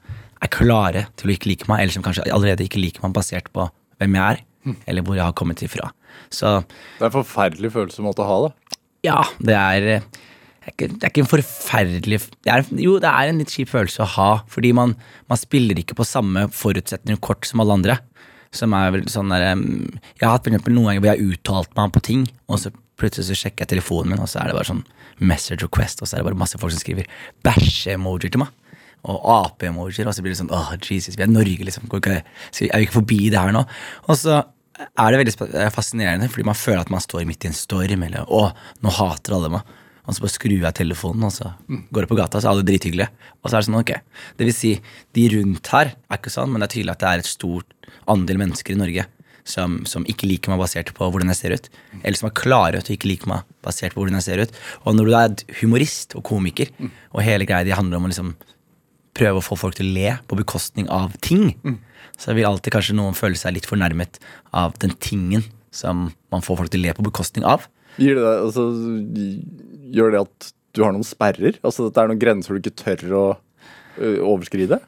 er 0.46 0.54
klare 0.54 1.06
til 1.20 1.30
å 1.30 1.36
ikke 1.36 1.50
like 1.52 1.70
meg, 1.72 1.84
eller 1.84 1.96
som 1.96 2.06
kanskje 2.06 2.28
allerede 2.34 2.66
ikke 2.66 2.82
liker 2.82 3.06
meg 3.06 3.16
basert 3.18 3.52
på 3.56 3.68
hvem 4.02 4.18
jeg 4.18 4.36
er, 4.36 4.44
eller 4.90 5.06
hvor 5.06 5.18
jeg 5.18 5.26
har 5.26 5.36
kommet 5.38 5.62
ifra. 5.66 5.92
Så 6.34 6.62
Det 6.66 7.04
er 7.04 7.10
en 7.12 7.18
forferdelig 7.20 7.74
følelse 7.76 8.02
å 8.02 8.08
måtte 8.08 8.28
ha 8.28 8.38
da. 8.48 8.54
ja, 9.06 9.20
det 9.40 9.58
er 9.60 9.90
det 10.66 10.72
er 10.72 10.74
ikke, 10.74 10.88
det 10.96 11.04
er 11.04 11.12
ikke 11.12 11.22
en 11.22 11.30
forferdelig 11.30 12.18
det 12.42 12.50
er, 12.50 12.64
Jo, 12.82 12.96
det 12.98 13.10
er 13.12 13.30
en 13.30 13.38
litt 13.38 13.52
kjip 13.54 13.70
følelse 13.70 14.02
å 14.02 14.08
ha, 14.16 14.30
fordi 14.50 14.72
man, 14.74 14.96
man 15.30 15.38
spiller 15.38 15.78
ikke 15.78 15.94
på 16.00 16.08
samme 16.10 16.48
forutsetninger 16.50 17.22
kort 17.22 17.46
som 17.46 17.62
alle 17.62 17.76
andre. 17.78 17.98
Som 18.56 18.74
er 18.74 18.90
vel 18.96 19.04
sånn 19.12 19.30
der, 19.30 19.52
um, 19.54 19.86
Jeg 20.16 20.24
har 20.24 20.34
hatt 20.34 20.48
for 20.48 20.50
eksempel 20.50 20.74
noen 20.74 20.90
ganger 20.90 21.04
hvor 21.04 21.12
jeg 21.12 21.20
har 21.20 21.36
uttalt 21.36 21.78
meg 21.78 21.94
på 21.94 22.02
ting, 22.08 22.26
og 22.50 22.64
så 22.64 22.72
plutselig 22.98 23.28
så 23.30 23.38
sjekker 23.38 23.66
jeg 23.66 23.76
telefonen 23.76 24.16
min, 24.16 24.24
og 24.24 24.32
så 24.32 24.42
er 24.42 24.50
det 24.50 24.58
bare 24.58 24.72
sånn 24.72 24.82
message 25.22 25.62
request, 25.62 26.02
og 26.02 26.10
så 26.10 26.16
er 26.16 26.24
det 26.24 26.30
bare 26.32 26.42
masse 26.42 26.58
folk 26.58 26.74
som 26.74 26.82
skriver 26.82 27.06
bæsje-emojier 27.46 28.34
til 28.34 28.42
meg. 28.42 28.50
Og 29.06 29.30
ape-emojier, 29.30 30.08
og 30.10 30.16
så 30.18 30.24
blir 30.26 30.34
det 30.34 30.40
sånn 30.42 30.54
åh, 30.56 30.74
Jesus, 30.82 31.16
vi 31.18 31.26
er 31.26 31.32
Norge, 31.32 31.68
liksom. 31.68 31.88
Er 31.94 32.24
vi 32.58 32.86
ikke 32.88 33.00
forbi 33.00 33.20
det 33.30 33.38
her 33.38 33.54
nå? 33.54 33.62
Og 34.10 34.18
så 34.18 34.42
er 34.76 35.14
det 35.14 35.22
veldig 35.22 35.72
fascinerende, 35.72 36.30
fordi 36.32 36.48
man 36.50 36.58
føler 36.58 36.84
at 36.84 36.92
man 36.92 37.04
står 37.04 37.28
midt 37.30 37.46
i 37.46 37.52
en 37.52 37.58
storm, 37.58 38.06
eller 38.08 38.26
å, 38.28 38.48
nå 38.84 38.94
hater 38.98 39.38
alle 39.38 39.52
meg. 39.54 39.76
Og 40.06 40.14
så 40.14 40.22
bare 40.22 40.34
skrur 40.36 40.58
jeg 40.58 40.78
telefonen, 40.78 41.26
og 41.26 41.34
så 41.34 41.52
går 41.66 42.06
jeg 42.06 42.12
på 42.12 42.18
gata, 42.20 42.42
så 42.42 42.50
er 42.50 42.54
alle 42.54 42.66
drithyggelige. 42.68 43.10
Og 43.42 43.50
så 43.50 43.56
er 43.56 43.64
det 43.64 43.68
sånn, 43.70 43.80
ok. 43.80 43.94
Det 44.38 44.48
vil 44.50 44.58
si, 44.58 44.74
de 45.18 45.26
rundt 45.34 45.72
her 45.74 45.94
er 45.96 46.20
ikke 46.20 46.34
sånn, 46.34 46.52
men 46.52 46.62
det 46.62 46.68
er 46.68 46.74
tydelig 46.76 46.94
at 46.94 47.02
det 47.02 47.12
er 47.12 47.24
et 47.24 47.30
stort 47.30 47.94
andel 48.12 48.42
mennesker 48.42 48.76
i 48.76 48.82
Norge 48.82 49.06
som, 49.46 49.80
som 49.90 50.06
ikke 50.10 50.28
liker 50.30 50.52
meg 50.52 50.62
basert 50.62 50.92
på 50.98 51.08
hvordan 51.10 51.30
jeg 51.34 51.40
ser 51.40 51.56
ut. 51.58 51.70
Eller 52.02 52.18
som 52.20 52.30
er 52.30 52.38
klare 52.38 52.82
til 52.82 52.94
å 52.94 52.98
ikke 52.98 53.10
like 53.12 53.30
meg 53.30 53.46
basert 53.66 53.96
på 53.96 54.02
hvordan 54.02 54.20
jeg 54.20 54.28
ser 54.28 54.44
ut. 54.44 54.60
Og 54.84 54.98
når 54.98 55.10
du 55.10 55.16
er 55.18 55.58
humorist 55.62 56.18
og 56.18 56.26
komiker, 56.28 56.74
og 57.14 57.26
hele 57.26 57.48
greia 57.50 57.66
di 57.66 57.74
handler 57.74 58.02
om 58.02 58.08
å 58.10 58.14
liksom 58.14 58.34
prøve 59.16 59.40
å 59.40 59.46
få 59.46 59.58
folk 59.60 59.78
til 59.78 59.90
å 59.90 59.96
le 59.96 60.16
på 60.28 60.38
bekostning 60.40 60.90
av 60.92 61.14
ting, 61.24 61.54
så 62.20 62.36
vil 62.36 62.48
alltid 62.48 62.76
kanskje 62.76 62.98
noen 62.98 63.16
føle 63.18 63.40
seg 63.40 63.56
litt 63.56 63.68
fornærmet 63.70 64.20
av 64.56 64.76
den 64.82 64.94
tingen 65.04 65.46
som 65.76 66.10
man 66.32 66.44
får 66.44 66.62
folk 66.62 66.74
til 66.74 66.84
å 66.84 66.88
le 66.88 66.96
på 66.98 67.06
bekostning 67.08 67.48
av. 67.48 67.68
Gir 68.00 68.18
det 68.18 68.24
deg, 68.26 68.42
altså, 68.44 68.68
gjør 69.96 70.12
det 70.16 70.24
at 70.26 70.50
du 70.76 70.84
har 70.84 70.92
noen 70.96 71.08
sperrer? 71.08 71.60
Altså 71.64 71.88
at 71.88 71.96
det 71.96 72.04
er 72.04 72.12
noen 72.12 72.22
grenser 72.22 72.56
du 72.56 72.60
ikke 72.60 72.84
tør 72.84 73.16
å 73.16 73.26
ø, 74.00 74.18
overskride? 74.28 74.82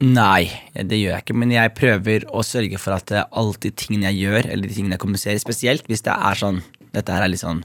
Nei, 0.00 0.48
det 0.72 0.96
gjør 0.96 1.14
jeg 1.14 1.24
ikke, 1.26 1.36
men 1.36 1.52
jeg 1.52 1.72
prøver 1.76 2.24
å 2.32 2.44
sørge 2.44 2.80
for 2.80 2.96
at 2.96 3.08
det 3.12 3.24
alltid 3.36 3.76
tingene 3.80 4.08
jeg 4.08 4.24
gjør, 4.24 4.48
eller 4.48 4.68
de 4.68 4.76
tingene 4.76 4.96
jeg 4.96 5.02
kommuniserer, 5.02 5.40
spesielt 5.42 5.88
hvis 5.88 6.04
det 6.06 6.16
er 6.16 6.40
sånn 6.40 6.62
Dette 6.90 7.14
her 7.14 7.22
er 7.22 7.30
litt 7.30 7.38
sånn 7.44 7.60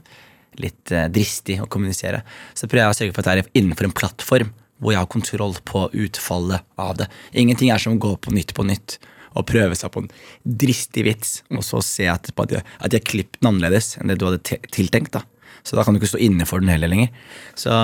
litt 0.62 0.92
eh, 0.94 1.08
dristig 1.10 1.56
å 1.58 1.66
kommunisere. 1.66 2.20
Så 2.54 2.68
prøver 2.70 2.84
jeg 2.84 2.92
å 2.92 2.98
sørge 3.00 3.14
for 3.16 3.24
at 3.24 3.26
det 3.26 3.42
er 3.42 3.58
innenfor 3.58 3.88
en 3.88 3.94
plattform 3.96 4.52
hvor 4.78 4.92
jeg 4.92 5.02
har 5.02 5.10
kontroll 5.12 5.56
på 5.64 5.86
utfallet 5.92 6.64
av 6.80 6.96
det. 7.00 7.10
Ingenting 7.32 7.72
er 7.72 7.82
som 7.82 7.96
å 7.96 8.02
gå 8.02 8.14
på 8.20 8.34
Nytt 8.34 8.54
på 8.56 8.66
Nytt 8.66 8.98
og 9.36 9.44
prøve 9.48 9.76
seg 9.76 9.92
på 9.92 10.02
en 10.02 10.10
dristig 10.44 11.04
vits, 11.04 11.32
og 11.52 11.64
så 11.64 11.82
se 11.84 12.06
at, 12.08 12.30
at 12.32 12.52
jeg 12.54 12.64
at 12.64 12.94
jeg 12.96 13.04
klippet 13.04 13.40
den 13.42 13.50
annerledes 13.52 13.96
enn 14.00 14.08
det 14.08 14.18
du 14.20 14.26
hadde 14.28 14.58
tiltenkt. 14.72 15.12
da. 15.18 15.24
Så 15.66 15.76
da 15.76 15.84
kan 15.84 15.94
du 15.94 16.00
ikke 16.00 16.14
stå 16.14 16.22
inne 16.24 16.46
for 16.48 16.62
den 16.62 16.72
heller 16.72 16.90
lenger. 16.90 17.12
Så 17.58 17.74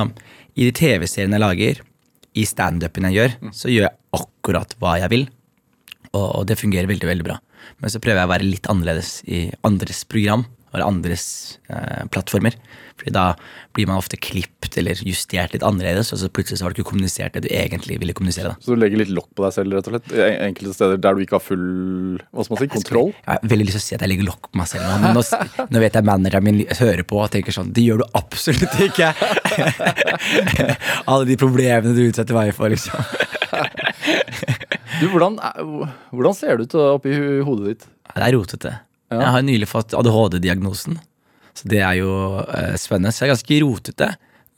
i 0.57 0.69
de 0.69 0.73
TV-seriene 0.77 1.37
jeg 1.37 1.45
lager, 1.45 1.83
i 2.33 2.47
standupen 2.49 3.05
jeg 3.11 3.19
gjør, 3.19 3.35
så 3.53 3.69
gjør 3.69 3.89
jeg 3.91 3.99
akkurat 4.17 4.77
hva 4.81 4.97
jeg 5.03 5.13
vil. 5.13 5.27
Og, 6.13 6.29
og 6.41 6.47
det 6.49 6.61
fungerer 6.61 6.89
veldig 6.89 7.09
veldig 7.11 7.27
bra. 7.27 7.37
Men 7.83 7.93
så 7.93 8.01
prøver 8.03 8.23
jeg 8.23 8.29
å 8.29 8.33
være 8.33 8.49
litt 8.49 8.69
annerledes 8.73 9.11
i 9.29 9.45
andres 9.67 10.03
program. 10.09 10.47
Eller 10.73 10.89
andres 10.89 11.59
eh, 11.69 12.05
plattformer. 12.13 12.57
Fordi 12.97 13.13
da 13.15 13.25
blir 13.75 13.89
man 13.89 13.99
ofte 13.99 14.19
klippet 14.21 14.77
eller 14.79 14.99
justert 15.05 15.55
litt 15.55 15.65
annerledes, 15.67 16.13
og 16.15 16.21
så 16.21 16.29
plutselig 16.33 16.61
så 16.61 16.67
har 16.67 16.73
du 16.73 16.81
ikke 16.81 16.91
kommunisert 16.93 17.35
det 17.37 17.45
du 17.47 17.49
egentlig 17.53 17.99
ville 18.01 18.15
kommunisere. 18.17 18.53
da. 18.53 18.63
Så 18.63 18.77
du 18.77 18.81
legger 18.81 19.01
litt 19.03 19.13
lokk 19.13 19.31
på 19.37 19.45
deg 19.47 19.55
selv, 19.57 19.77
rett 19.77 19.89
og 19.89 19.97
slett? 19.97 20.13
Enkelte 20.47 20.77
steder 20.77 21.01
der 21.03 21.17
du 21.17 21.25
ikke 21.25 21.39
har 21.39 21.45
full 21.45 21.67
hva 22.31 22.47
skal 22.47 22.57
man 22.57 22.63
si, 22.63 22.71
kontroll? 22.77 23.13
Jeg 23.17 23.31
har 23.33 23.51
veldig 23.55 23.67
lyst 23.69 23.79
til 23.79 23.83
å 23.83 23.87
si 23.87 23.97
at 23.97 24.05
jeg 24.07 24.13
legger 24.13 24.29
lokk 24.29 24.51
på 24.51 24.61
meg 24.61 24.71
selv 24.71 24.87
nå, 24.87 24.99
men 25.03 25.19
nå, 25.19 25.25
nå 25.73 25.83
vet 25.83 25.99
jeg 25.99 26.09
manageren 26.09 26.47
min 26.47 26.63
hører 26.83 27.05
på 27.09 27.21
og 27.23 27.33
tenker 27.33 27.57
sånn 27.57 27.73
Det 27.75 27.85
gjør 27.85 28.03
du 28.03 28.07
absolutt 28.21 28.79
ikke! 28.89 29.11
Alle 31.11 31.25
de 31.29 31.39
problemene 31.41 31.97
du 31.97 32.05
utsetter 32.07 32.37
meg 32.37 32.55
for, 32.57 32.73
liksom. 32.73 32.97
Du, 35.01 35.09
hvordan, 35.11 35.39
hvordan 36.13 36.37
ser 36.37 36.61
det 36.61 36.71
ut 36.71 36.79
oppi 36.85 37.15
hodet 37.43 37.73
ditt? 37.73 37.87
Det 38.13 38.23
er 38.23 38.35
rotete. 38.37 38.75
Jeg 39.13 39.33
har 39.37 39.47
nylig 39.47 39.69
fått 39.71 39.95
ADHD-diagnosen, 39.97 40.99
så 41.57 41.69
det 41.69 41.81
er 41.85 41.99
jo 42.01 42.13
eh, 42.43 42.75
spennende. 42.81 43.13
Så 43.13 43.25
jeg 43.25 43.31
er 43.31 43.35
ganske 43.35 43.61
rotete. 43.65 44.11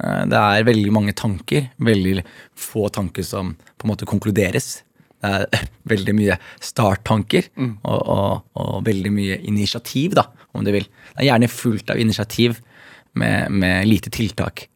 Eh, 0.02 0.24
det 0.30 0.40
er 0.40 0.66
veldig 0.68 0.92
mange 0.94 1.14
tanker, 1.18 1.70
veldig 1.76 2.24
få 2.58 2.88
tanker 2.94 3.26
som 3.26 3.54
på 3.54 3.86
en 3.86 3.94
måte 3.94 4.08
konkluderes. 4.08 4.76
Det 5.24 5.32
er 5.32 5.66
veldig 5.94 6.14
mye 6.18 6.38
starttanker 6.62 7.50
og, 7.58 7.98
og, 7.98 8.44
og 8.60 8.76
veldig 8.86 9.14
mye 9.14 9.40
initiativ, 9.48 10.14
da, 10.20 10.28
om 10.52 10.66
du 10.66 10.72
vil. 10.74 10.86
Det 11.14 11.24
er 11.24 11.32
gjerne 11.32 11.50
fullt 11.52 11.94
av 11.94 12.00
initiativ 12.02 12.60
med, 13.14 13.50
med 13.50 13.88
lite 13.88 14.12
tiltak. 14.14 14.68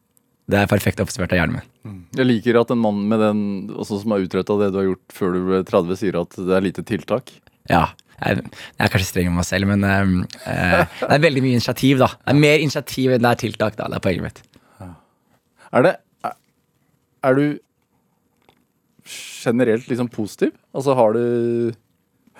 Det 0.49 0.57
er 0.57 0.69
perfekt 0.69 1.01
observert 1.03 1.35
av 1.35 1.43
hjernen 1.43 1.59
min. 1.59 1.97
Jeg 2.17 2.25
liker 2.25 2.57
at 2.57 2.71
en 2.73 2.81
mann 2.81 3.03
med 3.09 3.21
den, 3.21 3.41
også 3.69 3.99
som 4.01 4.15
har 4.15 4.23
utretta 4.23 4.57
det 4.57 4.71
du 4.73 4.79
har 4.79 4.87
gjort 4.87 5.13
før 5.13 5.35
du 5.35 5.39
ble 5.45 5.59
30, 5.67 5.99
sier 5.99 6.17
at 6.17 6.37
det 6.37 6.55
er 6.55 6.65
lite 6.65 6.85
tiltak. 6.87 7.29
Ja. 7.69 7.85
Jeg, 8.19 8.43
jeg 8.43 8.85
er 8.85 8.91
kanskje 8.93 9.09
streng 9.09 9.29
med 9.31 9.39
meg 9.39 9.47
selv, 9.47 9.69
men 9.69 9.85
eh, 9.87 10.83
det 10.99 11.09
er 11.09 11.25
veldig 11.25 11.43
mye 11.45 11.57
initiativ, 11.59 12.01
da. 12.01 12.11
Det 12.19 12.35
er 12.35 12.43
mer 12.43 12.63
initiativ 12.65 13.15
enn 13.15 13.25
det 13.25 13.31
er 13.31 13.41
tiltak, 13.45 13.77
da. 13.79 13.89
Det 13.89 13.99
er 13.99 14.05
poenget 14.05 14.27
mitt. 14.27 14.43
Er 15.69 15.85
det 15.85 15.95
Er, 16.25 16.33
er 17.29 17.37
du 17.37 17.45
generelt 19.09 19.87
liksom 19.89 20.09
positiv? 20.11 20.51
Altså 20.73 20.95
har 20.97 21.15
du 21.15 21.71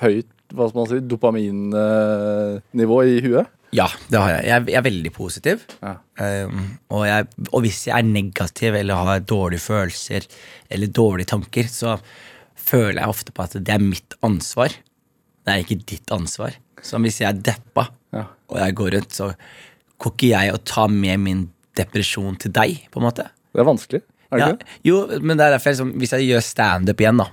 høyt 0.02 0.36
hva 0.50 0.65
skal 0.65 0.80
man 0.80 0.89
si, 0.89 1.00
dopaminnivå 1.06 3.00
i 3.06 3.20
huet? 3.22 3.50
Ja, 3.76 3.86
det 4.10 4.18
har 4.18 4.32
jeg. 4.34 4.46
Jeg 4.50 4.78
er 4.80 4.86
veldig 4.86 5.12
positiv. 5.13 5.65
Ja. 5.84 5.92
Um, 6.18 6.63
og, 6.89 7.04
jeg, 7.06 7.28
og 7.52 7.62
hvis 7.62 7.84
jeg 7.86 7.94
er 8.00 8.08
negativ 8.08 8.78
eller 8.80 9.06
har 9.06 9.22
dårlige 9.30 9.62
følelser 9.62 10.26
eller 10.74 10.89
dårlige 10.89 11.30
tanker, 11.36 11.70
så 11.70 12.00
føler 12.58 13.04
jeg 13.04 13.13
ofte 13.13 13.36
på 13.36 13.46
at 13.46 13.60
det 13.60 13.76
er 13.76 13.84
mitt 13.84 14.18
ansvar. 14.26 14.74
Det 15.50 15.56
er 15.56 15.66
ikke 15.66 15.80
ditt 15.96 16.14
ansvar. 16.16 16.56
Som 16.86 17.04
hvis 17.08 17.20
jeg 17.24 17.30
er 17.34 17.42
deppa, 17.50 17.88
Ja. 18.16 18.24
og 18.50 18.58
jeg 18.62 18.76
går 18.78 18.94
rundt, 18.96 19.12
så 19.18 19.34
går 20.00 20.14
ikke 20.16 20.30
jeg 20.32 20.54
og 20.54 20.64
tar 20.66 20.88
med 20.94 21.20
min 21.20 21.42
depresjon 21.76 22.38
til 22.40 22.52
deg, 22.56 22.86
på 22.92 23.02
en 23.02 23.08
måte. 23.10 23.26
Det 23.54 23.62
er 23.62 23.68
vanskelig, 23.68 24.02
er 24.32 24.38
det 24.38 24.40
Ja, 24.46 24.54
ikke? 24.54 24.66
jo, 24.86 24.96
men 25.22 25.38
det 25.38 25.46
er 25.48 25.58
derfor 25.58 25.70
jeg, 25.72 25.76
liksom, 25.78 25.94
Hvis 26.00 26.12
jeg 26.14 26.28
gjør 26.30 26.44
standup 26.46 26.98
igjen, 27.02 27.18
da, 27.18 27.28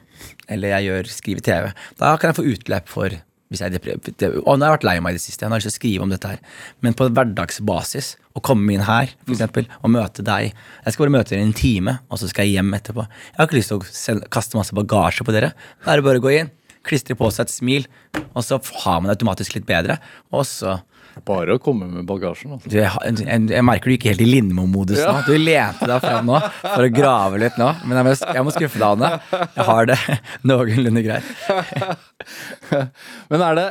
eller 0.49 0.69
jeg 0.81 0.89
gjør 0.89 1.11
skriver 1.13 1.41
TV, 1.43 1.73
da 2.01 2.17
kan 2.17 2.33
jeg 2.33 2.37
få 2.41 2.47
utløp 2.55 2.89
for 2.89 3.11
hvis 3.49 3.61
jeg 3.63 3.75
er 3.79 4.43
Og 4.43 4.59
nå 4.59 4.65
har 4.67 4.73
jeg 4.73 4.79
vært 4.81 4.85
lei 4.89 5.01
meg 5.01 5.11
i 5.15 5.19
det 5.19 5.23
siste. 5.23 5.45
Jeg 5.45 5.51
har 5.51 5.59
lyst 5.61 5.69
til 5.69 5.77
å 5.77 5.79
skrive 5.79 6.03
om 6.03 6.11
dette 6.11 6.27
her. 6.27 6.39
Men 6.83 6.95
på 6.95 7.07
hverdagsbasis, 7.15 8.17
å 8.35 8.43
komme 8.43 8.73
inn 8.75 8.83
her 8.83 9.07
for 9.25 9.35
eksempel, 9.37 9.69
og 9.85 9.91
møte 9.95 10.25
deg 10.27 10.49
Jeg 10.85 10.93
skal 10.93 11.07
bare 11.07 11.15
møte 11.15 11.31
dere 11.31 11.45
i 11.45 11.47
en 11.47 11.53
time, 11.53 11.99
og 12.11 12.19
så 12.19 12.29
skal 12.29 12.45
jeg 12.45 12.57
hjem 12.59 12.75
etterpå. 12.75 13.07
Jeg 13.07 13.39
har 13.39 13.47
ikke 13.47 13.59
lyst 13.61 13.71
til 13.71 14.19
å 14.19 14.29
kaste 14.35 14.57
masse 14.59 14.75
bagasje 14.75 15.23
på 15.25 15.33
dere. 15.33 15.53
Da 15.85 15.93
er 15.93 16.01
det 16.01 16.05
bare 16.09 16.19
å 16.19 16.25
gå 16.27 16.33
inn, 16.41 16.51
klistre 16.87 17.17
på 17.19 17.31
seg 17.35 17.47
et 17.47 17.55
smil, 17.55 17.89
og 18.33 18.45
så 18.47 18.61
har 18.85 19.01
man 19.01 19.11
det 19.11 19.19
automatisk 19.19 19.59
litt 19.59 19.67
bedre. 19.69 19.99
Og 20.35 20.47
så 20.49 20.79
Bare 21.25 21.55
å 21.57 21.61
komme 21.63 21.87
med 21.89 22.05
bagasjen. 22.05 22.53
Altså. 22.53 22.69
du, 22.69 22.75
jeg, 22.77 22.91
jeg, 23.25 23.45
jeg 23.55 23.65
merker 23.65 23.89
du 23.89 23.95
gikk 23.95 24.05
helt 24.11 24.21
i 24.21 24.27
Lindmo-modus 24.29 24.99
nå. 25.01 25.15
Du 25.25 25.33
lente 25.41 25.89
deg 25.89 26.03
fram 26.05 26.29
nå 26.29 26.41
for 26.61 26.85
å 26.85 26.91
grave 26.93 27.41
litt 27.41 27.57
nå. 27.57 27.71
Men 27.89 28.03
jeg 28.03 28.05
må, 28.05 28.13
jeg 28.37 28.45
må 28.45 28.53
skuffe 28.53 28.83
deg, 28.83 28.85
Anne. 28.91 29.41
Jeg 29.57 29.67
har 29.71 29.89
det 29.89 29.97
noenlunde 30.51 31.05
greit. 31.07 31.31
Men 33.33 33.47
er 33.49 33.57
det 33.57 33.67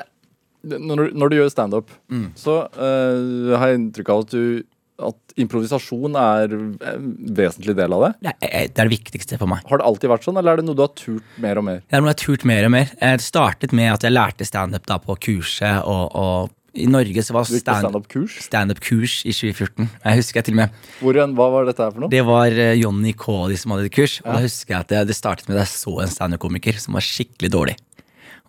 Når 0.81 0.97
du, 1.03 1.19
når 1.21 1.29
du 1.29 1.37
gjør 1.37 1.51
standup, 1.53 1.93
så 2.41 2.63
uh, 2.65 3.53
har 3.53 3.69
jeg 3.69 3.83
inntrykk 3.83 4.09
av 4.09 4.23
at 4.25 4.33
du 4.33 4.63
at 5.03 5.35
improvisasjon 5.41 6.15
er 6.19 6.53
en 6.55 7.13
vesentlig 7.35 7.75
del 7.75 7.95
av 7.97 8.05
det. 8.05 8.11
Det 8.39 8.49
er 8.49 8.69
det 8.71 8.85
viktigste 8.93 9.39
for 9.41 9.51
meg. 9.51 9.63
Har 9.67 9.81
det 9.81 9.87
alltid 9.89 10.11
vært 10.11 10.27
sånn, 10.27 10.39
eller 10.39 10.55
er 10.55 10.61
det 10.61 10.67
noe 10.69 10.77
du 10.77 10.83
har 10.85 10.93
turt 10.95 11.39
mer 11.43 11.59
og 11.59 11.67
mer? 11.67 11.81
Det 11.83 11.97
er 11.97 12.03
noe 12.03 12.13
jeg 12.13 12.15
har 12.15 12.21
turt 12.23 12.45
mer 12.47 12.67
og 12.67 12.75
mer. 12.77 12.93
Jeg 13.01 13.25
startet 13.25 13.75
med 13.75 13.91
at 13.91 14.05
jeg 14.07 14.15
lærte 14.15 14.47
standup 14.47 14.87
på 15.05 15.17
kurset, 15.27 15.81
og, 15.83 16.15
og 16.15 16.53
i 16.75 16.87
Norge 16.91 17.23
så 17.23 17.35
var 17.35 17.47
på 17.47 17.55
stand- 17.59 17.85
standup-kurs? 17.85 18.37
standup-kurs 18.43 19.17
i 19.23 19.31
2014. 19.35 19.89
Jeg 20.03 20.19
husker 20.19 20.39
jeg 20.39 20.47
til 20.49 20.55
og 20.55 20.59
med 20.59 20.79
Hvor 20.99 21.19
Hva 21.39 21.47
var 21.53 21.67
dette 21.69 21.83
her 21.83 21.91
for 21.93 22.03
noe? 22.03 22.11
Det 22.11 22.23
var 22.27 22.51
eh, 22.51 22.73
Johnny 22.79 23.13
de 23.15 23.57
som 23.59 23.71
hadde 23.71 23.85
et 23.87 23.95
kurs. 23.95 24.19
Og 24.25 24.31
da 24.33 24.41
husker 24.43 24.73
jeg 24.75 24.79
at 24.83 24.91
det, 24.91 25.07
det 25.07 25.15
startet 25.15 25.47
med 25.47 25.57
at 25.57 25.63
jeg 25.67 25.75
så 25.79 25.99
en 26.03 26.11
standup-komiker 26.11 26.79
som 26.79 26.97
var 26.97 27.05
skikkelig 27.05 27.51
dårlig. 27.51 27.77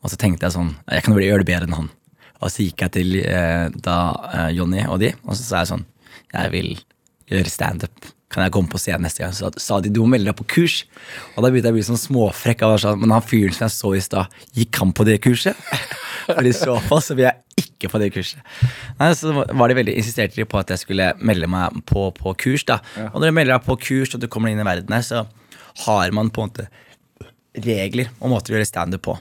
Og 0.02 0.10
så 0.10 0.18
tenkte 0.18 0.46
jeg 0.46 0.54
sånn 0.54 0.74
Jeg 0.90 1.06
kan 1.06 1.14
vel 1.14 1.26
gjøre 1.26 1.44
det 1.44 1.50
bedre 1.52 1.70
enn 1.70 1.78
han. 1.78 1.90
Og 2.42 2.50
så 2.52 2.66
gikk 2.66 2.82
jeg 2.84 2.94
til 2.98 3.14
eh, 3.22 3.68
da 3.82 3.98
eh, 4.34 4.50
Johnny 4.58 4.82
og 4.86 4.98
de, 5.00 5.14
og 5.24 5.38
så 5.38 5.42
sa 5.42 5.62
jeg 5.62 5.70
sånn 5.72 5.86
Jeg 6.34 6.52
vil 6.54 6.76
gjøre 7.30 7.52
standup. 7.52 8.12
Kan 8.32 8.42
jeg 8.42 8.52
komme 8.56 8.70
på 8.70 8.80
scenen 8.82 9.06
neste 9.06 9.22
gang? 9.22 9.34
Så 9.36 9.52
sa 9.62 9.78
de 9.80 9.92
du 9.92 10.00
må 10.02 10.10
melde 10.16 10.32
deg 10.32 10.38
på 10.38 10.48
kurs. 10.56 10.80
Og 11.36 11.44
da 11.44 11.50
begynte 11.50 11.70
jeg 11.70 11.76
å 11.76 11.78
bli 11.78 11.86
sånn 11.86 12.00
småfrekk. 12.00 12.64
Sånn, 12.82 13.00
Men 13.02 13.14
han 13.14 13.24
fyren 13.24 13.54
som 13.54 13.66
jeg 13.68 13.76
så 13.76 13.92
i 13.94 14.02
stad, 14.02 14.40
gikk 14.58 14.80
han 14.82 14.94
på 14.96 15.06
det 15.06 15.20
kurset? 15.24 15.58
For 16.26 16.48
i 16.48 16.54
så 16.56 16.74
fall 16.82 17.02
så 17.06 17.14
vil 17.14 17.28
jeg 17.28 17.62
ikke 17.62 17.90
på 17.92 18.00
det 18.02 18.10
kurset. 18.16 18.42
Nei, 18.98 19.12
så 19.14 19.30
var 19.36 19.70
de 19.70 19.78
veldig 19.78 19.94
insisterte 19.94 20.46
på 20.48 20.58
at 20.58 20.72
jeg 20.74 20.82
skulle 20.82 21.12
melde 21.22 21.48
meg 21.50 21.78
på, 21.86 22.08
på 22.18 22.34
kurs. 22.42 22.66
da. 22.66 22.80
Og 23.12 23.20
når 23.20 23.30
du 23.30 23.36
melder 23.38 23.54
deg 23.54 23.68
på 23.68 23.78
kurs 23.84 24.16
og 24.16 24.24
du 24.24 24.26
kommer 24.32 24.50
inn 24.50 24.62
i 24.62 24.66
verden 24.66 24.96
her, 24.96 25.06
så 25.06 25.22
har 25.86 26.12
man 26.16 26.32
på 26.34 26.42
en 26.42 26.50
måte 26.50 26.66
regler 27.62 28.10
og 28.18 28.32
måter 28.32 28.52
å 28.52 28.58
gjøre 28.58 28.68
standup 28.68 29.06
på. 29.06 29.16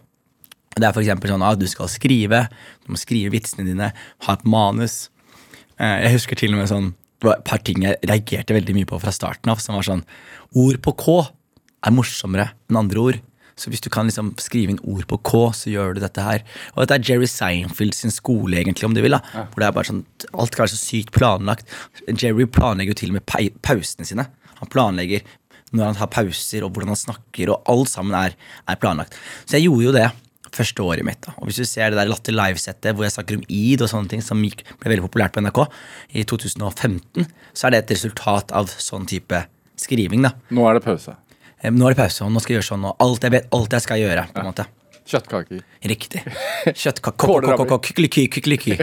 Det 0.76 0.84
er 0.84 0.98
eksempel 1.00 1.32
sånn 1.32 1.46
at 1.46 1.60
du 1.62 1.68
skal 1.72 1.88
skrive, 1.91 2.41
du 2.84 2.91
må 2.91 3.00
skrive 3.00 3.32
vitsene 3.32 3.68
dine, 3.68 3.94
ha 4.26 4.34
et 4.36 4.48
manus. 4.50 5.06
Eh, 5.80 6.04
Jeg 6.06 6.16
husker 6.20 6.40
til 6.40 6.54
og 6.56 6.62
med 6.62 6.70
sånn 6.72 6.92
Det 7.22 7.28
var 7.30 7.38
et 7.40 7.48
par 7.48 7.62
ting 7.66 7.82
jeg 7.84 7.98
reagerte 8.06 8.56
veldig 8.56 8.76
mye 8.76 8.88
på 8.90 9.00
fra 9.02 9.12
starten 9.16 9.50
av, 9.52 9.60
som 9.64 9.76
var 9.78 9.88
sånn 9.88 10.04
Ord 10.56 10.82
på 10.84 10.94
K 11.00 11.16
er 11.86 11.94
morsommere 11.94 12.50
enn 12.70 12.78
andre 12.80 13.00
ord. 13.02 13.18
Så 13.56 13.70
hvis 13.72 13.80
du 13.84 13.88
kan 13.94 14.08
liksom 14.10 14.34
skrive 14.42 14.74
inn 14.74 14.80
ord 14.84 15.06
på 15.08 15.20
K, 15.24 15.52
så 15.56 15.70
gjør 15.72 15.94
du 15.96 16.02
dette 16.04 16.24
her. 16.26 16.42
Og 16.74 16.82
dette 16.84 16.98
er 16.98 17.06
Jerry 17.08 17.28
Seinfeld 17.30 17.94
sin 17.96 18.12
skole, 18.12 18.58
egentlig, 18.58 18.84
om 18.88 18.94
du 18.96 19.00
vil. 19.06 19.14
da. 19.16 19.22
Hvor 19.54 19.62
det 19.62 19.68
er 19.70 19.76
bare 19.78 19.88
sånn, 19.88 20.02
Alt 20.34 20.52
skal 20.52 20.66
være 20.66 20.74
så 20.74 20.82
sykt 20.82 21.14
planlagt. 21.16 21.70
Jerry 22.10 22.48
planlegger 22.52 22.92
jo 22.96 23.00
til 23.00 23.14
og 23.14 23.20
med 23.20 23.56
pausene 23.64 24.06
sine. 24.10 24.26
Han 24.60 24.72
planlegger 24.74 25.24
når 25.72 25.86
han 25.92 25.96
tar 26.02 26.12
pauser, 26.18 26.66
og 26.66 26.74
hvordan 26.74 26.92
han 26.96 27.00
snakker, 27.00 27.54
og 27.54 27.64
alt 27.72 27.90
sammen 27.94 28.18
er, 28.18 28.36
er 28.68 28.76
planlagt. 28.82 29.16
Så 29.46 29.58
jeg 29.60 29.70
gjorde 29.70 29.88
jo 29.88 29.96
det 29.96 30.10
første 30.56 30.84
året 30.86 31.06
mitt. 31.08 31.20
da. 31.26 31.34
Og 31.41 31.50
hvis 31.50 31.60
du 31.62 31.65
ser 31.68 31.91
det 31.94 32.00
der 32.00 32.10
Latter 32.10 32.36
Live-settet 32.36 32.96
hvor 32.96 33.06
jeg 33.08 33.13
snakker 33.15 33.38
om 33.39 33.44
id 33.52 33.84
og 33.86 33.91
sånne 33.91 34.12
ting, 34.12 34.24
som 34.26 34.39
ble 34.41 34.89
veldig 34.89 35.06
populært 35.10 35.36
på 35.36 35.44
NRK 35.46 35.62
i 36.15 36.24
2015, 36.24 37.28
så 37.54 37.68
er 37.68 37.76
det 37.76 37.84
et 37.84 37.94
resultat 37.98 38.56
av 38.56 38.72
sånn 38.72 39.06
type 39.10 39.44
skriving. 39.80 40.24
da. 40.26 40.34
Nå 40.56 40.65
er 40.70 40.80
det 40.80 40.86
pause. 40.88 41.18
Eh, 41.62 41.72
Nå 41.72 41.86
er 41.88 41.94
det 41.96 42.02
pause, 42.04 42.24
og 42.26 42.32
nå 42.32 42.39
skal 42.44 42.56
jeg 42.56 42.62
gjøre 42.63 42.72
sånn, 42.74 42.88
og 42.89 42.96
alt 43.04 43.24
jeg 43.28 43.32
vet, 43.36 43.48
alt 43.56 43.76
jeg 43.78 43.82
skal 43.86 44.02
gjøre. 44.02 44.28
på 44.34 44.39
en 44.44 44.50
måte. 44.52 44.65
Kjøttkaker. 45.06 45.60
Riktig. 45.86 46.22
Kjøttkake 46.82 47.20
Kålrabi. 47.22 47.65
Kykkeliky, 47.86 48.24
kykkeliky. 48.34 48.78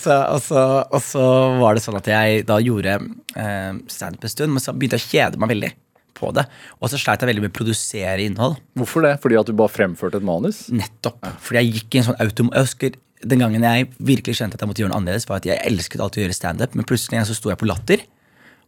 Så, 0.00 0.14
og, 0.14 0.40
så, 0.42 0.62
og 0.88 1.02
så 1.04 1.24
var 1.60 1.76
det 1.76 1.82
sånn 1.84 1.98
at 1.98 2.08
jeg 2.08 2.46
da 2.48 2.56
gjorde 2.62 2.94
eh, 3.36 3.74
standup 3.92 4.24
en 4.24 4.32
stund, 4.32 4.54
men 4.54 4.62
så 4.64 4.72
begynte 4.72 4.96
jeg 4.98 5.04
å 5.04 5.10
kjede 5.12 5.42
meg 5.42 5.52
veldig 5.52 5.70
på 6.18 6.30
det. 6.36 6.44
Og 6.82 6.92
så 6.92 7.00
sleit 7.00 7.22
jeg 7.22 7.30
veldig 7.30 7.44
med 7.46 7.52
å 7.52 7.58
produsere 7.58 8.24
innhold. 8.24 8.58
Hvorfor 8.78 9.06
det? 9.06 9.14
Fordi 9.22 9.38
at 9.40 9.50
du 9.50 9.56
bare 9.58 9.72
fremførte 9.72 10.20
et 10.20 10.26
manus? 10.26 10.66
Nettopp. 10.74 11.22
Fordi 11.44 11.62
jeg 11.62 11.78
gikk 11.78 11.96
i 11.96 12.02
en 12.02 12.08
sånn 12.10 12.20
autom... 12.24 12.52
Jeg 12.54 12.68
husker 12.68 12.98
den 13.18 13.42
gangen 13.42 13.66
jeg 13.66 13.88
virkelig 13.98 14.36
skjønte 14.38 14.58
at 14.58 14.62
jeg 14.62 14.70
måtte 14.70 14.82
gjøre 14.84 14.92
noe 14.92 15.00
annerledes, 15.00 15.26
var 15.30 15.40
at 15.40 15.48
jeg 15.48 15.62
elsket 15.66 16.02
alltid 16.04 16.22
å 16.22 16.26
gjøre 16.26 16.36
standup, 16.36 16.76
men 16.78 16.86
plutselig 16.86 17.24
så 17.26 17.34
sto 17.34 17.50
jeg 17.50 17.58
på 17.58 17.66
Latter, 17.66 18.04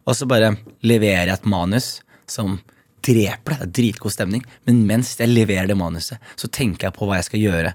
og 0.03 0.17
så 0.17 0.27
bare 0.27 0.55
leverer 0.83 1.29
jeg 1.29 1.37
et 1.37 1.47
manus 1.51 1.93
som 2.29 2.57
dreper 3.05 3.53
det. 3.53 3.59
Det 3.59 3.67
er 3.67 3.75
dritgod 3.79 4.13
stemning. 4.13 4.43
Men 4.67 4.83
mens 4.89 5.13
jeg 5.19 5.31
leverer 5.31 5.69
det 5.69 5.77
manuset, 5.77 6.21
så 6.39 6.49
tenker 6.51 6.89
jeg 6.89 6.97
på 6.97 7.07
hva 7.07 7.19
jeg 7.19 7.29
skal 7.29 7.43
gjøre 7.43 7.73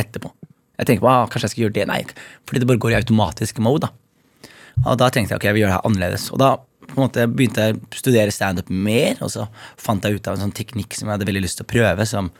etterpå. 0.00 0.32
Jeg 0.76 0.88
tenker 0.88 1.04
på, 1.04 1.12
ah, 1.12 1.28
kanskje 1.30 1.48
jeg 1.48 1.54
skal 1.54 1.64
gjøre 1.66 1.76
det. 1.78 1.86
Nei, 1.88 2.00
fordi 2.48 2.62
det 2.62 2.68
bare 2.68 2.82
går 2.84 2.94
i 2.94 2.98
automatisk 2.98 3.60
mode. 3.64 3.88
da. 3.88 3.92
Og 4.84 4.98
da 5.00 5.08
tenkte 5.08 5.32
jeg 5.32 5.40
ok, 5.40 5.46
jeg 5.48 5.56
vil 5.56 5.64
gjøre 5.64 5.72
det 5.72 5.78
her 5.78 5.88
annerledes. 5.88 6.26
Og 6.34 6.40
da 6.42 6.50
på 6.88 6.96
en 6.98 7.04
måte 7.06 7.26
begynte 7.28 7.68
jeg 7.68 7.76
å 7.78 8.00
studere 8.00 8.32
standup 8.34 8.70
mer, 8.70 9.16
og 9.20 9.30
så 9.32 9.46
fant 9.80 10.04
jeg 10.06 10.18
ut 10.20 10.28
av 10.30 10.36
en 10.38 10.46
sånn 10.48 10.56
teknikk 10.56 10.94
som 10.96 11.08
jeg 11.10 11.18
hadde 11.18 11.28
veldig 11.28 11.42
lyst 11.46 11.60
til 11.60 11.66
å 11.68 11.72
prøve, 11.74 12.06
som 12.08 12.30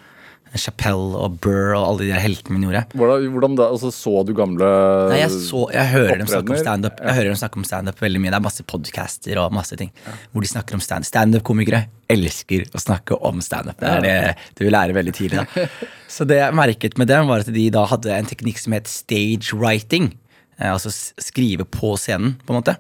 Chapelle 0.57 1.19
og 1.21 1.35
Burr 1.43 1.75
og 1.77 1.83
alle 1.85 2.05
de 2.07 2.13
der 2.15 2.23
heltene 2.23 2.55
mine 2.57 2.69
gjorde. 2.69 2.85
Hvordan, 2.97 3.25
hvordan 3.35 3.57
da, 3.59 3.65
altså, 3.75 3.91
Så 3.93 4.13
du 4.25 4.31
gamle 4.39 4.65
Nei, 5.11 5.19
jeg, 5.21 5.33
så, 5.51 5.65
jeg 5.75 5.91
hører 5.91 6.23
dem 6.23 6.31
snakke 6.31 6.55
om 6.55 6.61
standup 6.63 7.03
Jeg 7.03 7.17
hører 7.19 7.29
dem 7.33 7.39
snakke 7.43 7.61
om 7.61 7.67
stand-up 7.67 8.01
veldig 8.01 8.23
mye. 8.23 8.31
Det 8.33 8.39
er 8.39 8.45
masse 8.47 8.65
podcaster 8.73 9.41
og 9.43 9.53
masse 9.53 9.77
ting 9.77 9.91
hvor 10.31 10.47
de 10.47 10.49
snakker 10.49 10.79
om 10.79 10.85
stand- 10.85 11.09
standup-komikere. 11.11 11.83
Elsker 12.15 12.71
å 12.73 12.81
snakke 12.81 13.19
om 13.27 13.43
standup. 13.45 13.77
Det 13.83 13.91
er 13.91 14.07
det 14.07 14.63
du 14.63 14.71
lære 14.71 14.97
veldig 14.97 15.17
tidlig. 15.19 15.45
Da. 15.45 15.67
Så 16.17 16.25
det 16.31 16.39
jeg 16.41 16.57
merket 16.57 16.97
med 17.03 17.11
dem, 17.11 17.27
var 17.29 17.45
at 17.45 17.53
de 17.53 17.67
da 17.75 17.85
hadde 17.91 18.15
en 18.17 18.31
teknikk 18.31 18.63
som 18.63 18.79
het 18.79 18.89
stage 18.89 19.53
writing. 19.53 20.13
eh, 20.57 20.71
altså 20.73 20.95
skrive 21.21 21.67
på 21.69 21.97
scenen, 22.01 22.39
på 22.47 22.55
en 22.55 22.63
måte. 22.63 22.79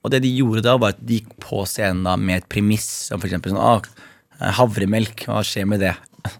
Og 0.00 0.12
det 0.12 0.22
de 0.24 0.30
gjorde 0.32 0.64
da, 0.64 0.76
var 0.80 0.94
at 0.94 1.00
de 1.04 1.18
gikk 1.20 1.34
på 1.42 1.64
scenen 1.68 2.06
da 2.06 2.16
med 2.20 2.40
et 2.40 2.48
premiss 2.52 2.86
som 3.08 3.20
for 3.20 3.28
eksempel 3.28 3.52
sånn 3.52 3.60
ah, 3.60 3.84
Havremelk, 4.56 5.26
hva 5.28 5.42
skjer 5.44 5.66
med 5.68 5.82
det? 5.84 5.92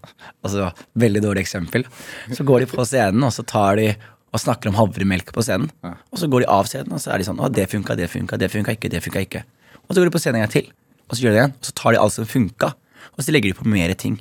altså, 0.43 0.71
Veldig 0.97 1.21
dårlig 1.21 1.43
eksempel. 1.45 1.85
Så 2.33 2.45
går 2.47 2.63
de 2.63 2.71
på 2.71 2.85
scenen, 2.89 3.21
og 3.27 3.33
så 3.35 3.45
tar 3.45 3.77
de 3.77 3.91
og 4.31 4.39
snakker 4.39 4.71
om 4.71 4.77
havremelk 4.79 5.33
på 5.35 5.43
scenen. 5.43 5.67
Og 5.83 6.19
så 6.21 6.29
går 6.31 6.45
de 6.45 6.51
av 6.51 6.69
scenen, 6.69 6.93
og 6.95 7.01
så 7.03 7.11
er 7.11 7.19
de 7.19 7.27
sånn 7.27 7.41
Å, 7.43 7.49
det 7.51 7.67
funka, 7.71 7.97
det 7.99 8.07
funka, 8.11 8.39
det 8.39 8.47
funka 8.53 8.77
ikke, 8.77 8.91
det 8.93 9.03
funka 9.03 9.25
ikke. 9.27 9.43
Og 9.83 9.91
så 9.91 9.99
går 9.99 10.07
de 10.07 10.15
på 10.15 10.21
scenen 10.23 10.39
en 10.39 10.45
gang 10.45 10.53
til, 10.53 10.69
og 11.09 11.17
så 11.17 11.25
gjør 11.25 11.33
de 11.33 11.35
det 11.35 11.41
igjen. 11.41 11.55
Og 11.59 11.67
så 11.67 11.75
tar 11.77 11.93
de 11.93 12.01
alt 12.01 12.15
som 12.15 12.29
funka, 12.29 12.71
og 13.11 13.25
så 13.25 13.35
legger 13.35 13.51
de 13.51 13.59
på 13.59 13.67
mer 13.69 13.93
ting. 13.99 14.17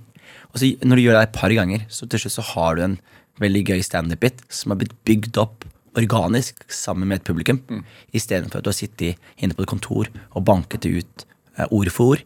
Og 0.50 0.60
så 0.60 0.72
når 0.82 0.98
du 0.98 1.04
gjør 1.04 1.16
det 1.16 1.24
et 1.28 1.36
par 1.38 1.54
ganger, 1.54 1.86
så 1.94 2.08
til 2.10 2.24
slutt 2.24 2.36
så 2.40 2.46
har 2.52 2.76
du 2.76 2.84
en 2.88 2.98
veldig 3.40 3.62
gøy 3.70 3.84
standup-bit 3.86 4.42
som 4.52 4.74
har 4.74 4.80
blitt 4.82 4.96
bygd 5.06 5.38
opp 5.40 5.64
organisk 5.98 6.64
sammen 6.70 7.08
med 7.08 7.20
et 7.20 7.24
publikum, 7.26 7.60
Mm. 7.68 7.84
istedenfor 8.14 8.58
at 8.58 8.64
du 8.64 8.70
har 8.70 8.78
sittet 8.78 9.16
inne 9.38 9.54
på 9.54 9.62
et 9.62 9.68
kontor 9.72 10.06
og 10.34 10.44
banket 10.44 10.82
det 10.82 10.92
ut 11.02 11.24
eh, 11.58 11.66
ord 11.70 11.90
for 11.90 12.14
ord. 12.14 12.22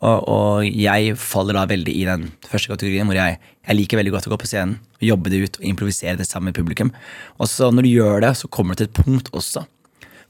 Og, 0.00 0.28
og 0.28 0.66
jeg 0.68 1.16
faller 1.18 1.56
da 1.58 1.64
veldig 1.66 1.90
i 1.90 2.04
den 2.06 2.28
første 2.46 2.70
kategorien 2.70 3.08
hvor 3.08 3.16
jeg, 3.18 3.38
jeg 3.66 3.76
liker 3.76 3.98
veldig 3.98 4.12
godt 4.14 4.28
å 4.28 4.30
gå 4.30 4.38
på 4.44 4.46
scenen, 4.46 4.76
jobbe 5.02 5.30
det 5.32 5.40
ut 5.42 5.58
og 5.58 5.64
improvisere 5.66 6.16
det 6.20 6.26
sammen 6.28 6.52
med 6.52 6.58
publikum. 6.60 6.92
Og 7.40 7.48
så 7.50 7.72
når 7.74 7.82
du 7.82 7.90
gjør 7.96 8.20
det, 8.22 8.36
så 8.38 8.48
kommer 8.48 8.74
du 8.76 8.84
til 8.84 8.90
et 8.90 9.00
punkt 9.00 9.32
også 9.34 9.64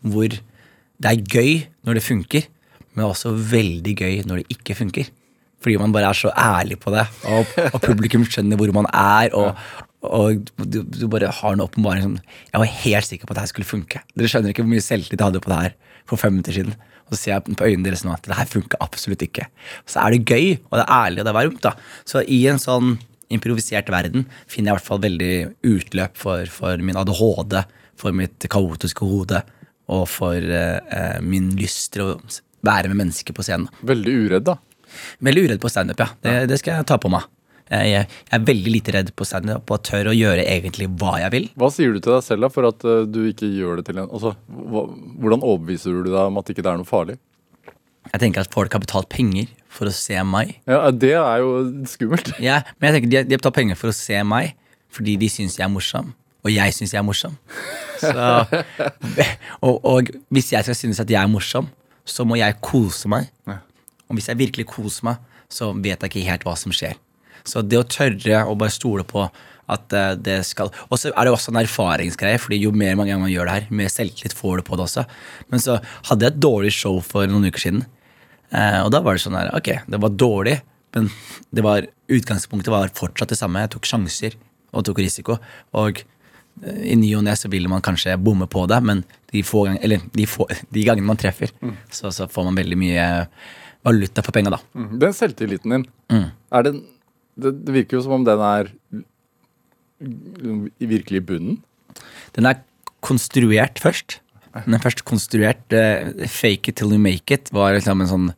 hvor 0.01 0.29
det 0.31 1.11
er 1.11 1.21
gøy 1.27 1.67
når 1.85 1.99
det 1.99 2.05
funker, 2.07 2.47
men 2.95 3.05
også 3.11 3.33
veldig 3.35 3.95
gøy 3.99 4.23
når 4.27 4.41
det 4.41 4.57
ikke 4.57 4.75
funker. 4.79 5.11
Fordi 5.61 5.77
man 5.83 5.93
bare 5.93 6.11
er 6.13 6.15
så 6.15 6.31
ærlig 6.39 6.79
på 6.79 6.93
det, 6.95 7.03
og, 7.27 7.53
og 7.75 7.81
publikum 7.83 8.25
skjønner 8.25 8.57
hvor 8.61 8.71
man 8.77 8.87
er. 8.95 9.35
og 9.35 9.59
og 10.07 10.51
du, 10.63 10.83
du 10.87 11.07
bare 11.11 11.31
har 11.35 11.57
en 11.57 11.65
åpenbaring 11.65 12.05
som 12.05 12.13
Jeg 12.21 12.63
var 12.63 12.77
helt 12.85 13.09
sikker 13.09 13.27
på 13.27 13.35
at 13.35 13.39
det 13.39 13.45
her 13.47 13.51
skulle 13.51 13.67
funke. 13.69 14.03
Dere 14.15 14.31
skjønner 14.31 14.55
ikke 14.55 14.63
hvor 14.63 14.71
mye 14.71 14.85
selvtillit 14.85 15.19
jeg 15.19 15.27
hadde 15.27 15.43
på 15.43 15.51
det 15.51 15.59
her 15.65 15.75
for 16.09 16.21
fem 16.21 16.37
minutter 16.37 16.55
siden. 16.55 16.77
Og 17.09 17.17
så 17.17 17.21
ser 17.21 17.33
jeg 17.35 17.57
på 17.59 17.67
øynene 17.67 17.89
deres 17.89 18.05
nå 18.07 18.13
at 18.15 18.27
det 18.29 18.37
her 18.39 18.49
funker 18.49 18.81
absolutt 18.85 19.25
ikke. 19.25 19.49
Så 19.89 20.03
er 20.03 20.15
det 20.15 20.29
gøy, 20.29 20.59
og 20.69 20.79
det 20.79 20.85
er 20.85 20.95
ærlig, 20.95 21.21
og 21.21 21.27
det 21.27 21.33
er 21.33 21.39
varmt. 21.39 21.63
da. 21.65 21.73
Så 22.09 22.23
i 22.23 22.41
en 22.51 22.61
sånn 22.63 22.99
improvisert 23.33 23.91
verden 23.93 24.27
finner 24.49 24.71
jeg 24.71 24.73
i 24.73 24.77
hvert 24.79 24.89
fall 24.89 25.03
veldig 25.05 25.33
utløp 25.69 26.21
for, 26.21 26.53
for 26.53 26.85
min 26.85 26.97
ADHD, 27.01 27.59
for 27.99 28.17
mitt 28.17 28.47
kaotiske 28.53 29.09
hode, 29.09 29.43
og 29.89 30.05
for 30.13 30.37
eh, 30.37 30.79
eh, 30.95 31.19
min 31.25 31.51
lyst 31.59 31.95
til 31.97 32.05
å 32.05 32.13
være 32.67 32.93
med 32.93 33.03
mennesker 33.03 33.37
på 33.37 33.45
scenen. 33.47 33.69
Veldig 33.89 34.15
uredd, 34.27 34.49
da. 34.49 34.59
Veldig 35.25 35.49
uredd 35.49 35.63
på 35.65 35.73
standup, 35.73 36.01
ja. 36.05 36.13
Det, 36.25 36.39
det 36.53 36.61
skal 36.61 36.79
jeg 36.79 36.89
ta 36.89 37.01
på 37.01 37.11
meg. 37.13 37.27
Jeg, 37.69 37.89
jeg, 37.93 38.09
er 38.33 38.45
veldig 38.49 38.73
lite 38.73 38.95
redd 38.97 39.13
på 39.19 39.27
standup 39.29 39.71
og 39.75 39.83
tør 39.85 40.11
å 40.11 40.17
gjøre 40.17 40.45
egentlig 40.49 40.89
hva 41.01 41.19
jeg 41.23 41.35
vil. 41.35 41.49
Hva 41.61 41.71
sier 41.75 41.95
du 41.95 42.01
til 42.01 42.15
deg 42.15 42.25
selv 42.25 42.47
da, 42.47 42.53
for 42.53 42.69
at 42.71 42.87
eh, 42.89 43.07
du 43.09 43.21
ikke 43.29 43.49
gjør 43.53 43.81
det 43.81 43.89
til 43.91 44.01
en 44.01 44.09
altså, 44.09 44.35
Hvordan 44.49 45.45
overbeviser 45.45 45.99
du 45.99 46.11
deg 46.11 46.21
om 46.23 46.41
at 46.41 46.53
ikke 46.53 46.65
det 46.65 46.73
er 46.73 46.81
noe 46.81 46.89
farlig? 46.89 47.19
Jeg 48.09 48.23
tenker 48.23 48.47
at 48.47 48.55
folk 48.55 48.73
har 48.73 48.81
betalt 48.81 49.11
penger 49.13 49.51
for 49.73 49.91
å 49.91 49.93
se 49.95 50.17
meg. 50.25 50.55
Ja, 50.69 50.89
Det 50.91 51.13
er 51.19 51.43
jo 51.45 51.59
skummelt. 51.91 52.33
Ja, 52.49 52.63
men 52.79 52.89
jeg 52.89 52.99
tenker 52.99 53.13
de, 53.13 53.23
de 53.29 53.37
har 53.37 53.43
betalt 53.43 53.59
penger 53.61 53.81
for 53.81 53.93
å 53.93 53.97
se 53.97 54.23
meg 54.25 54.55
fordi 54.95 55.19
de 55.21 55.29
syns 55.29 55.59
jeg 55.59 55.67
er 55.67 55.73
morsom. 55.73 56.15
Og 56.47 56.55
jeg 56.55 56.73
syns 56.73 56.95
jeg 56.95 57.03
er 57.03 57.05
morsom. 57.05 57.35
Så, 58.01 58.09
og, 59.67 59.75
og 59.85 60.09
hvis 60.33 60.55
jeg 60.55 60.65
skal 60.65 60.79
synes 60.79 61.03
at 61.03 61.11
jeg 61.13 61.21
er 61.21 61.29
morsom, 61.29 61.69
så 62.09 62.25
må 62.25 62.39
jeg 62.41 62.57
kose 62.65 63.11
meg. 63.13 63.29
Og 64.09 64.17
hvis 64.17 64.31
jeg 64.31 64.41
virkelig 64.41 64.65
koser 64.71 65.11
meg, 65.11 65.21
så 65.53 65.71
vet 65.77 66.01
jeg 66.01 66.09
ikke 66.09 66.25
helt 66.31 66.47
hva 66.49 66.55
som 66.57 66.73
skjer. 66.73 66.97
Så 67.49 67.65
det 67.65 67.81
å 67.81 67.87
tørre 67.89 68.45
å 68.45 68.57
bare 68.59 68.75
stole 68.75 69.07
på 69.09 69.27
at 69.69 69.93
eh, 69.93 70.15
det 70.17 70.39
skal 70.49 70.73
Og 70.89 71.01
så 71.01 71.13
er 71.13 71.27
det 71.27 71.35
også 71.35 71.53
en 71.53 71.61
erfaringsgreie, 71.61 72.41
Fordi 72.41 72.61
jo 72.63 72.73
mer 72.73 72.97
ganger 72.97 73.21
man 73.21 73.33
gjør 73.33 73.49
det 73.49 73.57
her, 73.57 73.71
mer 73.71 73.93
selvtillit 73.93 74.37
får 74.37 74.61
du 74.61 74.67
på 74.69 74.79
det 74.79 74.87
også. 74.89 75.05
Men 75.53 75.63
så 75.63 75.79
hadde 76.11 76.27
jeg 76.27 76.35
et 76.35 76.43
dårlig 76.43 76.75
show 76.77 77.01
for 77.05 77.29
noen 77.31 77.49
uker 77.49 77.65
siden. 77.67 77.85
Eh, 78.49 78.81
og 78.81 78.93
da 78.95 79.03
var 79.05 79.17
det 79.17 79.25
sånn 79.27 79.37
her, 79.37 79.53
ok, 79.57 79.73
det 79.89 80.01
var 80.01 80.15
dårlig, 80.17 80.59
men 80.97 81.11
det 81.53 81.65
var, 81.65 81.89
utgangspunktet 82.09 82.73
var 82.73 82.95
fortsatt 82.97 83.35
det 83.35 83.41
samme. 83.41 83.67
Jeg 83.67 83.75
tok 83.77 83.89
sjanser 83.91 84.39
og 84.73 84.87
tok 84.89 85.03
risiko. 85.05 85.37
Og 85.77 86.01
eh, 86.01 86.83
i 86.95 86.97
ny 86.97 87.13
og 87.19 87.27
ne 87.29 87.37
så 87.37 87.53
vil 87.53 87.69
man 87.69 87.85
kanskje 87.85 88.17
bomme 88.17 88.49
på 88.51 88.65
det, 88.73 88.81
men 88.85 89.05
de, 89.35 89.45
få 89.45 89.67
gang, 89.69 89.81
eller 89.85 90.05
de, 90.17 90.29
få, 90.29 90.49
de 90.75 90.89
gangene 90.89 91.13
man 91.13 91.21
treffer, 91.21 91.53
så, 91.93 92.13
så 92.15 92.29
får 92.33 92.49
man 92.49 92.57
veldig 92.57 92.81
mye 92.81 93.09
valuta 93.85 94.25
for 94.25 94.35
penga, 94.35 94.57
da. 94.57 94.63
Mm. 94.75 94.95
Den 95.01 95.13
selvtilliten 95.15 95.75
din, 95.77 95.85
er 96.51 96.65
den 96.67 96.81
det, 97.39 97.55
det 97.67 97.75
virker 97.75 97.99
jo 97.99 98.05
som 98.05 98.17
om 98.19 98.27
den 98.27 98.43
er 98.45 98.73
virkelig 99.99 101.23
i 101.23 101.27
bunnen. 101.31 101.61
Den 102.37 102.49
er 102.51 102.61
konstruert 103.05 103.81
først. 103.83 104.19
Den 104.65 104.77
er 104.77 104.83
først 104.83 105.05
konstruert. 105.09 105.65
Uh, 105.73 106.27
fake 106.31 106.71
it 106.71 106.79
till 106.81 106.93
you 106.95 107.01
make 107.03 107.31
it 107.35 107.51
var 107.55 107.75
liksom 107.77 108.03
en 108.03 108.11
sånn, 108.11 108.29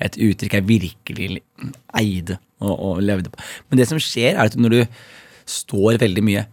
et 0.00 0.16
uttrykk 0.20 0.58
jeg 0.58 0.68
virkelig 0.68 1.42
eide 2.00 2.38
og, 2.60 2.72
og 2.72 3.02
levde 3.04 3.32
på. 3.32 3.40
Men 3.68 3.80
det 3.80 3.88
som 3.90 4.00
skjer, 4.00 4.34
er 4.36 4.48
at 4.48 4.56
når 4.60 4.76
du 4.76 4.80
står 5.50 6.00
veldig 6.00 6.24
mye, 6.24 6.46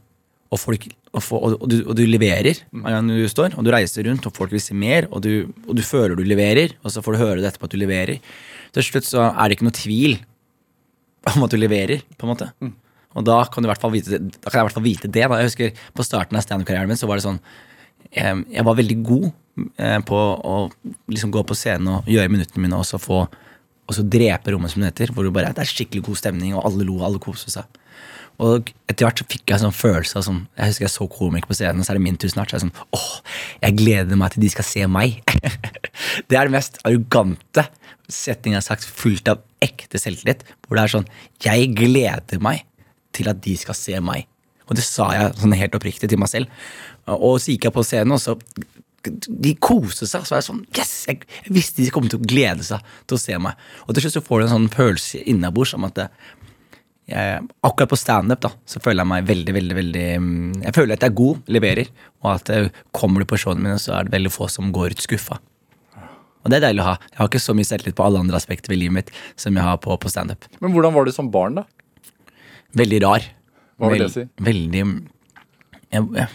og, 0.47 0.59
folk, 0.61 0.85
og, 1.11 1.19
få- 1.23 1.41
og, 1.43 1.65
du, 1.67 1.81
og 1.83 1.95
du 1.99 2.05
leverer 2.07 2.61
gang 2.71 3.09
du 3.11 3.25
står, 3.27 3.57
og 3.59 3.65
du 3.67 3.71
reiser 3.73 4.07
rundt, 4.07 4.25
og 4.29 4.35
folk 4.35 4.53
vil 4.55 4.63
se 4.63 4.75
mer, 4.77 5.09
og 5.11 5.23
du, 5.25 5.49
og 5.67 5.75
du 5.75 5.83
føler 5.83 6.15
du 6.15 6.23
leverer, 6.23 6.71
og 6.83 6.93
så 6.93 7.03
får 7.03 7.15
du 7.17 7.19
høre 7.19 7.41
det 7.41 7.49
etterpå 7.51 7.67
at 7.67 7.75
du 7.75 7.81
leverer, 7.81 8.21
til 8.75 8.85
slutt 8.87 9.07
så 9.07 9.25
er 9.27 9.43
det 9.47 9.57
ikke 9.57 9.67
noe 9.67 9.75
tvil 9.75 10.15
om 11.35 11.47
at 11.47 11.53
du 11.53 11.59
leverer, 11.59 12.03
på 12.17 12.27
en 12.27 12.33
måte. 12.33 12.49
Og 13.17 13.25
da 13.25 13.39
kan, 13.49 13.63
du 13.63 13.67
i 13.67 13.71
hvert 13.71 13.81
fall 13.81 13.95
vite, 13.95 14.19
da 14.19 14.49
kan 14.49 14.59
jeg 14.59 14.61
i 14.61 14.67
hvert 14.67 14.77
fall 14.77 14.85
vite 14.85 15.09
det. 15.09 15.25
Da. 15.25 15.39
Jeg 15.41 15.49
husker 15.49 15.81
På 15.97 16.05
starten 16.05 16.37
av 16.37 16.45
standup-karrieren 16.45 16.91
min 16.91 16.99
så 16.99 17.09
var 17.09 17.17
det 17.17 17.25
sånn 17.25 17.39
Jeg 18.13 18.65
var 18.67 18.77
veldig 18.77 18.97
god 19.07 19.25
eh, 19.81 19.97
på 20.05 20.17
å 20.17 20.57
liksom 21.09 21.33
gå 21.33 21.41
på 21.47 21.57
scenen 21.57 21.89
og 21.95 22.11
gjøre 22.11 22.31
minuttene 22.33 22.67
mine, 22.67 22.77
og 22.77 22.85
så 22.87 23.01
få 23.01 23.25
og 23.87 23.95
så 23.95 24.03
drepe 24.03 24.51
rommet, 24.51 24.73
som 24.73 24.83
det 24.83 24.91
heter. 24.91 25.13
Hvor 25.15 25.23
det 25.23 25.33
bare 25.35 25.53
det 25.55 25.63
er 25.63 25.69
skikkelig 25.69 26.03
god 26.09 26.19
stemning, 26.19 26.55
og 26.57 26.65
alle 26.67 26.83
lo, 26.83 26.97
og 26.99 27.05
alle 27.07 27.21
koste 27.23 27.53
seg. 27.53 27.77
Og 28.43 28.69
etter 28.85 29.07
hvert 29.07 29.21
så 29.21 29.25
fikk 29.25 29.47
jeg 29.47 29.55
en 29.55 29.63
sånn 29.63 29.73
følelse 29.73 30.19
av 30.19 30.25
sånn 30.27 30.41
Jeg 30.59 30.69
husker 30.69 30.85
jeg 30.85 30.93
så 30.93 31.07
komikere 31.09 31.49
på 31.49 31.55
scenen, 31.57 31.81
og 31.81 31.87
så 31.87 31.93
er 31.93 31.97
det 31.97 32.03
min 32.05 32.19
tur 32.19 32.29
snart. 32.29 32.51
Så 32.51 32.57
er 32.57 32.61
det 32.61 32.67
sånn 32.67 32.99
Åh, 32.99 33.07
jeg 33.63 33.77
gleder 33.79 34.19
meg 34.19 34.33
til 34.33 34.43
de 34.43 34.51
skal 34.53 34.67
se 34.67 34.83
meg. 34.91 35.17
det 36.29 36.37
er 36.37 36.45
det 36.45 36.53
mest 36.53 36.77
arrogante 36.83 37.65
setningen 38.11 38.57
jeg 38.57 38.63
har 38.63 38.69
sagt, 38.69 38.87
fullt 38.87 39.29
av 39.31 39.43
ekte 39.63 39.99
selvtillit. 40.01 40.45
Hvor 40.65 40.79
det 40.79 40.85
er 40.85 40.95
sånn 40.95 41.11
Jeg 41.43 41.71
gleder 41.75 42.41
meg 42.43 42.65
til 43.15 43.29
at 43.31 43.41
de 43.43 43.55
skal 43.59 43.77
se 43.77 43.99
meg. 44.03 44.27
Og 44.67 44.75
det 44.77 44.83
sa 44.85 45.09
jeg 45.15 45.37
sånn 45.39 45.55
helt 45.57 45.77
oppriktig 45.77 46.09
til 46.11 46.19
meg 46.19 46.31
selv. 46.31 46.51
Og 47.07 47.39
så 47.39 47.53
gikk 47.53 47.69
jeg 47.69 47.75
på 47.75 47.85
scenen, 47.87 48.17
og 48.17 48.21
så 48.23 48.35
de 49.07 49.53
koste 49.63 50.07
seg. 50.09 50.25
Så 50.25 50.35
var 50.35 50.41
jeg 50.41 50.49
sånn 50.49 50.65
Yes! 50.75 50.95
Jeg, 51.07 51.23
jeg 51.45 51.55
visste 51.55 51.83
de 51.83 51.93
kom 51.95 52.09
til 52.11 52.19
å 52.19 52.27
glede 52.27 52.65
seg 52.67 52.83
til 53.07 53.17
å 53.17 53.21
se 53.21 53.37
meg. 53.41 53.59
Og 53.85 53.95
til 53.95 54.05
slutt 54.05 54.17
så 54.19 54.25
får 54.25 54.41
du 54.41 54.47
en 54.47 54.55
sånn 54.55 54.73
følelse 54.73 55.23
innabords 55.31 55.75
om 55.77 55.87
at 55.87 55.95
det, 55.99 56.09
jeg, 57.07 57.43
akkurat 57.63 57.91
på 57.93 57.99
standup 57.99 58.49
så 58.67 58.81
føler 58.83 58.99
jeg 58.99 59.09
meg 59.13 59.27
veldig, 59.29 59.53
veldig, 59.55 59.75
veldig 59.77 60.07
mm, 60.19 60.55
Jeg 60.65 60.75
føler 60.75 60.97
at 60.97 61.05
jeg 61.05 61.13
er 61.13 61.19
god, 61.21 61.37
leverer, 61.55 61.91
og 62.23 62.31
at 62.33 62.51
eh, 62.51 62.81
kommer 62.91 63.23
du 63.23 63.29
på 63.29 63.39
showene 63.39 63.63
mine, 63.63 63.77
så 63.79 63.95
er 63.95 64.07
det 64.07 64.15
veldig 64.17 64.33
få 64.33 64.49
som 64.51 64.73
går 64.75 64.97
ut 64.97 65.05
skuffa. 65.05 65.39
Og 66.47 66.53
det 66.53 66.61
er 66.61 66.69
deilig 66.69 66.79
å 66.85 66.87
ha. 66.87 66.95
Jeg 67.11 67.19
har 67.19 67.27
ikke 67.27 67.43
så 67.43 67.53
mye 67.57 67.67
selvtillit 67.67 67.97
på 67.97 68.05
alle 68.07 68.23
andre 68.23 68.39
aspekter 68.39 68.71
ved 68.71 68.79
livet 68.79 68.95
mitt 68.95 69.09
som 69.35 69.57
jeg 69.57 69.67
har 69.67 69.79
på, 69.83 69.97
på 69.99 70.11
standup. 70.11 70.47
Men 70.63 70.71
hvordan 70.71 70.95
var 70.95 71.07
du 71.07 71.11
som 71.11 71.27
barn, 71.33 71.59
da? 71.59 71.65
Veldig 72.79 72.99
rar. 73.03 73.25
Hva 73.77 73.89
vil 73.91 74.05
det 74.05 74.13
si? 74.13 74.23
Veldig 74.47 74.79
jeg, 74.79 76.03
jeg, 76.15 76.27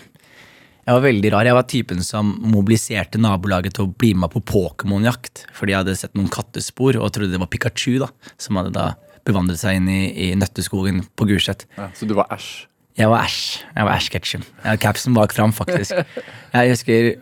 jeg 0.82 0.96
var 0.96 1.04
veldig 1.04 1.30
rar. 1.32 1.48
Jeg 1.48 1.56
var 1.56 1.66
typen 1.70 2.04
som 2.04 2.34
mobiliserte 2.52 3.20
nabolaget 3.20 3.76
til 3.78 3.86
å 3.86 3.94
bli 4.04 4.12
med 4.18 4.32
på 4.34 4.42
Pokémon-jakt. 4.52 5.46
Fordi 5.56 5.74
jeg 5.74 5.80
hadde 5.80 5.96
sett 5.98 6.16
noen 6.18 6.30
kattespor 6.32 7.00
og 7.00 7.12
trodde 7.14 7.32
det 7.32 7.40
var 7.40 7.50
Pikachu, 7.52 7.96
da, 8.04 8.10
som 8.40 8.60
hadde 8.60 8.74
da 8.76 8.90
bevandret 9.24 9.60
seg 9.60 9.78
inn 9.78 9.88
i, 9.92 10.02
i 10.10 10.28
nøtteskogen 10.36 11.04
på 11.16 11.28
Gulset. 11.30 11.64
Ja, 11.78 11.88
så 11.96 12.08
du 12.10 12.16
var 12.18 12.28
æsj? 12.34 12.66
Jeg 12.98 13.08
var 13.08 13.24
Ash. 13.24 13.62
Jeg 13.72 13.86
var 13.88 13.94
Ash 13.94 14.12
Ketchum. 14.12 14.42
Capsen 14.82 15.14
bak 15.16 15.32
fram, 15.32 15.52
faktisk. 15.56 15.96
Jeg 16.52 16.74
husker 16.74 17.14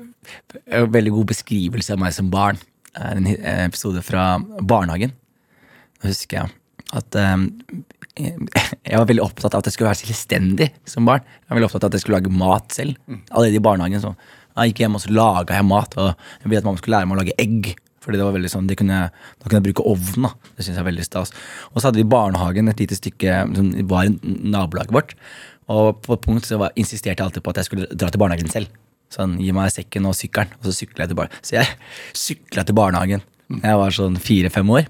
en 0.67 0.91
veldig 0.91 1.13
god 1.15 1.29
beskrivelse 1.31 1.95
av 1.95 2.01
meg 2.03 2.17
som 2.17 2.31
barn. 2.33 2.59
En 2.99 3.27
en 3.27 3.69
episode 3.69 4.03
fra 4.03 4.39
barnehagen. 4.63 5.13
Da 6.01 6.09
husker 6.11 6.41
jeg 6.41 6.57
at 6.97 7.15
um, 7.15 7.45
jeg 8.19 8.99
var 8.99 9.07
veldig 9.07 9.23
opptatt 9.23 9.55
av 9.55 9.63
at 9.63 9.69
jeg 9.69 9.77
skulle 9.77 9.93
være 9.93 10.01
selvstendig 10.03 10.71
som 10.89 11.07
barn. 11.07 11.23
Jeg 11.23 11.53
var 11.53 11.61
veldig 11.61 11.69
opptatt 11.69 11.87
av 11.87 11.93
at 11.93 11.99
jeg 11.99 12.05
skulle 12.05 12.19
lage 12.19 12.33
mat 12.35 12.75
selv. 12.75 12.99
Allerede 13.31 13.61
i 13.61 13.63
barnehagen 13.63 14.03
så 14.03 14.15
jeg 14.57 14.73
gikk 14.73 14.83
hjem 14.83 14.99
og 14.99 15.05
så 15.05 15.13
laga 15.15 15.57
jeg 15.57 15.69
mat. 15.69 15.95
Og 16.01 16.11
jeg 16.11 16.51
ville 16.51 16.63
at 16.63 16.67
mamma 16.67 16.83
skulle 16.83 16.99
lære 16.99 17.09
meg 17.09 17.17
å 17.17 17.21
lage 17.23 17.39
egg. 17.39 17.71
Fordi 18.01 18.17
det 18.17 18.25
var 18.25 18.35
veldig 18.35 18.51
sånn, 18.51 18.67
De 18.67 18.77
kunne, 18.81 18.99
Da 19.13 19.45
kunne 19.47 19.61
jeg 19.61 19.69
bruke 19.71 19.87
ovn. 19.87 20.27
da. 20.27 20.33
Det 20.57 20.65
synes 20.65 20.77
jeg 20.77 20.83
er 20.83 20.91
veldig 20.91 21.07
stas. 21.07 21.33
Og 21.73 21.81
så 21.81 21.89
hadde 21.89 22.01
vi 22.01 22.09
barnehagen 22.09 22.69
et 22.69 22.81
lite 22.81 22.97
stykke 22.97 23.41
som 23.57 23.73
var 23.89 24.09
i 24.09 24.15
nabolaget 24.25 24.93
vårt. 24.93 25.15
Og 25.69 26.01
på 26.03 26.17
et 26.17 26.25
punkt 26.25 26.49
så 26.49 26.59
var, 26.59 26.73
insisterte 26.77 27.21
jeg 27.21 27.27
alltid 27.29 27.45
på 27.45 27.51
at 27.51 27.61
jeg 27.61 27.69
skulle 27.69 27.87
dra 27.93 28.11
til 28.11 28.19
barnehagen 28.19 28.51
selv. 28.51 28.73
Sånn, 29.11 29.39
Gi 29.43 29.51
meg 29.57 29.73
sekken 29.75 30.07
og 30.07 30.15
sykkelen, 30.15 30.53
og 30.61 30.69
så 30.69 30.77
sykla 30.77 31.05
jeg 31.05 31.13
til 31.13 31.19
barnehagen. 31.19 31.45
Så 31.47 31.57
jeg 31.57 32.17
sykla 32.27 32.67
til 32.67 32.79
barnehagen 32.79 33.27
jeg 33.51 33.79
var 33.81 33.95
sånn 33.95 34.19
fire-fem 34.21 34.71
år. 34.71 34.89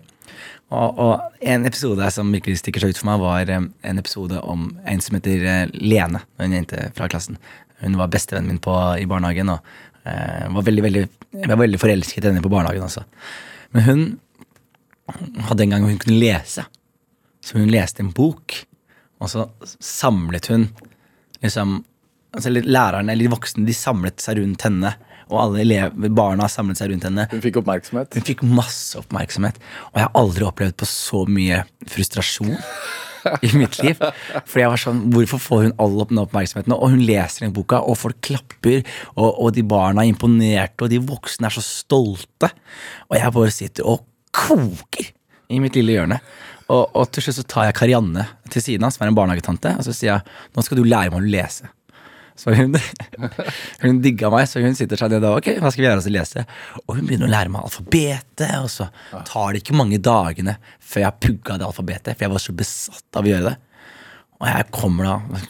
Og, 0.70 0.98
og 1.02 1.44
en 1.52 1.66
episode 1.66 2.06
som 2.14 2.30
virkelig 2.30 2.60
stikker 2.60 2.84
seg 2.84 2.92
ut 2.92 3.00
for 3.00 3.08
meg, 3.08 3.22
var 3.22 3.50
eh, 3.50 3.68
en 3.90 4.02
episode 4.02 4.40
om 4.46 4.68
en 4.86 5.02
som 5.02 5.16
heter 5.16 5.46
eh, 5.48 5.72
Lene. 5.80 6.22
En 6.38 6.54
jente 6.54 6.90
fra 6.96 7.08
klassen. 7.10 7.40
Hun 7.80 7.96
var 7.98 8.12
bestevennen 8.12 8.52
min 8.52 8.62
på, 8.62 8.74
i 9.00 9.08
barnehagen. 9.10 9.50
Og 9.54 10.04
eh, 10.04 10.46
var 10.54 10.66
veldig, 10.68 10.84
veldig, 10.86 11.06
jeg 11.40 11.50
var 11.50 11.62
veldig 11.62 11.80
forelsket 11.80 12.22
i 12.22 12.30
henne 12.30 12.44
på 12.44 12.52
barnehagen 12.52 12.86
også. 12.86 13.06
Men 13.74 13.88
hun 13.88 14.04
hadde 15.48 15.66
en 15.66 15.74
gang 15.74 15.88
hun 15.88 15.98
kunne 16.02 16.20
lese. 16.20 16.66
Så 17.42 17.58
hun 17.58 17.72
leste 17.72 18.04
en 18.04 18.12
bok, 18.14 18.60
og 19.20 19.30
så 19.32 19.48
samlet 19.80 20.50
hun 20.52 20.68
liksom 21.40 21.80
altså 22.36 22.52
Lærerne 22.54 23.12
eller 23.12 23.26
de 23.26 23.32
voksne 23.32 23.66
de 23.66 23.76
samlet 23.76 24.22
seg 24.22 24.40
rundt 24.40 24.66
henne, 24.66 24.94
og 25.30 25.36
alle 25.44 25.62
elever, 25.62 26.10
barna 26.14 26.48
samlet 26.50 26.80
seg 26.80 26.90
rundt 26.90 27.06
henne. 27.06 27.26
Hun 27.30 27.42
fikk 27.44 27.60
oppmerksomhet. 27.60 28.16
Hun 28.16 28.26
fikk 28.26 28.42
masse 28.46 28.98
oppmerksomhet, 28.98 29.60
og 29.92 30.00
jeg 30.00 30.06
har 30.08 30.18
aldri 30.18 30.48
opplevd 30.48 30.80
på 30.80 30.88
så 30.90 31.22
mye 31.30 31.62
frustrasjon 31.90 32.56
i 33.46 33.50
mitt 33.54 33.78
liv. 33.82 34.00
Fordi 34.48 34.64
jeg 34.64 34.72
var 34.72 34.80
sånn, 34.80 35.02
Hvorfor 35.14 35.42
får 35.44 35.64
hun 35.66 35.74
all 35.82 35.96
den 36.10 36.22
oppmerksomheten? 36.22 36.74
Og 36.76 36.94
hun 36.94 37.04
leser 37.06 37.46
den 37.46 37.54
boka, 37.56 37.82
og 37.82 37.98
folk 38.00 38.20
klapper, 38.26 38.82
og, 39.14 39.28
og 39.30 39.54
de 39.56 39.64
barna 39.66 40.04
er 40.04 40.12
imponerte, 40.12 40.86
og 40.86 40.92
de 40.92 41.02
voksne 41.04 41.50
er 41.50 41.56
så 41.56 41.64
stolte. 41.64 42.52
Og 43.10 43.18
jeg 43.18 43.36
bare 43.36 43.54
sitter 43.54 43.90
og 43.90 44.06
koker 44.34 45.12
i 45.50 45.58
mitt 45.62 45.76
lille 45.78 45.98
hjørne. 45.98 46.20
Og, 46.70 46.84
og 46.94 47.10
til 47.10 47.26
slutt 47.26 47.40
så 47.40 47.46
tar 47.50 47.68
jeg 47.68 47.78
Karianne 47.80 48.28
til 48.50 48.62
siden 48.62 48.86
av, 48.86 48.94
som 48.94 49.04
er 49.04 49.10
en 49.10 49.18
barnehagetante, 49.18 49.74
og 49.78 49.86
så 49.86 49.94
sier 49.94 50.12
jeg 50.12 50.54
nå 50.54 50.62
skal 50.62 50.78
du 50.78 50.86
lære 50.86 51.10
meg 51.10 51.18
å 51.18 51.32
lese. 51.34 51.70
Så 52.40 52.54
hun, 52.56 52.76
hun 53.84 54.02
digga 54.04 54.30
meg, 54.32 54.46
så 54.48 54.62
hun 54.64 54.76
sitter 54.78 55.00
seg 55.00 55.12
ned 55.12 55.26
og 55.28 55.40
ok, 55.40 55.52
hva 55.60 55.72
skal 55.72 55.84
vi 55.84 55.88
gjøre 55.88 56.00
oss 56.00 56.08
å 56.08 56.14
lese? 56.14 56.44
Og 56.86 56.94
hun 56.96 57.08
begynner 57.08 57.28
å 57.28 57.34
lære 57.34 57.52
meg 57.52 57.66
alfabetet, 57.66 58.54
og 58.62 58.70
så 58.72 58.88
tar 59.28 59.52
det 59.52 59.60
ikke 59.60 59.76
mange 59.76 60.00
dagene 60.00 60.56
før 60.80 61.04
jeg 61.06 61.20
pugga 61.26 61.58
det 61.60 61.68
alfabetet, 61.68 62.14
for 62.14 62.26
jeg 62.26 62.32
var 62.32 62.44
så 62.46 62.56
besatt 62.56 63.20
av 63.20 63.28
å 63.28 63.32
gjøre 63.34 63.50
det. 63.50 63.58
Og 64.40 64.48
jeg 64.48 64.68
kommer 64.72 65.04
da 65.04 65.40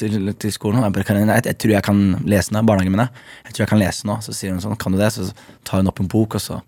til, 0.00 0.30
til 0.40 0.52
skolen 0.54 0.80
og 0.80 0.86
jeg 0.86 0.94
bare 0.96 1.08
kan, 1.10 1.18
jeg, 1.20 1.44
jeg 1.50 1.58
tror 1.60 1.74
jeg 1.74 1.84
kan 1.84 1.98
lese 2.24 2.54
nå. 2.56 2.62
barnehagen 2.64 2.94
min. 2.94 3.02
Jeg 3.44 3.52
tror 3.52 3.66
jeg 3.66 3.72
kan 3.74 3.82
lese 3.82 4.08
nå. 4.08 4.16
Så 4.24 4.32
sier 4.32 4.54
hun 4.54 4.62
sånn, 4.64 4.78
kan 4.80 4.96
du 4.96 5.00
det? 5.00 5.10
Så 5.12 5.26
tar 5.68 5.82
hun 5.82 5.90
opp 5.92 6.00
en 6.00 6.08
bok, 6.08 6.38
og 6.38 6.44
så 6.46 6.62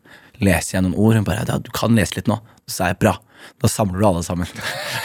leser 0.45 0.77
jeg 0.77 0.85
noen 0.85 0.99
ord. 1.01 1.17
Hun 1.17 1.25
bare, 1.25 1.47
ja, 1.49 1.57
du 1.57 1.73
kan 1.73 1.97
lese 1.97 2.19
litt 2.19 2.29
nå. 2.29 2.37
Så 2.67 2.75
sa 2.77 2.91
jeg 2.93 3.01
bra. 3.01 3.15
Da 3.63 3.71
samler 3.71 4.01
du 4.01 4.07
alle 4.09 4.23
sammen. 4.27 4.49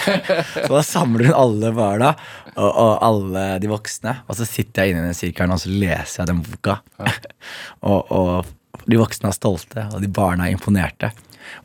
så 0.66 0.70
da 0.72 0.84
samler 0.86 1.30
hun 1.30 1.38
alle 1.38 1.72
barna 1.78 2.12
og, 2.56 2.70
og 2.70 2.92
alle 3.06 3.46
de 3.64 3.72
voksne. 3.72 4.16
Og 4.28 4.40
så 4.40 4.48
sitter 4.50 4.84
jeg 4.84 4.96
inne 4.96 5.06
i 5.06 5.10
den 5.12 5.18
sirkelen 5.18 5.56
og 5.56 5.62
så 5.64 5.72
leser 5.72 6.24
jeg 6.24 6.32
den 6.32 6.44
boka. 6.46 6.80
og, 7.90 8.12
og 8.12 8.88
de 8.88 9.00
voksne 9.00 9.32
er 9.32 9.36
stolte, 9.36 9.88
og 9.94 10.04
de 10.04 10.10
barna 10.12 10.48
er 10.48 10.56
imponerte. 10.56 11.12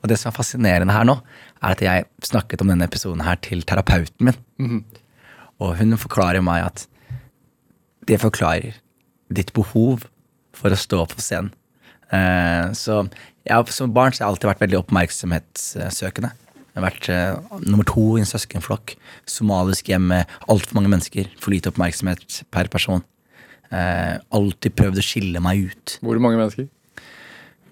Og 0.00 0.10
det 0.10 0.18
som 0.20 0.30
er 0.30 0.36
fascinerende 0.36 0.94
her 0.94 1.06
nå, 1.08 1.18
er 1.62 1.74
at 1.76 1.82
jeg 1.84 2.06
snakket 2.26 2.62
om 2.62 2.70
denne 2.72 2.86
episoden 2.88 3.24
her 3.24 3.38
til 3.42 3.64
terapeuten 3.66 4.30
min. 4.30 4.84
Og 5.62 5.76
hun 5.78 5.98
forklarer 6.00 6.42
meg 6.44 6.66
at 6.66 6.86
det 8.08 8.18
forklarer 8.22 8.78
ditt 9.32 9.52
behov 9.56 10.06
for 10.56 10.74
å 10.74 10.78
stå 10.78 11.04
på 11.10 11.22
scenen. 11.22 11.52
Eh, 12.12 12.72
så 12.76 13.04
jeg, 13.48 13.74
som 13.74 13.92
barn 13.94 14.12
så 14.12 14.22
har 14.22 14.26
jeg 14.26 14.34
alltid 14.34 14.50
vært 14.50 14.64
veldig 14.66 14.80
oppmerksomhetssøkende. 14.82 16.32
Jeg 16.72 16.80
har 16.80 16.86
vært 16.86 17.08
eh, 17.12 17.62
nummer 17.68 17.84
to 17.88 18.04
i 18.16 18.22
en 18.22 18.28
søskenflokk. 18.28 18.94
Somalisk 19.28 19.90
hjem 19.92 20.06
med 20.14 20.36
altfor 20.48 20.78
mange 20.78 20.92
mennesker. 20.92 21.28
For 21.36 21.52
lite 21.52 21.68
oppmerksomhet 21.68 22.42
per 22.54 22.70
person. 22.72 23.04
Eh, 23.72 24.16
alltid 24.32 24.76
prøvd 24.76 25.00
å 25.00 25.04
skille 25.04 25.42
meg 25.44 25.68
ut. 25.68 25.98
Hvor 26.04 26.20
mange 26.22 26.40
mennesker? 26.40 26.70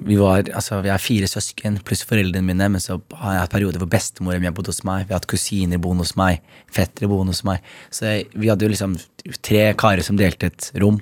Vi, 0.01 0.17
var, 0.17 0.47
altså, 0.57 0.79
vi 0.85 0.89
er 0.93 1.01
fire 1.01 1.29
søsken 1.29 1.77
pluss 1.85 2.07
foreldrene 2.09 2.45
mine, 2.47 2.71
men 2.73 2.81
så 2.81 2.97
har 3.21 3.35
jeg 3.35 3.43
hatt 3.43 3.53
perioder 3.53 3.83
hvor 3.83 3.91
bestemoren 3.93 4.41
min 4.41 4.49
har 4.49 4.57
bodd 4.57 4.71
hos 4.73 4.81
meg. 4.89 5.05
Vi 5.05 5.13
har 5.13 5.21
hatt 5.21 5.29
kusiner 5.29 5.81
boende 5.83 6.07
hos 6.07 6.15
meg, 6.17 6.41
fettere 6.73 7.09
boende 7.11 7.35
hos 7.35 7.45
meg. 7.45 7.67
Så 7.93 8.07
jeg, 8.09 8.31
vi 8.33 8.49
hadde 8.49 8.65
jo 8.65 8.73
liksom 8.73 8.97
tre 9.45 9.67
karer 9.81 10.05
som 10.05 10.17
delte 10.21 10.49
et 10.49 10.71
rom. 10.81 11.01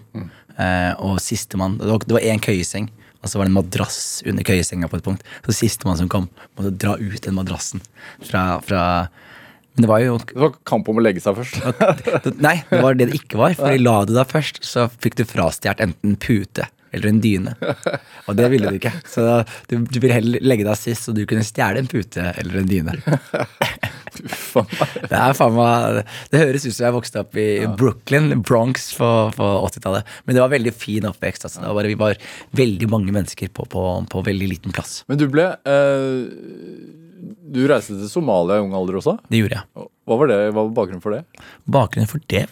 Eh, 0.58 0.92
og 0.98 1.20
sistemann 1.22 1.78
det 1.78 2.14
var 2.14 2.26
én 2.26 2.42
køyeseng, 2.42 2.88
og 3.18 3.30
så 3.30 3.38
var 3.38 3.48
det 3.48 3.52
en 3.52 3.58
madrass 3.58 4.00
under 4.28 4.46
køyesenga 4.46 4.90
på 4.90 5.00
et 5.00 5.06
punkt. 5.06 5.24
Så 5.46 5.56
sistemann 5.56 5.98
som 5.98 6.10
kom, 6.10 6.28
måtte 6.58 6.74
dra 6.78 6.94
ut 6.98 7.22
den 7.24 7.36
madrassen 7.38 7.82
fra, 8.22 8.60
fra 8.64 8.82
Men 9.74 9.84
det 9.84 9.90
var 9.90 10.02
jo 10.02 10.16
Det 10.22 10.38
var 10.38 10.56
kamp 10.66 10.88
om 10.90 10.98
å 10.98 11.04
legge 11.04 11.22
seg 11.22 11.38
først. 11.38 11.60
Nei, 12.46 12.56
det 12.70 12.82
var 12.82 12.98
det 12.98 13.10
det 13.10 13.20
ikke 13.20 13.40
var. 13.40 13.58
For 13.58 13.78
la 13.78 14.00
du 14.06 14.14
deg 14.14 14.30
først, 14.30 14.62
så 14.66 14.88
fikk 15.02 15.18
du 15.18 15.26
frastjålet 15.28 15.82
enten 15.88 16.18
pute 16.18 16.68
eller 16.92 17.10
en 17.10 17.20
dyne. 17.22 17.54
Og 18.28 18.36
det 18.38 18.48
ville 18.52 18.70
du 18.70 18.78
ikke. 18.78 18.94
Så 19.08 19.24
da, 19.24 19.38
du, 19.70 19.78
du 19.84 20.00
ville 20.00 20.16
heller 20.16 20.44
legge 20.44 20.66
deg 20.68 20.78
sist, 20.80 21.08
så 21.08 21.14
du 21.16 21.24
kunne 21.28 21.46
stjele 21.46 21.82
en 21.82 21.90
pute 21.90 22.32
eller 22.34 22.62
en 22.62 22.70
dyne. 22.70 22.98
Det 24.18 25.14
er 25.14 25.34
faen 25.36 25.54
meg 25.54 25.98
Det 26.32 26.40
høres 26.40 26.64
ut 26.66 26.74
som 26.74 26.86
jeg 26.86 26.94
vokste 26.96 27.22
opp 27.22 27.36
i 27.38 27.48
Brooklyn, 27.78 28.32
Bronx, 28.42 28.90
på, 28.98 29.08
på 29.36 29.50
80-tallet. 29.68 30.14
Men 30.26 30.36
det 30.36 30.42
var 30.42 30.54
veldig 30.54 30.72
fin 30.74 31.06
oppvekst. 31.08 31.46
Altså. 31.48 31.62
Var 31.62 31.76
bare, 31.76 31.92
vi 31.92 31.98
var 32.00 32.18
veldig 32.58 32.88
mange 32.90 33.14
mennesker 33.14 33.52
på, 33.54 33.68
på, 33.70 33.84
på 34.10 34.24
veldig 34.26 34.48
liten 34.54 34.74
plass. 34.74 35.02
Men 35.10 35.20
du 35.20 35.28
ble 35.32 35.50
uh 35.68 36.96
Du 37.48 37.62
reiste 37.66 37.96
til 37.96 38.10
Somalia 38.10 38.58
i 38.58 38.62
ung 38.62 38.74
alder 38.76 38.98
også? 39.00 39.16
Det 39.30 39.40
gjorde 39.40 39.58
jeg. 39.58 39.86
Hva 40.08 40.16
var, 40.20 40.30
det, 40.30 40.36
hva 40.52 40.62
var 40.62 40.74
bakgrunnen 40.76 41.02
for 41.04 41.16
det? 41.16 41.22
Bakgrunnen 41.68 42.10
for 42.10 42.22
det 42.30 42.44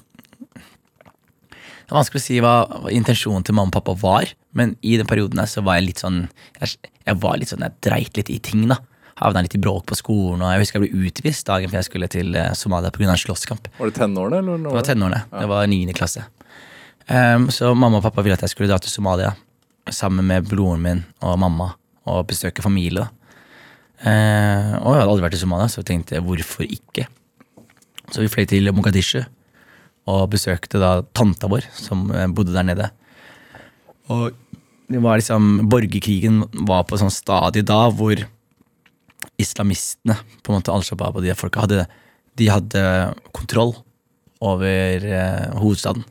Det 1.86 1.94
er 1.94 2.00
vanskelig 2.00 2.18
å 2.18 2.24
si 2.24 2.36
hva, 2.42 2.54
hva 2.82 2.90
intensjonen 2.90 3.44
til 3.46 3.54
mamma 3.54 3.70
og 3.70 3.76
pappa 3.78 3.94
var, 4.00 4.32
men 4.58 4.74
i 4.82 4.96
den 4.98 5.06
perioden 5.06 5.38
der 5.38 5.46
så 5.46 5.62
var 5.62 5.78
jeg 5.78 5.92
litt 5.92 6.02
sånn 6.02 6.24
Jeg, 6.58 6.90
jeg 7.06 7.18
var 7.22 7.38
litt 7.38 7.52
sånn, 7.52 7.62
jeg 7.62 7.78
dreit 7.86 8.18
litt 8.18 8.32
i 8.34 8.40
ting, 8.42 8.64
da. 8.72 8.80
Havna 9.20 9.44
litt 9.46 9.54
i 9.54 9.60
bråk 9.62 9.86
på 9.88 9.96
skolen, 9.96 10.42
og 10.42 10.50
jeg 10.50 10.64
husker 10.64 10.80
jeg 10.80 10.90
ble 10.90 11.06
utvist 11.06 11.46
dagen 11.46 11.70
før 11.70 11.78
jeg 11.78 11.88
skulle 11.88 12.08
til 12.10 12.34
eh, 12.36 12.50
Somalia 12.58 12.90
pga. 12.92 13.06
en 13.12 13.22
slåsskamp. 13.22 13.70
Var 13.78 13.92
det 13.92 13.96
tenårene? 14.00 14.42
Eller 14.42 14.64
Det 14.66 14.74
var 14.74 14.88
tenårene. 14.90 15.20
Det 15.30 15.46
var 15.52 15.70
niende 15.70 15.94
klasse. 15.96 16.26
Um, 17.06 17.46
så 17.54 17.70
mamma 17.70 18.00
og 18.00 18.04
pappa 18.08 18.24
ville 18.26 18.34
at 18.34 18.42
jeg 18.42 18.50
skulle 18.50 18.68
dra 18.68 18.80
til 18.82 18.90
Somalia 18.90 19.30
sammen 19.94 20.26
med 20.26 20.50
broren 20.50 20.82
min 20.82 21.04
og 21.22 21.38
mamma 21.38 21.70
og 22.10 22.26
besøke 22.26 22.66
familie. 22.66 23.06
Eh, 24.02 24.74
og 24.82 24.90
jeg 24.90 25.00
hadde 25.00 25.12
aldri 25.12 25.24
vært 25.28 25.38
i 25.38 25.40
Somalia, 25.40 25.70
så 25.70 25.80
jeg 25.80 25.90
tenkte 25.92 26.20
hvorfor 26.26 26.66
ikke? 26.66 27.06
Så 28.10 28.26
vi 28.26 28.30
fløy 28.30 28.44
til 28.50 28.74
Mogadishu 28.74 29.22
og 30.06 30.30
besøkte 30.32 30.80
da 30.80 31.00
tanta 31.16 31.50
vår, 31.50 31.66
som 31.74 32.08
eh, 32.14 32.28
bodde 32.30 32.54
der 32.54 32.66
nede. 32.66 32.90
Og 34.12 34.34
det 34.86 35.02
var 35.02 35.18
liksom, 35.18 35.66
borgerkrigen 35.70 36.44
var 36.68 36.86
på 36.86 36.94
et 36.94 37.02
sånt 37.02 37.16
stadie 37.16 37.66
da 37.66 37.86
hvor 37.90 38.22
islamistene, 39.40 40.16
på 40.42 40.52
en 40.52 40.60
måte 40.60 40.72
Al 40.72 40.84
Shabaab 40.86 41.18
og 41.18 41.26
de 41.26 41.34
folka, 41.36 41.64
hadde, 41.66 41.86
de 42.38 42.50
hadde 42.52 42.82
kontroll 43.36 43.74
over 44.44 45.06
eh, 45.06 45.46
hovedstaden. 45.58 46.04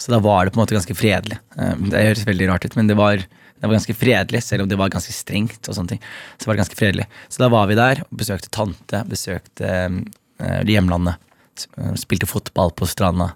Så 0.00 0.12
da 0.12 0.20
var 0.22 0.46
det 0.46 0.54
på 0.54 0.58
en 0.58 0.64
måte 0.64 0.76
ganske 0.76 0.96
fredelig. 0.96 1.38
Eh, 1.56 1.74
det 1.92 2.04
høres 2.08 2.26
veldig 2.28 2.50
rart 2.50 2.66
ut, 2.66 2.76
men 2.78 2.90
det 2.90 2.98
var, 2.98 3.22
det 3.22 3.68
var 3.68 3.76
ganske 3.76 3.96
fredelig, 3.96 4.42
selv 4.46 4.64
om 4.64 4.70
det 4.70 4.78
var 4.80 4.92
ganske 4.92 5.14
strengt. 5.14 5.60
og 5.68 5.76
sånne 5.76 5.94
ting. 5.94 6.04
Så 6.36 6.48
var 6.48 6.56
det 6.56 6.64
ganske 6.64 6.80
fredelig. 6.80 7.08
Så 7.28 7.44
da 7.44 7.50
var 7.52 7.70
vi 7.70 7.78
der, 7.78 8.02
besøkte 8.10 8.52
tante, 8.52 9.04
besøkte 9.08 9.70
eh, 9.70 10.62
hjemlandet. 10.68 11.29
Eh, 11.78 11.94
Spilte 12.00 12.28
fotball 12.30 12.72
på 12.76 12.88
stranda. 12.88 13.32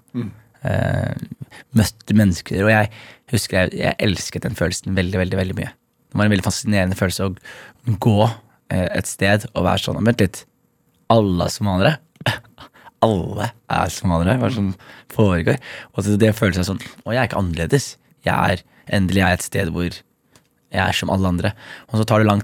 Eh, 0.65 1.25
møtte 1.77 2.17
mennesker. 2.17 2.63
Og 2.65 2.71
jeg 2.73 2.89
husker 3.33 3.59
jeg, 3.59 3.79
jeg 3.83 3.99
elsket 4.07 4.45
den 4.47 4.57
følelsen 4.57 4.97
veldig, 4.97 5.19
veldig, 5.21 5.39
veldig 5.41 5.57
mye. 5.59 5.73
Det 6.09 6.19
var 6.19 6.29
en 6.29 6.33
veldig 6.33 6.47
fascinerende 6.47 6.97
følelse 6.97 7.27
å 7.27 7.97
gå 8.01 8.17
eh, 8.25 8.87
et 8.87 9.09
sted 9.09 9.47
og 9.53 9.65
være 9.67 9.83
sånn 9.83 10.01
Vent 10.07 10.23
litt. 10.23 10.43
Alle 11.13 11.45
er 11.45 11.53
somaliere? 11.53 11.97
Alle 13.05 13.51
er 13.69 13.93
somaliere? 13.93 14.39
Hva 14.41 14.49
som 14.55 14.71
foregår? 15.13 15.59
Og 15.93 16.09
det 16.21 16.33
føles 16.37 16.65
sånn 16.65 16.81
Å, 16.81 17.11
jeg 17.11 17.21
er 17.21 17.29
ikke 17.29 17.41
annerledes. 17.43 17.91
Jeg 18.25 18.33
er 18.55 18.63
endelig 18.95 19.21
jeg 19.21 19.27
er 19.27 19.39
et 19.39 19.45
sted 19.45 19.73
hvor 19.75 19.89
jeg 20.75 20.81
er 20.81 20.97
som 20.97 21.11
alle 21.13 21.29
andre. 21.29 21.51
Og 21.87 21.99
så 21.99 22.05
tar 22.07 22.23
det 22.23 22.27
lang 22.27 22.41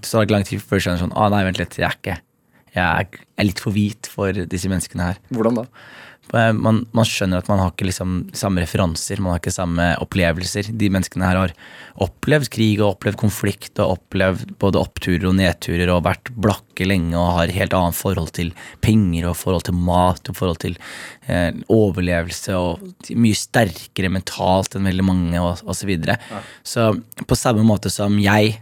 tid 0.48 0.62
før 0.62 0.80
du 0.80 0.86
skjønner 0.86 1.02
sånn 1.02 1.16
Å, 1.18 1.30
nei, 1.34 1.42
vent 1.48 1.60
litt. 1.60 1.80
Jeg 1.80 1.88
er 1.90 1.98
ikke 1.98 2.20
Jeg 2.76 3.10
er, 3.12 3.44
litt 3.44 3.60
for 3.60 3.76
hvit 3.76 4.08
for 4.08 4.32
disse 4.48 4.70
menneskene 4.72 5.12
her. 5.12 5.20
Hvordan 5.34 5.62
da? 5.62 5.68
Eh, 6.32 6.54
Man, 6.56 6.86
man 6.96 7.08
skjønner 7.08 7.42
at 7.42 7.50
man 7.52 7.60
har 7.60 7.74
ikke 7.74 7.90
liksom 7.90 8.30
samme 8.38 8.62
referanser, 8.64 9.20
man 9.20 9.34
har 9.34 9.42
ikke 9.42 9.52
samme 9.52 9.90
opplevelser. 10.00 10.70
De 10.80 10.88
menneskene 10.94 11.28
her 11.28 11.40
har 11.40 11.54
opplevd 12.06 12.48
krig 12.54 12.80
og 12.80 12.94
opplevd 12.94 13.20
konflikt 13.20 13.82
og 13.84 13.98
opplevd 13.98 14.54
både 14.62 14.80
oppturer 14.80 15.28
og 15.28 15.36
nedturer 15.42 15.92
og 15.92 16.06
vært 16.08 16.32
blakke 16.32 16.88
lenge 16.88 17.18
og 17.20 17.36
har 17.42 17.52
helt 17.58 17.76
annet 17.76 17.98
forhold 18.00 18.32
til 18.38 18.54
penger 18.86 19.28
og 19.34 19.38
forhold 19.42 19.68
til 19.68 19.76
mat 19.76 20.32
og 20.32 20.40
forhold 20.40 20.62
til 20.64 20.80
eh, 21.28 21.52
overlevelse 21.68 22.56
og 22.56 23.12
mye 23.12 23.38
sterkere 23.38 24.14
mentalt 24.14 24.80
enn 24.80 24.88
veldig 24.88 25.08
mange 25.12 25.44
og, 25.44 25.60
og 25.68 25.76
så 25.76 25.90
videre. 25.90 26.16
Så 26.64 26.94
på 27.28 27.40
samme 27.40 27.68
måte 27.68 27.92
som 27.92 28.16
jeg 28.22 28.56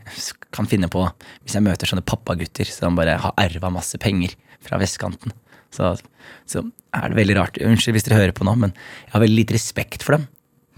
kan 0.55 0.65
finne 0.69 0.89
på 0.91 1.03
hvis 1.43 1.55
jeg 1.57 1.65
møter 1.65 1.89
sånne 1.89 2.05
pappagutter 2.07 2.65
som 2.69 2.95
bare 2.97 3.17
har 3.21 3.33
erva 3.37 3.69
masse 3.73 3.97
penger 4.01 4.33
fra 4.65 4.79
vestkanten, 4.81 5.31
så, 5.71 5.93
så 6.49 6.63
er 6.97 7.11
det 7.11 7.19
veldig 7.19 7.35
rart. 7.37 7.59
Unnskyld 7.61 7.95
hvis 7.99 8.07
dere 8.07 8.17
hører 8.23 8.33
på 8.35 8.47
nå, 8.47 8.55
men 8.57 8.73
jeg 8.73 9.13
har 9.13 9.21
veldig 9.23 9.37
lite 9.43 9.53
respekt 9.59 10.03
for 10.05 10.17
dem. 10.17 10.27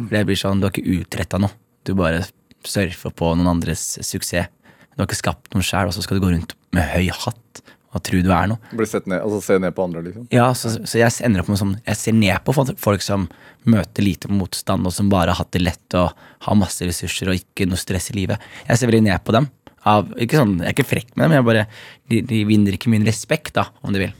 For 0.02 0.12
det 0.18 0.26
blir 0.28 0.40
sånn, 0.40 0.60
Du 0.60 0.68
har 0.68 0.74
ikke 0.76 1.00
utretta 1.02 1.40
noe. 1.40 1.54
Du 1.88 1.94
bare 1.98 2.24
surfer 2.68 3.14
på 3.16 3.32
noen 3.38 3.48
andres 3.56 3.86
suksess. 4.06 4.50
Du 4.92 5.00
har 5.00 5.08
ikke 5.08 5.22
skapt 5.22 5.54
noe 5.56 5.64
sjøl, 5.66 5.88
og 5.88 5.96
så 5.96 6.04
skal 6.04 6.20
du 6.20 6.26
gå 6.26 6.34
rundt 6.34 6.54
med 6.76 6.84
høy 6.92 7.08
hatt 7.16 7.62
og 7.92 8.00
tro 8.08 8.22
du 8.24 8.30
er 8.32 8.48
noe. 8.48 8.60
Blir 8.76 8.88
sett 8.88 9.08
ned, 9.12 9.20
altså 9.20 9.40
se 9.44 9.58
ned 9.60 9.74
på 9.76 9.84
andre, 9.84 10.02
liksom. 10.06 10.28
Ja, 10.32 10.46
så, 10.56 10.70
så 10.88 11.00
jeg 11.00 11.12
ender 11.28 11.42
opp 11.44 11.50
med 11.52 11.60
sånn 11.60 11.74
Jeg 11.84 11.98
ser 12.00 12.14
ned 12.16 12.38
på 12.48 12.54
folk- 12.56 12.78
folk 12.80 13.04
som 13.04 13.26
møter 13.68 14.06
lite 14.06 14.30
motstand, 14.32 14.88
og 14.88 14.94
som 14.96 15.10
bare 15.12 15.34
har 15.34 15.42
hatt 15.42 15.52
det 15.56 15.64
lett 15.66 15.98
og 16.00 16.14
har 16.46 16.56
masse 16.60 16.88
ressurser 16.88 17.32
og 17.34 17.40
ikke 17.42 17.68
noe 17.68 17.80
stress 17.82 18.08
i 18.14 18.16
livet. 18.20 18.40
Jeg 18.70 18.80
ser 18.80 18.88
veldig 18.92 19.04
ned 19.10 19.24
på 19.28 19.36
dem. 19.36 19.50
Av, 19.88 20.12
ikke 20.22 20.38
sånn, 20.38 20.60
jeg 20.62 20.70
er 20.70 20.76
ikke 20.76 20.90
frekk 20.92 21.16
med 21.16 21.26
dem, 21.26 21.40
jeg 21.40 21.48
bare, 21.48 21.66
de, 22.12 22.22
de 22.30 22.44
vinner 22.46 22.78
ikke 22.78 22.92
min 22.94 23.08
respekt, 23.08 23.56
da, 23.58 23.70
om 23.82 23.96
de 23.96 24.04
vil. 24.04 24.14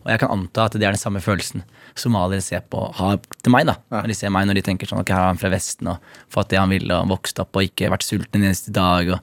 Og 0.00 0.08
jeg 0.12 0.20
kan 0.22 0.32
anta 0.32 0.66
at 0.68 0.76
det 0.78 0.86
er 0.86 0.96
den 0.96 1.02
samme 1.02 1.20
følelsen 1.20 1.64
somaliere 1.98 2.44
ser 2.44 2.62
på 2.72 2.86
har 2.96 3.18
til 3.42 3.52
meg. 3.52 3.66
da 3.68 3.76
Når 3.92 4.12
de 4.12 4.16
ser 4.16 4.32
meg, 4.32 4.46
når 4.48 4.60
de 4.60 4.64
tenker 4.70 4.88
sånn 4.88 5.02
ok, 5.02 5.12
her 5.12 5.26
er 5.26 5.32
han 5.32 5.40
fra 5.40 5.50
Vesten 5.52 5.90
og 5.92 6.12
fått 6.32 6.52
det 6.52 6.60
han 6.60 6.72
vil, 6.72 6.86
og 6.94 7.10
vokst 7.10 7.42
opp 7.42 7.58
og 7.58 7.66
ikke 7.66 7.90
vært 7.92 8.06
sulten 8.06 8.40
en 8.40 8.48
eneste 8.48 8.72
dag, 8.72 9.10
og 9.12 9.20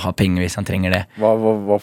har 0.00 0.12
penger 0.18 0.42
hvis 0.44 0.56
han 0.58 0.64
trenger 0.68 0.94
det. 0.94 1.00
Hva, 1.20 1.32
hva, 1.38 1.52
hva, 1.66 1.78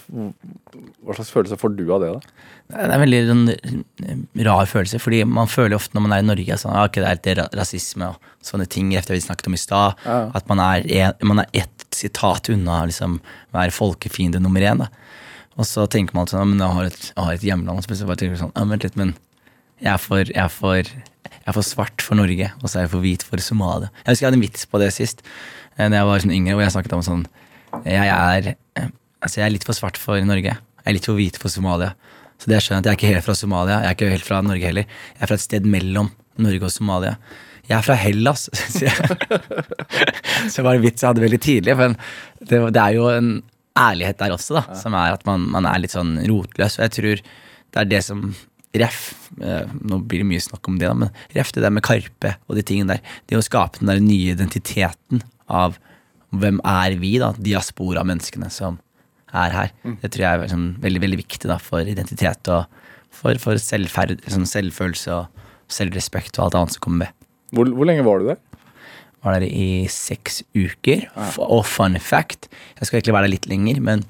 hva 1.06 1.16
slags 1.18 1.32
følelse 1.34 1.58
får 1.60 1.76
du 1.78 1.84
av 1.94 2.02
det, 2.04 2.10
da? 2.16 2.48
Det 2.70 2.80
er 2.86 2.92
en 2.94 3.02
veldig 3.02 3.20
en 3.34 4.24
rar 4.46 4.68
følelse, 4.70 5.00
fordi 5.02 5.24
man 5.26 5.50
føler 5.50 5.78
ofte 5.78 5.98
når 5.98 6.04
man 6.06 6.14
er 6.14 6.22
i 6.24 6.28
Norge 6.28 6.58
sånn, 6.62 6.76
at 6.78 6.92
okay, 6.92 7.02
det 7.02 7.10
er 7.10 7.18
litt 7.18 7.30
ra- 7.40 7.48
rasisme 7.62 8.12
og 8.12 8.30
sånne 8.46 8.68
ting 8.70 8.92
efter 8.98 9.18
vi 9.18 9.24
snakket 9.26 9.50
om 9.50 9.58
i 9.58 9.62
stad. 9.62 9.98
Ja. 10.06 10.20
At 10.38 10.50
man 10.52 10.62
er, 10.62 10.86
en, 11.02 11.28
man 11.32 11.42
er 11.44 11.50
ett 11.64 11.88
sitat 11.96 12.52
unna 12.54 12.84
liksom 12.90 13.18
være 13.56 13.74
folkefiende 13.74 14.42
nummer 14.44 14.62
én. 14.62 14.84
da. 14.86 14.90
Og 15.60 15.66
så 15.68 15.88
tenker 15.92 16.16
man 16.16 16.30
sånn, 16.30 16.40
«Ah, 16.44 16.48
men 16.52 16.62
jeg 16.62 16.76
har 16.78 16.92
et, 16.92 17.02
jeg 17.10 17.26
har 17.26 17.34
et 17.40 17.48
hjemland. 17.50 17.84
Så 17.90 18.06
bare 18.08 18.22
tenker 18.22 18.38
sånn, 18.40 18.54
vent 18.70 18.86
litt, 18.86 18.96
men 19.00 19.16
jeg 19.82 19.94
er, 19.96 20.00
for, 20.04 20.22
jeg, 20.22 20.38
er 20.40 20.54
for, 20.54 20.78
jeg 20.86 21.48
er 21.50 21.56
for 21.58 21.66
svart 21.66 22.04
for 22.06 22.20
Norge, 22.20 22.52
og 22.62 22.68
så 22.70 22.80
er 22.80 22.86
jeg 22.86 22.94
for 22.94 23.04
hvit 23.04 23.26
for 23.26 23.42
Somalia. 23.44 23.90
Jeg 24.04 24.12
husker 24.14 24.26
jeg 24.26 24.30
hadde 24.30 24.40
en 24.40 24.46
vits 24.46 24.66
på 24.70 24.80
det 24.82 24.90
sist, 24.96 25.26
eh, 25.78 25.88
da 25.90 26.02
jeg 26.04 26.08
var 26.10 26.24
sånn 26.24 26.36
yngre, 26.36 26.56
hvor 26.58 26.66
jeg 26.68 26.76
snakket 26.78 26.96
om 27.00 27.04
sånn 27.08 27.26
Jeg 27.86 28.10
er, 28.10 28.54
eh, 28.80 28.90
altså 29.22 29.42
jeg 29.42 29.48
er 29.48 29.54
litt 29.56 29.68
for 29.68 29.78
svart 29.78 30.00
for 30.00 30.22
Norge. 30.26 30.56
Jeg 30.56 30.88
er 30.88 30.96
litt 30.96 31.10
for 31.10 31.20
hvit 31.20 31.38
for 31.42 31.52
Somalia. 31.54 31.94
Så 32.40 32.48
det 32.48 32.60
jeg 32.60 32.68
skjønner 32.68 32.82
at 32.82 32.88
jeg 32.88 32.96
er 32.96 33.00
ikke 33.00 33.14
helt 33.14 33.28
fra 33.28 33.36
Somalia, 33.36 33.82
jeg 33.84 33.90
er 33.92 33.98
ikke 33.98 34.12
helt 34.14 34.28
fra 34.28 34.42
Norge 34.46 34.70
heller. 34.70 34.98
Jeg 35.16 35.24
er 35.24 35.32
fra 35.32 35.38
et 35.40 35.46
sted 35.46 35.68
mellom 35.68 36.12
Norge 36.40 36.70
og 36.70 36.74
Somalia. 36.74 37.16
Jeg 37.70 37.78
er 37.78 37.86
fra 37.86 37.98
Hellas, 38.00 38.48
syns 38.58 38.82
jeg. 38.88 38.94
Så 40.50 40.62
det 40.62 40.66
var 40.66 40.78
en 40.78 40.86
vits 40.86 41.04
jeg 41.04 41.12
hadde 41.12 41.26
veldig 41.26 41.42
tidlig, 41.44 41.76
men 41.78 41.98
det, 42.40 42.62
det 42.74 42.82
er 42.82 42.96
jo 42.96 43.10
en 43.12 43.34
ærlighet 43.80 44.20
der 44.20 44.34
også, 44.36 44.58
da, 44.58 44.78
som 44.80 44.96
er 44.98 45.16
at 45.16 45.26
man, 45.28 45.46
man 45.54 45.68
er 45.70 45.84
litt 45.84 45.94
sånn 45.94 46.16
rotløs. 46.30 46.80
Og 46.80 46.86
jeg 46.88 46.96
tror 46.96 47.22
det 47.24 47.84
er 47.84 47.92
det 47.92 48.06
som 48.08 48.32
Ref, 48.78 49.30
eh, 49.42 49.66
nå 49.66 49.98
blir 50.06 50.22
det 50.22 50.28
mye 50.30 50.42
snakk 50.46 50.68
om 50.70 50.76
det, 50.78 50.86
da, 50.86 50.94
men 50.94 51.10
ref 51.34 51.50
det 51.56 51.64
der 51.64 51.72
med 51.74 51.82
Karpe 51.82 52.36
og 52.46 52.54
de 52.54 52.62
tingene 52.62 53.00
der. 53.00 53.16
Det 53.26 53.40
å 53.40 53.42
skape 53.42 53.82
den 53.82 53.90
der 53.90 54.02
nye 54.04 54.36
identiteten 54.36 55.24
av 55.50 55.80
hvem 56.36 56.60
er 56.68 56.96
vi, 57.02 57.16
da, 57.22 57.32
diaspora-menneskene 57.38 58.50
som 58.54 58.78
er 59.34 59.54
her. 59.54 59.72
Det 60.02 60.12
tror 60.14 60.26
jeg 60.26 60.42
er 60.44 60.52
sånn, 60.52 60.70
veldig 60.82 61.02
veldig 61.06 61.20
viktig 61.22 61.50
da, 61.50 61.58
for 61.62 61.86
identitet 61.86 62.50
og 62.54 62.66
for, 63.14 63.38
for 63.42 63.60
selvferd, 63.62 64.20
sånn 64.30 64.48
selvfølelse 64.50 65.16
og 65.16 65.46
selvrespekt 65.70 66.38
og 66.38 66.48
alt 66.48 66.60
annet 66.60 66.78
som 66.78 66.86
kommer 66.86 67.06
med. 67.06 67.28
Hvor, 67.56 67.70
hvor 67.74 67.90
lenge 67.90 68.06
var 68.06 68.22
du 68.22 68.30
der? 68.30 68.40
Var 69.26 69.40
der 69.40 69.48
i 69.50 69.88
seks 69.92 70.44
uker. 70.56 71.08
Ja. 71.10 71.30
Og 71.44 71.66
fun 71.68 71.98
fact, 72.02 72.48
jeg 72.80 72.88
skal 72.88 73.00
egentlig 73.00 73.18
være 73.18 73.28
der 73.28 73.36
litt 73.36 73.50
lenger, 73.50 73.82
men 73.84 74.06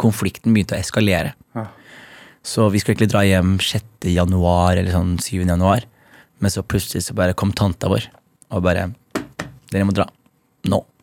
konflikten 0.00 0.54
begynte 0.54 0.76
å 0.76 0.80
eskalere. 0.80 1.34
Ja. 1.56 1.68
Så 2.46 2.68
vi 2.72 2.80
skulle 2.80 2.96
egentlig 2.96 3.12
dra 3.12 3.24
hjem 3.26 3.56
6. 3.62 4.08
januar, 4.14 4.78
eller 4.78 4.94
sånn 4.94 5.16
7. 5.20 5.44
januar. 5.44 5.86
Men 6.38 6.54
så 6.54 6.62
plutselig 6.62 7.04
så 7.06 7.16
bare 7.18 7.36
kom 7.38 7.52
tanta 7.56 7.90
vår 7.90 8.06
og 8.54 8.62
bare 8.64 8.92
Dere 9.68 9.84
må 9.84 9.92
dra. 9.92 10.06
Nå. 10.70 10.78
Oi. 10.80 10.97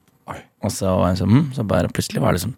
Og 0.66 0.74
så 0.74 0.92
jeg 1.06 1.22
sånn, 1.22 1.36
hm, 1.36 1.46
så 1.58 1.68
bare 1.68 1.92
plutselig 1.94 2.24
var 2.24 2.36
det 2.36 2.44
sånn 2.46 2.58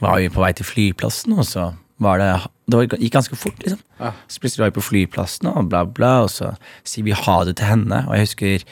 Var 0.00 0.20
vi 0.22 0.30
på 0.32 0.42
vei 0.44 0.52
til 0.54 0.66
flyplassen, 0.68 1.34
og 1.36 1.46
så 1.46 1.72
var 1.98 2.20
det 2.22 2.28
Det 2.70 2.78
var, 2.78 3.00
gikk 3.00 3.16
ganske 3.16 3.36
fort, 3.36 3.58
liksom. 3.64 3.80
Ja. 3.98 4.12
Så 4.28 4.42
plutselig 4.42 4.62
var 4.62 4.70
vi 4.70 4.78
på 4.78 4.86
flyplassen, 4.86 5.48
og 5.50 5.70
bla, 5.72 5.82
bla, 5.84 6.12
og 6.26 6.30
så 6.30 6.52
sier 6.86 7.06
vi 7.06 7.16
ha 7.16 7.36
det 7.48 7.56
til 7.58 7.70
henne. 7.70 8.04
Og 8.06 8.14
jeg 8.14 8.26
husker 8.26 8.66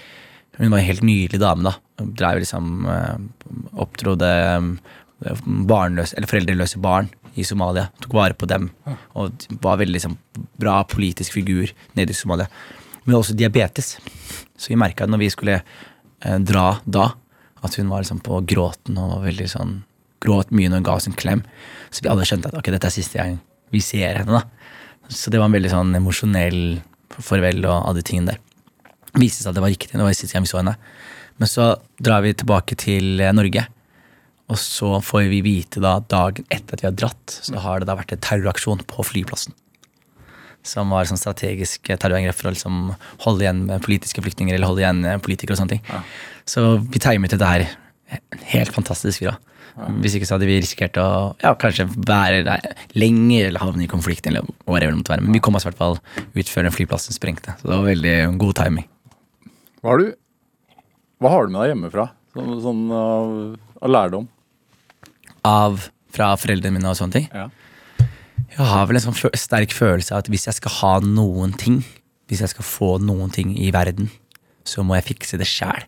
hun 0.57 0.73
var 0.73 0.81
en 0.81 0.89
helt 0.89 1.05
nydelig 1.05 1.41
dame, 1.41 1.67
da. 1.67 1.75
Hun 2.01 2.13
drev 2.17 2.41
liksom 2.41 2.87
eh, 2.89 3.17
eh, 4.25 5.41
barnløse, 5.69 6.17
eller 6.17 6.31
foreldreløse 6.31 6.81
barn 6.81 7.11
i 7.37 7.45
Somalia. 7.45 7.91
Tok 8.01 8.17
vare 8.17 8.37
på 8.39 8.49
dem. 8.49 8.71
Og 9.17 9.47
var 9.65 9.81
veldig 9.83 9.99
liksom, 9.99 10.17
bra 10.61 10.79
politisk 10.89 11.37
figur 11.37 11.73
nede 11.97 12.15
i 12.15 12.17
Somalia. 12.17 12.49
Men 13.05 13.19
også 13.19 13.37
diabetes. 13.37 13.97
Så 14.57 14.73
vi 14.73 14.81
merka 14.81 15.07
når 15.07 15.25
vi 15.25 15.31
skulle 15.33 15.61
eh, 15.61 16.39
dra 16.41 16.79
da, 16.85 17.11
at 17.67 17.77
hun 17.81 17.91
var 17.93 18.03
liksom 18.05 18.23
på 18.25 18.41
gråten 18.49 18.99
og 19.01 19.17
var 19.17 19.27
veldig 19.27 19.49
sånn 19.53 19.77
gråt 20.25 20.53
mye 20.55 20.71
når 20.71 20.81
hun 20.81 20.89
ga 20.89 20.97
oss 20.99 21.09
en 21.11 21.19
klem. 21.19 21.45
Så 21.91 22.05
vi 22.05 22.11
alle 22.13 22.27
skjønte 22.29 22.51
at 22.51 22.59
ok, 22.59 22.73
dette 22.75 22.89
er 22.89 22.95
siste 22.95 23.21
gang 23.21 23.39
vi 23.75 23.83
ser 23.85 24.21
henne. 24.23 24.41
da. 24.41 25.13
Så 25.13 25.31
det 25.31 25.41
var 25.41 25.51
en 25.51 25.57
veldig 25.57 25.73
sånn 25.73 25.95
emosjonell 25.99 26.61
farvel 27.17 27.65
og 27.65 27.77
alle 27.77 28.01
de 28.01 28.07
tingene 28.07 28.35
der 28.35 28.43
Det 29.17 29.23
viste 29.23 29.43
seg 29.43 29.53
at 29.53 29.57
det 29.57 29.63
var 29.65 29.73
riktig. 29.73 29.95
Det 29.95 30.05
var 30.05 30.17
siste 30.17 30.37
gang 30.37 30.45
vi 30.45 30.51
så 30.51 30.61
henne. 30.61 30.77
Men 31.41 31.49
så 31.49 31.71
drar 32.03 32.25
vi 32.25 32.35
tilbake 32.37 32.77
til 32.77 33.21
eh, 33.21 33.33
Norge. 33.33 33.63
Og 34.53 34.59
så 34.61 34.99
får 35.03 35.31
vi 35.31 35.41
vite 35.43 35.81
da 35.83 35.97
dagen 36.05 36.45
etter 36.53 36.77
at 36.77 36.83
vi 36.83 36.89
har 36.91 36.99
dratt, 37.01 37.39
så 37.49 37.63
har 37.65 37.81
det 37.81 37.89
da 37.89 37.97
vært 37.99 38.13
en 38.15 38.23
terroraksjon 38.23 38.85
på 38.91 39.07
flyplassen. 39.09 39.57
Som 40.67 40.91
var 40.95 41.07
sånn 41.07 41.21
strategisk 41.21 41.93
terrorangrep 41.93 42.35
for 42.35 42.51
å 42.51 42.55
liksom 42.57 42.79
holde 43.23 43.47
igjen 43.47 43.67
politiske 43.85 44.23
flyktninger 44.25 44.57
eller 44.57 44.71
holde 44.71 44.83
igjen 44.83 45.23
politikere 45.23 45.55
og 45.55 45.61
sånne 45.63 45.77
ting. 45.77 46.05
Så 46.47 46.65
vi 46.83 47.03
timet 47.03 47.35
dette 47.35 47.51
her 47.53 47.69
helt 48.53 48.75
fantastisk. 48.75 49.23
bra. 49.29 49.37
Ja. 49.77 49.91
Hvis 50.01 50.15
ikke 50.17 50.27
så 50.29 50.37
hadde 50.39 50.49
vi 50.49 50.57
risikert 50.57 50.97
å 51.01 51.07
ja, 51.43 51.53
kanskje 51.61 51.85
være 51.93 52.41
der 52.47 52.63
lenger 52.97 53.51
eller 53.51 53.61
havne 53.61 53.85
i 53.85 53.91
konflikt. 53.91 54.27
eller 54.27 54.47
whatever 54.65 54.95
det 54.95 55.01
måtte 55.03 55.13
være. 55.13 55.25
Men 55.27 55.37
vi 55.37 55.43
kom 55.45 55.59
oss 55.59 55.67
i 55.67 55.71
hvert 55.71 55.81
fall 55.81 55.99
ut 56.33 56.49
før 56.49 56.65
den 56.65 56.73
flyplassen 56.73 57.17
sprengte. 57.17 57.57
Så 57.61 57.69
det 57.69 57.75
var 57.75 57.91
veldig 57.91 58.15
god 58.41 58.55
timing. 58.63 58.87
Hva 59.83 59.93
har 59.93 60.01
du, 60.01 60.07
hva 61.21 61.35
har 61.35 61.47
du 61.47 61.53
med 61.53 61.61
deg 61.61 61.75
hjemmefra? 61.75 62.09
Sånn, 62.37 62.57
sånn 62.65 62.81
av, 62.97 63.37
av 63.83 63.93
lærdom? 63.93 64.27
Av 65.47 65.85
fra 66.17 66.33
foreldrene 66.41 66.79
mine 66.79 66.91
og 66.91 66.97
sånne 66.99 67.19
ting. 67.19 67.29
Ja. 67.31 67.51
Jeg 68.57 68.67
har 68.71 68.87
vel 68.89 68.97
en 68.99 69.05
sånn 69.05 69.35
sterk 69.37 69.73
følelse 69.77 70.15
av 70.15 70.23
at 70.25 70.31
hvis 70.33 70.47
jeg 70.49 70.57
skal 70.59 70.73
ha 70.81 70.93
noen 71.05 71.53
ting, 71.61 71.83
hvis 72.31 72.41
jeg 72.45 72.53
skal 72.55 72.65
få 72.67 72.89
noen 73.05 73.31
ting 73.35 73.53
i 73.61 73.69
verden, 73.75 74.09
så 74.67 74.83
må 74.87 74.97
jeg 74.97 75.07
fikse 75.13 75.39
det 75.41 75.47
sjæl. 75.51 75.85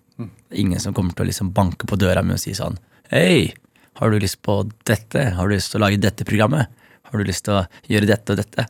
Ingen 0.52 0.80
som 0.82 0.94
kommer 0.96 1.14
til 1.16 1.24
å 1.24 1.28
liksom 1.30 1.52
banke 1.54 1.86
på 1.88 1.96
døra 2.00 2.22
mi 2.26 2.34
og 2.34 2.40
si 2.42 2.50
sånn 2.56 2.76
Hei, 3.12 3.52
har 4.00 4.10
du 4.10 4.18
lyst 4.20 4.40
på 4.44 4.58
dette? 4.88 5.22
Har 5.36 5.48
du 5.48 5.54
lyst 5.54 5.70
til 5.72 5.78
å 5.80 5.84
lage 5.86 6.00
dette 6.02 6.26
programmet? 6.28 6.68
Har 7.08 7.18
du 7.20 7.24
lyst 7.24 7.46
til 7.46 7.54
å 7.56 7.62
gjøre 7.88 8.08
dette 8.10 8.34
og 8.34 8.40
dette? 8.42 8.66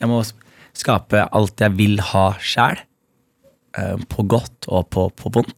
Jeg 0.00 0.08
må 0.10 0.18
skape 0.76 1.26
alt 1.30 1.62
jeg 1.62 1.76
vil 1.78 2.00
ha 2.12 2.24
sjæl. 2.42 2.80
eh, 3.78 3.96
På 4.10 4.24
godt 4.26 4.66
og 4.68 4.88
på, 4.90 5.06
på 5.14 5.30
vondt. 5.36 5.54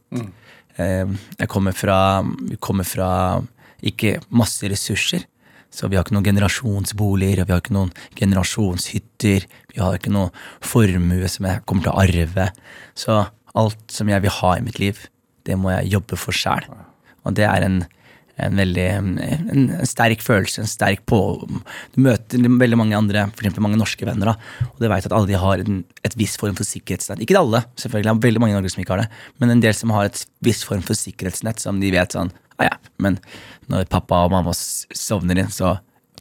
Eh, 0.76 1.06
Jeg 1.38 1.48
kommer 1.48 1.72
fra, 1.72 2.22
kommer 2.60 2.84
fra 2.84 3.40
ikke 3.82 4.18
masse 4.30 4.68
ressurser. 4.68 5.24
Så 5.70 5.88
vi 5.90 5.98
har 5.98 6.06
ikke 6.06 6.16
noen 6.16 6.26
generasjonsboliger, 6.26 7.42
og 7.42 7.48
vi 7.48 7.54
har 7.54 7.60
ikke 7.62 7.76
noen 7.76 7.92
generasjonshytter. 8.18 9.44
Vi 9.74 9.82
har 9.82 9.98
ikke 9.98 10.14
noe 10.14 10.32
formue 10.64 11.28
som 11.30 11.48
jeg 11.48 11.64
kommer 11.68 11.84
til 11.84 11.92
å 11.92 12.00
arve. 12.02 12.48
Så 12.98 13.20
alt 13.58 13.92
som 13.92 14.08
jeg 14.10 14.24
vil 14.24 14.36
ha 14.40 14.56
i 14.56 14.64
mitt 14.64 14.80
liv, 14.80 15.04
det 15.48 15.58
må 15.60 15.72
jeg 15.74 15.92
jobbe 15.94 16.18
for 16.20 16.36
sjæl. 16.36 16.66
Og 17.26 17.36
det 17.36 17.44
er 17.48 17.66
en, 17.66 17.78
en 18.40 18.58
veldig 18.60 18.86
en, 18.96 19.68
sterk 19.88 20.24
følelse, 20.24 20.64
en 20.64 20.70
sterk 20.70 21.04
på... 21.08 21.20
Du 21.94 22.00
møter 22.04 22.48
veldig 22.48 22.80
mange 22.80 22.98
andre, 22.98 23.28
eksempel 23.36 23.64
mange 23.64 23.80
norske 23.80 24.08
venner, 24.08 24.32
da, 24.32 24.66
og 24.70 24.82
du 24.82 24.88
vet 24.88 25.08
at 25.08 25.14
alle 25.14 25.30
de 25.30 25.38
har 25.40 25.64
en, 25.64 25.82
et 26.06 26.18
viss 26.20 26.38
form 26.40 26.56
for 26.58 26.68
sikkerhetsnett. 26.68 27.22
Ikke 27.24 27.38
alle, 27.40 27.64
selvfølgelig, 27.76 28.08
det 28.08 28.16
er 28.16 28.26
veldig 28.28 28.44
mange 28.44 28.56
i 28.56 28.58
Norge 28.58 28.72
som 28.74 28.84
ikke 28.84 28.96
har 28.96 29.04
det, 29.04 29.22
men 29.42 29.54
en 29.54 29.64
del 29.64 29.76
som 29.76 29.92
har 29.96 30.08
et 30.08 30.24
viss 30.44 30.64
form 30.68 30.84
for 30.86 30.98
sikkerhetsnett, 30.98 31.60
som 31.60 31.80
de 31.82 31.92
vet 31.92 32.16
sånn 32.16 32.32
ah, 32.58 32.68
ja, 32.68 32.76
men 33.02 33.18
når 33.68 33.88
pappa 33.92 34.22
og 34.26 34.32
mamma 34.32 34.54
sovner 34.54 35.42
inn, 35.42 35.52
så 35.52 35.76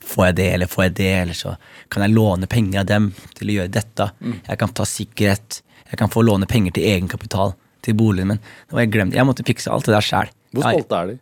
får 0.07 0.29
jeg 0.29 0.37
det, 0.39 0.47
eller 0.55 0.71
får 0.71 0.87
jeg 0.87 0.95
det, 0.99 1.13
eller 1.21 1.37
så 1.37 1.55
kan 1.91 2.05
jeg 2.05 2.15
låne 2.15 2.49
penger 2.49 2.83
av 2.83 2.89
dem 2.89 3.09
til 3.37 3.51
å 3.51 3.57
gjøre 3.57 3.73
dette. 3.75 4.09
Jeg 4.47 4.59
kan 4.61 4.75
ta 4.75 4.85
sikkerhet, 4.87 5.61
jeg 5.87 5.99
kan 5.99 6.11
få 6.11 6.23
låne 6.27 6.47
penger 6.49 6.77
til 6.77 6.87
egenkapital 6.91 7.55
til 7.85 7.97
boligen 7.97 8.33
min. 8.33 8.39
Det 8.67 8.75
var 8.75 8.85
jeg 8.85 8.93
glemt. 8.95 9.15
Jeg 9.15 9.27
måtte 9.27 9.45
fikse 9.47 9.71
alt 9.71 9.87
det 9.87 9.95
der 9.95 10.05
sjæl. 10.05 10.31
Hvor 10.55 10.67
stolte 10.67 11.01
er 11.01 11.11
de? 11.11 11.19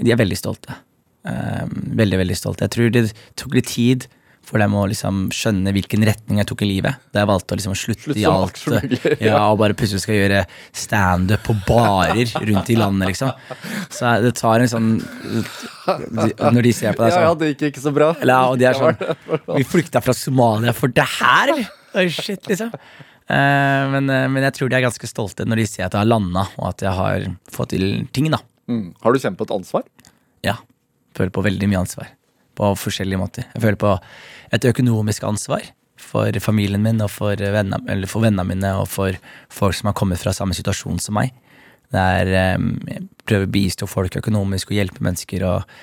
De 0.00 0.14
er 0.14 0.18
veldig 0.20 0.38
stolte. 0.38 0.78
Um, 1.26 1.74
veldig, 2.00 2.18
veldig 2.22 2.38
stolte. 2.38 2.66
Jeg 2.66 2.74
tror 2.76 2.94
det 2.94 3.04
tok 3.38 3.56
litt 3.58 3.70
tid 3.70 4.06
for 4.50 4.58
dem 4.62 4.74
å 4.74 4.82
liksom 4.90 5.28
skjønne 5.34 5.70
hvilken 5.76 6.02
retning 6.08 6.40
jeg 6.40 6.48
tok 6.50 6.64
i 6.66 6.68
livet. 6.68 6.98
Da 7.14 7.22
jeg 7.22 7.30
valgte 7.30 7.54
å 7.54 7.58
liksom 7.60 7.76
slutte, 7.78 8.02
Slutt 8.08 8.18
i 8.18 8.24
alt. 8.26 8.62
Ja, 9.28 9.38
og 9.52 9.60
bare 9.62 9.76
plutselig 9.78 10.02
skal 10.02 10.16
gjøre 10.18 10.40
standup 10.74 11.44
på 11.46 11.54
barer 11.68 12.32
rundt 12.50 12.72
i 12.74 12.78
landet, 12.80 13.12
liksom. 13.12 13.30
Så 13.94 14.14
det 14.24 14.32
tar 14.40 14.64
en 14.64 14.70
sånn 14.72 14.90
Når 15.00 16.62
de 16.66 16.72
ser 16.74 16.96
på 16.98 17.04
deg 17.04 17.14
Ja, 17.14 17.20
ja, 17.22 17.30
sånn 17.30 17.40
det 17.42 17.52
gikk 17.52 17.66
ikke 17.70 17.84
så 17.84 17.92
bra. 17.94 18.10
eller, 18.20 18.50
Og 18.52 18.58
de 18.60 18.66
er 18.70 18.78
sånn 18.78 19.54
Vi 19.58 19.66
flykta 19.68 20.02
fra 20.04 20.14
Somalia 20.16 20.74
for 20.76 20.92
det 20.92 21.06
her! 21.18 21.54
Oh, 21.90 22.06
shit, 22.06 22.44
liksom. 22.46 22.70
Eh, 23.30 23.82
men, 23.94 24.10
eh, 24.10 24.26
men 24.30 24.44
jeg 24.46 24.54
tror 24.56 24.70
de 24.70 24.78
er 24.78 24.84
ganske 24.84 25.08
stolte 25.10 25.46
når 25.46 25.62
de 25.62 25.66
ser 25.70 25.86
at 25.86 25.94
jeg 25.94 26.02
har 26.02 26.08
landa, 26.10 26.44
og 26.58 26.68
at 26.72 26.84
jeg 26.86 26.94
har 26.98 27.26
fått 27.50 27.72
til 27.74 27.86
ting, 28.14 28.28
da. 28.34 28.38
Mm. 28.70 28.92
Har 29.02 29.14
du 29.14 29.18
kjent 29.22 29.38
på 29.38 29.46
et 29.48 29.54
ansvar? 29.54 29.86
Ja. 30.46 30.56
Føler 31.18 31.34
på 31.34 31.42
veldig 31.46 31.68
mye 31.70 31.82
ansvar. 31.82 32.10
På 32.60 32.72
forskjellige 32.76 33.20
måter. 33.20 33.46
Jeg 33.54 33.64
føler 33.64 33.80
på 33.80 33.94
et 34.52 34.66
økonomisk 34.68 35.24
ansvar 35.28 35.64
for 36.00 36.34
familien 36.42 36.82
min 36.82 37.00
og 37.04 37.12
for 37.12 37.36
vennene, 37.36 37.80
eller 37.90 38.10
for 38.10 38.24
vennene 38.24 38.46
mine 38.48 38.72
og 38.80 38.88
for 38.90 39.16
folk 39.52 39.76
som 39.76 39.90
har 39.90 39.96
kommet 39.98 40.20
fra 40.20 40.34
samme 40.36 40.56
situasjon 40.56 41.00
som 41.02 41.18
meg. 41.18 41.32
Der 41.94 42.30
um, 42.56 42.76
jeg 42.86 43.06
prøver 43.26 43.48
å 43.48 43.52
bistå 43.52 43.88
folk 43.90 44.20
økonomisk 44.20 44.70
og 44.70 44.78
hjelpe 44.78 45.02
mennesker 45.04 45.44
og 45.48 45.74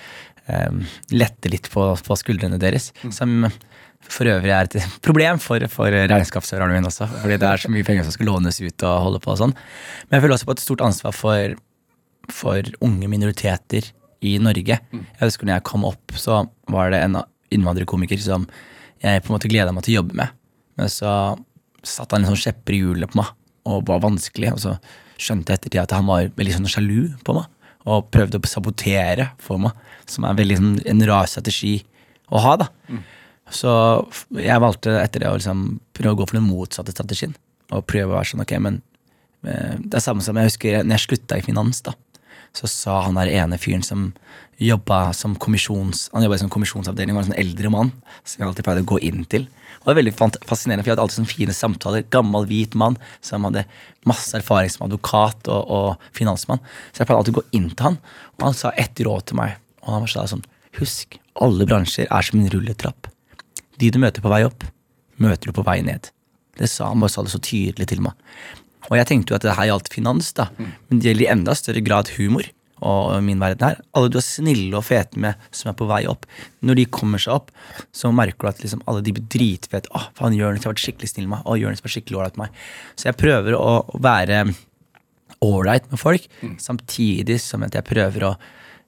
um, 0.47 0.85
lette 1.11 1.51
litt 1.51 1.67
på, 1.73 1.89
på 2.07 2.19
skuldrene 2.19 2.59
deres. 2.61 2.93
Som 3.13 3.49
for 4.07 4.29
øvrig 4.29 4.53
er 4.55 4.69
et 4.69 4.77
problem 5.07 5.41
for, 5.43 5.63
for 5.71 5.91
regnskapsføreren 5.91 6.77
min 6.77 6.89
også. 6.89 7.09
Fordi 7.23 7.39
det 7.41 7.49
er 7.49 7.63
så 7.63 7.71
mye 7.73 7.87
penger 7.87 8.07
som 8.07 8.15
skal 8.15 8.31
lånes 8.31 8.61
ut 8.63 8.87
og 8.87 9.05
holde 9.07 9.23
på 9.23 9.33
og 9.35 9.41
sånn. 9.43 9.55
Men 10.07 10.17
jeg 10.17 10.25
føler 10.25 10.37
også 10.37 10.49
på 10.49 10.57
et 10.57 10.65
stort 10.65 10.85
ansvar 10.87 11.15
for, 11.15 11.57
for 12.31 12.75
unge 12.87 13.11
minoriteter 13.11 13.91
i 14.25 14.37
Norge. 14.41 14.79
Jeg 14.93 15.21
husker 15.21 15.47
når 15.47 15.59
jeg 15.59 15.67
kom 15.69 15.85
opp, 15.87 16.13
så 16.17 16.45
var 16.71 16.91
det 16.93 17.01
en 17.05 17.19
innvandrerkomiker 17.53 18.19
som 18.21 18.47
jeg 19.03 19.21
på 19.23 19.29
en 19.31 19.37
måte 19.37 19.49
gleda 19.51 19.73
meg 19.75 19.85
til 19.85 19.95
å 19.95 19.99
jobbe 20.01 20.17
med. 20.17 20.33
Men 20.77 20.89
så 20.89 21.11
satte 21.85 22.15
han 22.15 22.25
liksom 22.25 22.37
sånn 22.37 22.47
kjepper 22.49 22.75
i 22.75 22.81
hjulet 22.81 23.11
på 23.11 23.21
meg 23.21 23.33
og 23.67 23.85
var 23.89 24.01
vanskelig. 24.05 24.53
Og 24.55 24.63
så 24.63 24.73
skjønte 25.17 25.53
jeg 25.53 25.61
ettertid 25.61 25.83
at 25.83 25.95
han 25.97 26.09
var 26.09 26.31
veldig 26.37 26.57
sånn 26.57 26.71
sjalu 26.71 27.13
på 27.25 27.37
meg 27.37 27.53
og 27.87 28.09
prøvde 28.11 28.41
å 28.41 28.49
sabotere 28.49 29.29
for 29.39 29.61
meg. 29.63 29.77
Som 30.09 30.25
er 30.27 30.35
veldig 30.39 30.57
sånn, 30.59 30.73
en 30.87 31.05
rar 31.07 31.29
strategi 31.29 31.77
å 32.33 32.41
ha. 32.43 32.57
da. 32.63 32.67
Så 33.53 33.71
jeg 34.35 34.59
valgte 34.59 34.97
etter 34.99 35.23
det 35.23 35.29
å 35.31 35.37
liksom 35.37 35.79
prøve 35.95 36.17
å 36.17 36.19
gå 36.19 36.27
for 36.27 36.39
den 36.39 36.49
motsatte 36.49 36.91
strategien. 36.91 37.35
Og 37.71 37.85
prøve 37.87 38.11
å 38.11 38.17
være 38.17 38.31
sånn, 38.33 38.43
ok, 38.43 38.53
men 38.63 38.81
eh, 39.47 39.77
Det 39.79 39.99
er 39.99 40.03
samme 40.03 40.23
som 40.23 40.35
jeg 40.39 40.49
husker 40.49 40.83
når 40.83 40.97
jeg 40.97 41.05
slutta 41.05 41.39
i 41.39 41.45
finans. 41.45 41.81
da 41.85 41.93
så 42.55 42.69
sa 42.71 43.01
han 43.05 43.17
der 43.19 43.31
ene 43.31 43.59
fyren 43.61 43.85
som 43.85 44.11
jobba 44.57 45.13
som 45.13 45.35
kommisjons 45.37 46.07
Han 46.13 46.23
jobba 46.25 46.37
i 46.37 46.41
sånn 46.41 46.53
kommisjonsavdeling, 46.53 47.13
var 47.13 47.25
en 47.25 47.29
sånn 47.29 47.41
eldre 47.41 47.69
mann 47.69 47.91
som 48.23 48.41
jeg 48.41 48.47
alltid 48.47 48.65
pleide 48.65 48.81
å 48.81 48.89
gå 48.89 48.97
inn 49.05 49.25
til. 49.29 49.45
Og 49.77 49.83
det 49.83 49.91
var 49.91 49.99
veldig 49.99 50.13
fascinerende, 50.17 50.81
for 50.81 50.89
jeg 50.89 50.95
hadde 50.95 51.03
alltid 51.05 51.19
sånne 51.19 51.33
fine 51.33 51.55
samtaler. 51.55 52.07
Gammel, 52.13 52.47
hvit 52.49 52.73
mann 52.79 52.97
som 53.21 53.45
hadde 53.47 53.67
masse 54.09 54.33
erfaring 54.37 54.71
som 54.73 54.87
advokat 54.87 55.49
og, 55.53 55.69
og 55.69 56.09
finansmann. 56.17 56.63
Så 56.91 57.03
jeg 57.03 57.09
pleide 57.09 57.21
alltid 57.21 57.37
å 57.37 57.39
gå 57.41 57.45
inn 57.59 57.69
til 57.71 57.91
han, 57.91 57.99
og 58.39 58.47
han 58.49 58.57
sa 58.57 58.73
ett 58.81 58.99
råd 59.05 59.29
til 59.29 59.39
meg. 59.39 59.59
Og 59.85 59.93
han 59.93 60.09
sa 60.11 60.25
sånn 60.29 60.45
Husk, 60.77 61.15
alle 61.41 61.65
bransjer 61.65 62.09
er 62.13 62.25
som 62.25 62.41
en 62.41 62.51
rulletrapp. 62.53 63.07
De 63.81 63.89
du 63.93 63.97
møter 64.01 64.21
på 64.21 64.29
vei 64.29 64.43
opp, 64.45 64.65
møter 65.21 65.49
du 65.49 65.55
på 65.57 65.65
vei 65.65 65.79
ned. 65.85 66.11
Det 66.57 66.69
sa 66.69 66.91
han 66.91 67.01
bare 67.01 67.13
sa 67.13 67.23
det 67.25 67.33
så 67.33 67.41
tydelig 67.41 67.87
til 67.89 68.01
meg. 68.05 68.13
Og 68.89 68.95
jeg 68.99 69.07
tenkte 69.09 69.33
jo 69.33 69.39
at 69.39 69.43
det 69.43 69.57
her 69.57 69.71
gjaldt 69.71 69.89
finans, 69.91 70.29
da. 70.37 70.49
Men 70.57 71.01
det 71.01 71.09
gjelder 71.09 71.25
i 71.25 71.33
enda 71.33 71.55
større 71.57 71.81
grad 71.83 72.13
humor. 72.17 72.45
Og 72.77 73.23
min 73.25 73.39
verden 73.41 73.65
her. 73.65 73.79
Alle 73.97 74.11
du 74.13 74.19
er 74.19 74.23
snille 74.25 74.77
og 74.77 74.85
fete 74.85 75.17
med 75.17 75.33
som 75.49 75.71
er 75.71 75.77
på 75.79 75.87
vei 75.89 76.03
opp. 76.05 76.27
Når 76.61 76.77
de 76.77 76.83
kommer 76.93 77.17
seg 77.17 77.33
opp, 77.33 77.49
så 77.89 78.11
merker 78.13 78.45
du 78.45 78.51
at 78.51 78.61
liksom 78.61 78.83
alle 78.85 79.01
de 79.01 79.15
blir 79.17 79.25
dritfete. 79.33 79.89
Å, 79.97 80.03
faen, 80.19 80.37
Jonis 80.37 80.67
har 80.67 80.75
vært 80.75 80.83
skikkelig 80.85 81.09
snill 81.09 81.25
med 81.25 81.39
meg. 81.39 81.47
Å, 81.49 81.57
Jonis 81.57 81.81
var 81.81 81.95
skikkelig 81.95 82.19
ålreit 82.21 82.37
med 82.37 82.45
meg. 82.45 82.61
Så 82.93 83.09
jeg 83.09 83.17
prøver 83.17 83.57
å 83.57 83.71
være 83.97 84.43
ålreit 85.43 85.89
med 85.91 86.01
folk, 86.01 86.29
samtidig 86.61 87.39
som 87.41 87.65
at 87.65 87.75
jeg 87.77 87.85
prøver 87.85 88.29
å 88.29 88.37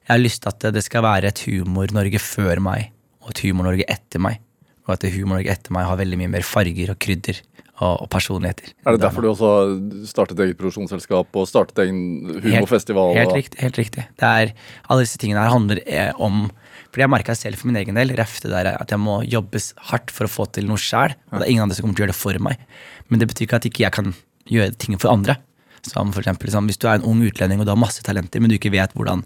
Jeg 0.00 0.16
har 0.16 0.22
lyst 0.24 0.40
til 0.42 0.50
at 0.50 0.64
det 0.74 0.80
skal 0.82 1.04
være 1.04 1.28
et 1.28 1.40
Humor-Norge 1.46 2.18
før 2.18 2.58
meg, 2.58 2.88
og 3.22 3.30
et 3.30 3.42
Humor-Norge 3.44 3.84
etter 3.86 4.18
meg. 4.18 4.40
Og 4.88 4.96
at 4.96 5.04
Humor-Norge 5.06 5.52
etter 5.52 5.70
meg 5.76 5.86
har 5.86 5.98
veldig 6.00 6.18
mye 6.18 6.32
mer 6.32 6.42
farger 6.42 6.90
og 6.90 6.98
krydder 6.98 7.38
og, 7.80 8.06
personligheter. 8.12 8.72
Er 8.84 8.96
det 8.96 9.02
derfor 9.02 9.24
du 9.24 9.30
også 9.30 9.50
startet 10.08 10.40
eget 10.44 10.58
produksjonsselskap 10.60 11.36
og 11.36 11.48
startet 11.48 11.80
egen 11.86 12.00
humorfestival? 12.44 13.14
Helt, 13.16 13.30
helt 13.30 13.38
riktig. 13.38 13.60
helt 13.64 13.80
riktig. 13.80 14.06
Det 14.20 14.30
er, 14.30 14.52
alle 14.88 15.06
disse 15.06 15.20
tingene 15.20 15.44
her 15.44 15.54
handler 15.54 15.80
eh, 15.86 16.10
om 16.20 16.48
Fordi 16.90 17.04
jeg 17.04 17.12
merka 17.12 17.36
selv 17.38 17.60
for 17.60 17.70
min 17.70 17.78
egen 17.78 17.94
del 17.94 18.10
ref 18.18 18.40
det 18.42 18.50
der 18.50 18.72
at 18.74 18.90
jeg 18.90 18.98
må 18.98 19.20
jobbes 19.22 19.70
hardt 19.92 20.10
for 20.10 20.26
å 20.26 20.32
få 20.32 20.48
til 20.50 20.66
noe 20.66 20.80
sjæl. 20.80 21.14
Og 21.30 21.38
det 21.38 21.46
er 21.46 21.52
ingen 21.52 21.64
andre 21.66 21.76
som 21.78 21.86
kommer 21.86 21.96
til 21.96 22.02
å 22.02 22.06
gjøre 22.08 22.16
det 22.16 22.20
for 22.20 22.42
meg. 22.42 22.66
Men 23.08 23.22
det 23.22 23.28
betyr 23.30 23.46
ikke 23.46 23.60
at 23.60 23.68
ikke 23.70 23.84
jeg 23.84 23.94
kan 23.94 24.10
gjøre 24.50 24.74
ting 24.74 24.98
for 24.98 25.12
andre. 25.12 25.38
Som 25.86 26.10
for 26.12 26.20
eksempel, 26.20 26.50
liksom, 26.50 26.66
Hvis 26.66 26.80
du 26.82 26.88
er 26.88 26.98
en 26.98 27.06
ung 27.06 27.22
utlending 27.24 27.62
og 27.62 27.68
du 27.68 27.72
har 27.72 27.80
masse 27.80 28.02
talenter, 28.04 28.42
men 28.42 28.50
du 28.50 28.58
ikke 28.58 28.74
vet 28.74 28.92
hvordan 28.92 29.22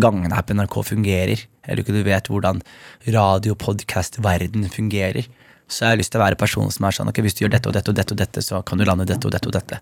gangene 0.00 0.34
her 0.34 0.46
på 0.46 0.54
NRK 0.56 0.76
fungerer, 0.86 1.44
eller 1.66 1.82
ikke 1.82 1.94
du 1.94 2.02
vet 2.06 2.30
hvordan 2.30 2.62
radio- 3.06 3.52
og 3.52 3.60
podkast-verden 3.60 4.68
fungerer, 4.70 5.28
så 5.70 5.86
har 5.86 5.94
jeg 5.94 6.02
lyst 6.02 6.12
til 6.14 6.20
å 6.20 6.24
være 6.24 6.38
personen 6.40 6.74
som 6.74 6.86
er 6.86 6.96
sånn 6.96 7.10
ok, 7.12 7.22
hvis 7.24 7.38
du 7.38 7.44
gjør 7.44 7.54
dette 7.54 7.70
og 7.70 7.76
dette 7.76 7.92
og 7.92 7.96
dette, 7.96 8.14
og 8.16 8.20
dette, 8.20 8.42
så 8.44 8.60
kan 8.66 8.80
du 8.80 8.84
lande 8.88 9.06
dette 9.08 9.26
og 9.28 9.34
dette 9.34 9.48
og 9.48 9.54
dette. 9.54 9.80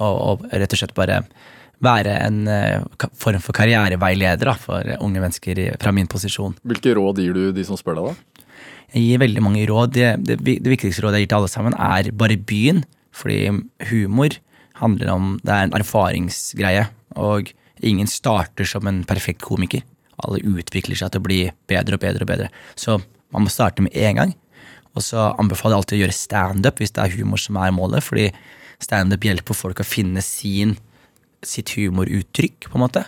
Og, 0.00 0.14
og 0.14 0.46
rett 0.50 0.74
og 0.74 0.80
slett 0.82 0.96
bare 0.96 1.22
være 1.80 2.16
en 2.26 2.40
eh, 2.50 3.06
form 3.16 3.40
for 3.44 3.56
karriereveileder 3.56 4.50
da, 4.50 4.56
for 4.60 4.90
unge 5.00 5.22
mennesker 5.22 5.62
fra 5.80 5.94
min 5.96 6.10
posisjon. 6.10 6.58
Hvilke 6.68 6.92
råd 6.98 7.22
gir 7.22 7.36
du 7.36 7.44
de 7.56 7.64
som 7.66 7.78
spør 7.80 8.00
deg, 8.00 8.10
da? 8.10 8.40
Jeg 8.90 9.06
gir 9.06 9.22
veldig 9.22 9.42
mange 9.44 9.66
råd. 9.70 9.94
Det, 9.94 10.08
det, 10.26 10.38
det 10.64 10.72
viktigste 10.72 11.04
rådet 11.04 11.20
jeg 11.20 11.28
gir 11.28 11.32
til 11.32 11.40
alle 11.40 11.52
sammen, 11.52 11.76
er 11.78 12.10
bare 12.10 12.40
begynn. 12.50 12.82
Fordi 13.14 13.48
humor 13.90 14.36
handler 14.80 15.10
om 15.12 15.32
Det 15.44 15.54
er 15.54 15.68
en 15.68 15.76
erfaringsgreie. 15.78 16.84
Og 17.20 17.52
ingen 17.86 18.10
starter 18.10 18.66
som 18.66 18.86
en 18.90 19.02
perfekt 19.06 19.42
komiker. 19.46 19.84
Alle 20.20 20.42
utvikler 20.42 20.98
seg 20.98 21.12
til 21.12 21.22
å 21.22 21.26
bli 21.26 21.40
bedre 21.70 21.96
og 21.96 22.02
bedre 22.02 22.26
og 22.26 22.30
bedre. 22.32 22.50
Så 22.74 22.98
man 23.30 23.46
må 23.46 23.52
starte 23.52 23.84
med 23.84 23.94
én 23.94 24.18
gang. 24.18 24.34
Og 24.98 25.04
så 25.06 25.30
anbefaler 25.38 25.76
jeg 25.76 25.82
alltid 25.82 25.98
å 25.98 26.02
gjøre 26.04 26.18
standup 26.18 26.80
hvis 26.82 26.94
det 26.96 27.04
er 27.04 27.16
humor 27.18 27.40
som 27.40 27.58
er 27.60 27.74
målet. 27.74 28.04
Fordi 28.06 28.30
standup 28.82 29.26
hjelper 29.26 29.56
folk 29.56 29.82
å 29.82 29.86
finne 29.86 30.22
sin, 30.24 30.76
sitt 31.46 31.74
humoruttrykk, 31.76 32.70
på 32.70 32.78
en 32.78 32.84
måte. 32.84 33.04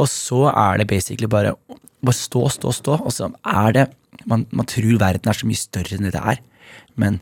Og 0.00 0.08
så 0.10 0.46
er 0.52 0.80
det 0.80 0.90
basically 0.90 1.28
bare 1.30 1.56
bare 2.00 2.16
stå, 2.16 2.46
stå, 2.48 2.72
stå. 2.72 2.98
Og 3.04 3.12
så 3.14 3.30
er 3.44 3.76
det 3.76 3.86
man, 4.28 4.46
man 4.50 4.68
tror 4.68 4.98
verden 5.00 5.30
er 5.30 5.36
så 5.36 5.48
mye 5.48 5.60
større 5.60 5.96
enn 5.96 6.08
det 6.08 6.14
det 6.16 6.24
er. 6.34 6.42
Men 7.00 7.20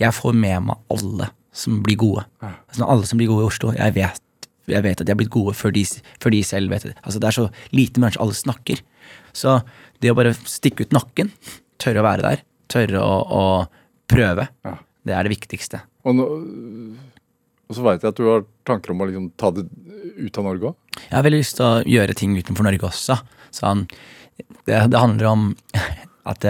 jeg 0.00 0.14
får 0.16 0.36
med 0.36 0.68
meg 0.68 0.94
alle 0.94 1.30
som 1.58 1.80
blir 1.84 1.98
gode. 1.98 2.24
Altså, 2.44 2.84
alle 2.86 3.08
som 3.08 3.20
blir 3.20 3.30
gode 3.30 3.46
i 3.46 3.50
Oslo. 3.50 3.72
Jeg 3.74 3.96
vet, 3.96 4.22
jeg 4.70 4.84
vet 4.84 5.00
at 5.00 5.06
de 5.06 5.14
har 5.14 5.18
blitt 5.18 5.32
gode 5.34 5.56
før 5.58 5.74
de, 5.74 5.84
før 6.22 6.34
de 6.34 6.42
selv 6.46 6.74
vet 6.74 6.86
det. 6.90 6.94
Altså, 7.02 7.22
det 7.22 7.30
er 7.30 7.38
så 7.38 7.48
lite 7.74 8.02
mennesker 8.02 8.22
alle 8.24 8.36
snakker. 8.38 8.84
Så 9.36 9.58
det 10.02 10.12
å 10.12 10.18
bare 10.18 10.36
stikke 10.38 10.86
ut 10.86 10.94
nakken, 10.94 11.32
tørre 11.82 12.02
å 12.02 12.06
være 12.06 12.26
der, 12.26 12.44
tørre 12.70 13.02
å, 13.02 13.16
å 13.24 13.44
prøve, 14.08 14.48
det 15.04 15.14
er 15.14 15.26
det 15.26 15.32
viktigste. 15.32 15.82
Og, 16.08 16.16
nå, 16.16 16.26
og 17.68 17.76
så 17.76 17.84
veit 17.84 18.04
jeg 18.04 18.12
at 18.14 18.20
du 18.20 18.28
har 18.28 18.46
tanker 18.68 18.94
om 18.94 19.02
å 19.04 19.08
liksom 19.08 19.30
ta 19.40 19.50
det 19.56 19.66
ut 20.18 20.40
av 20.40 20.46
Norge 20.48 20.70
òg. 20.70 20.96
Jeg 20.98 21.14
har 21.14 21.26
veldig 21.26 21.40
lyst 21.42 21.58
til 21.58 21.66
å 21.66 21.82
gjøre 21.88 22.16
ting 22.18 22.36
utenfor 22.38 22.66
Norge 22.66 22.88
også. 22.88 23.18
Sånn, 23.54 23.84
det, 24.66 24.80
det 24.92 25.00
handler 25.00 25.30
om 25.30 25.46
at 26.32 26.44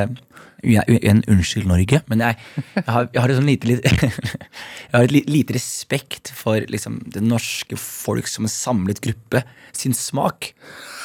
det, 0.63 0.83
en 1.07 1.23
Unnskyld, 1.31 1.69
Norge, 1.71 2.01
men 2.11 2.23
jeg, 2.25 2.37
jeg, 2.75 2.85
har, 2.89 3.09
jeg 3.15 3.23
har 3.23 3.31
et 3.31 3.39
sånn 3.39 3.47
lite, 3.51 3.79
Jeg 4.89 4.95
har 4.97 5.05
et 5.07 5.13
li- 5.15 5.25
lite 5.29 5.55
respekt 5.55 6.33
for 6.35 6.65
liksom, 6.73 6.99
det 7.15 7.23
norske 7.23 7.77
folk 7.79 8.27
som 8.31 8.47
en 8.49 8.53
samlet 8.53 9.01
gruppe 9.05 9.45
sin 9.77 9.95
smak. 9.95 10.53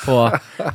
På, 0.04 0.16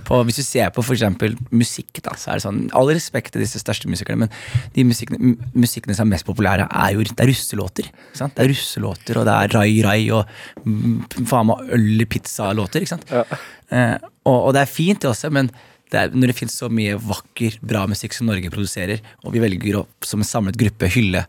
på, 0.09 0.19
hvis 0.25 0.39
du 0.41 0.45
ser 0.47 0.71
på 0.73 0.81
eksempel 0.95 1.35
musikk, 1.53 1.99
da, 2.07 2.15
så 2.17 2.31
er 2.33 2.39
det 2.39 2.45
sånn 2.47 2.61
All 2.79 2.89
respekt 2.89 3.35
til 3.35 3.43
disse 3.45 3.61
største 3.61 3.91
musikerne, 3.93 4.23
men 4.25 4.31
de 4.73 4.85
musikkene, 4.89 5.35
musikkene 5.53 5.97
som 5.99 6.07
er 6.09 6.15
mest 6.15 6.25
populære, 6.29 6.65
er 6.71 6.95
jo 6.97 7.05
det 7.05 7.13
er 7.21 7.29
russelåter. 7.29 7.91
Det 8.17 8.31
er 8.47 8.49
russelåter, 8.49 9.21
og 9.21 9.27
det 9.29 9.35
er 9.35 9.53
rai 9.59 9.73
rai 9.85 9.99
og 10.17 10.31
faen 11.29 11.51
meg 11.51 11.75
øl 11.77 12.07
i 12.07 12.09
pizza-låter. 12.09 12.87
Ja. 13.13 13.25
Eh, 13.69 13.97
og, 14.25 14.39
og 14.49 14.55
det 14.57 14.63
er 14.65 14.73
fint, 14.79 15.03
det 15.05 15.11
også, 15.13 15.29
men 15.35 15.51
det 15.93 16.01
er, 16.01 16.13
når 16.13 16.31
det 16.31 16.37
finnes 16.37 16.57
så 16.61 16.69
mye 16.73 16.97
vakker, 17.01 17.59
bra 17.65 17.87
musikk 17.89 18.17
som 18.17 18.29
Norge 18.29 18.51
produserer, 18.53 19.03
og 19.25 19.35
vi 19.35 19.43
velger 19.43 19.81
å 19.81 19.85
som 20.05 20.23
en 20.23 20.29
samlet 20.29 20.59
gruppe 20.61 20.91
hylle 20.93 21.25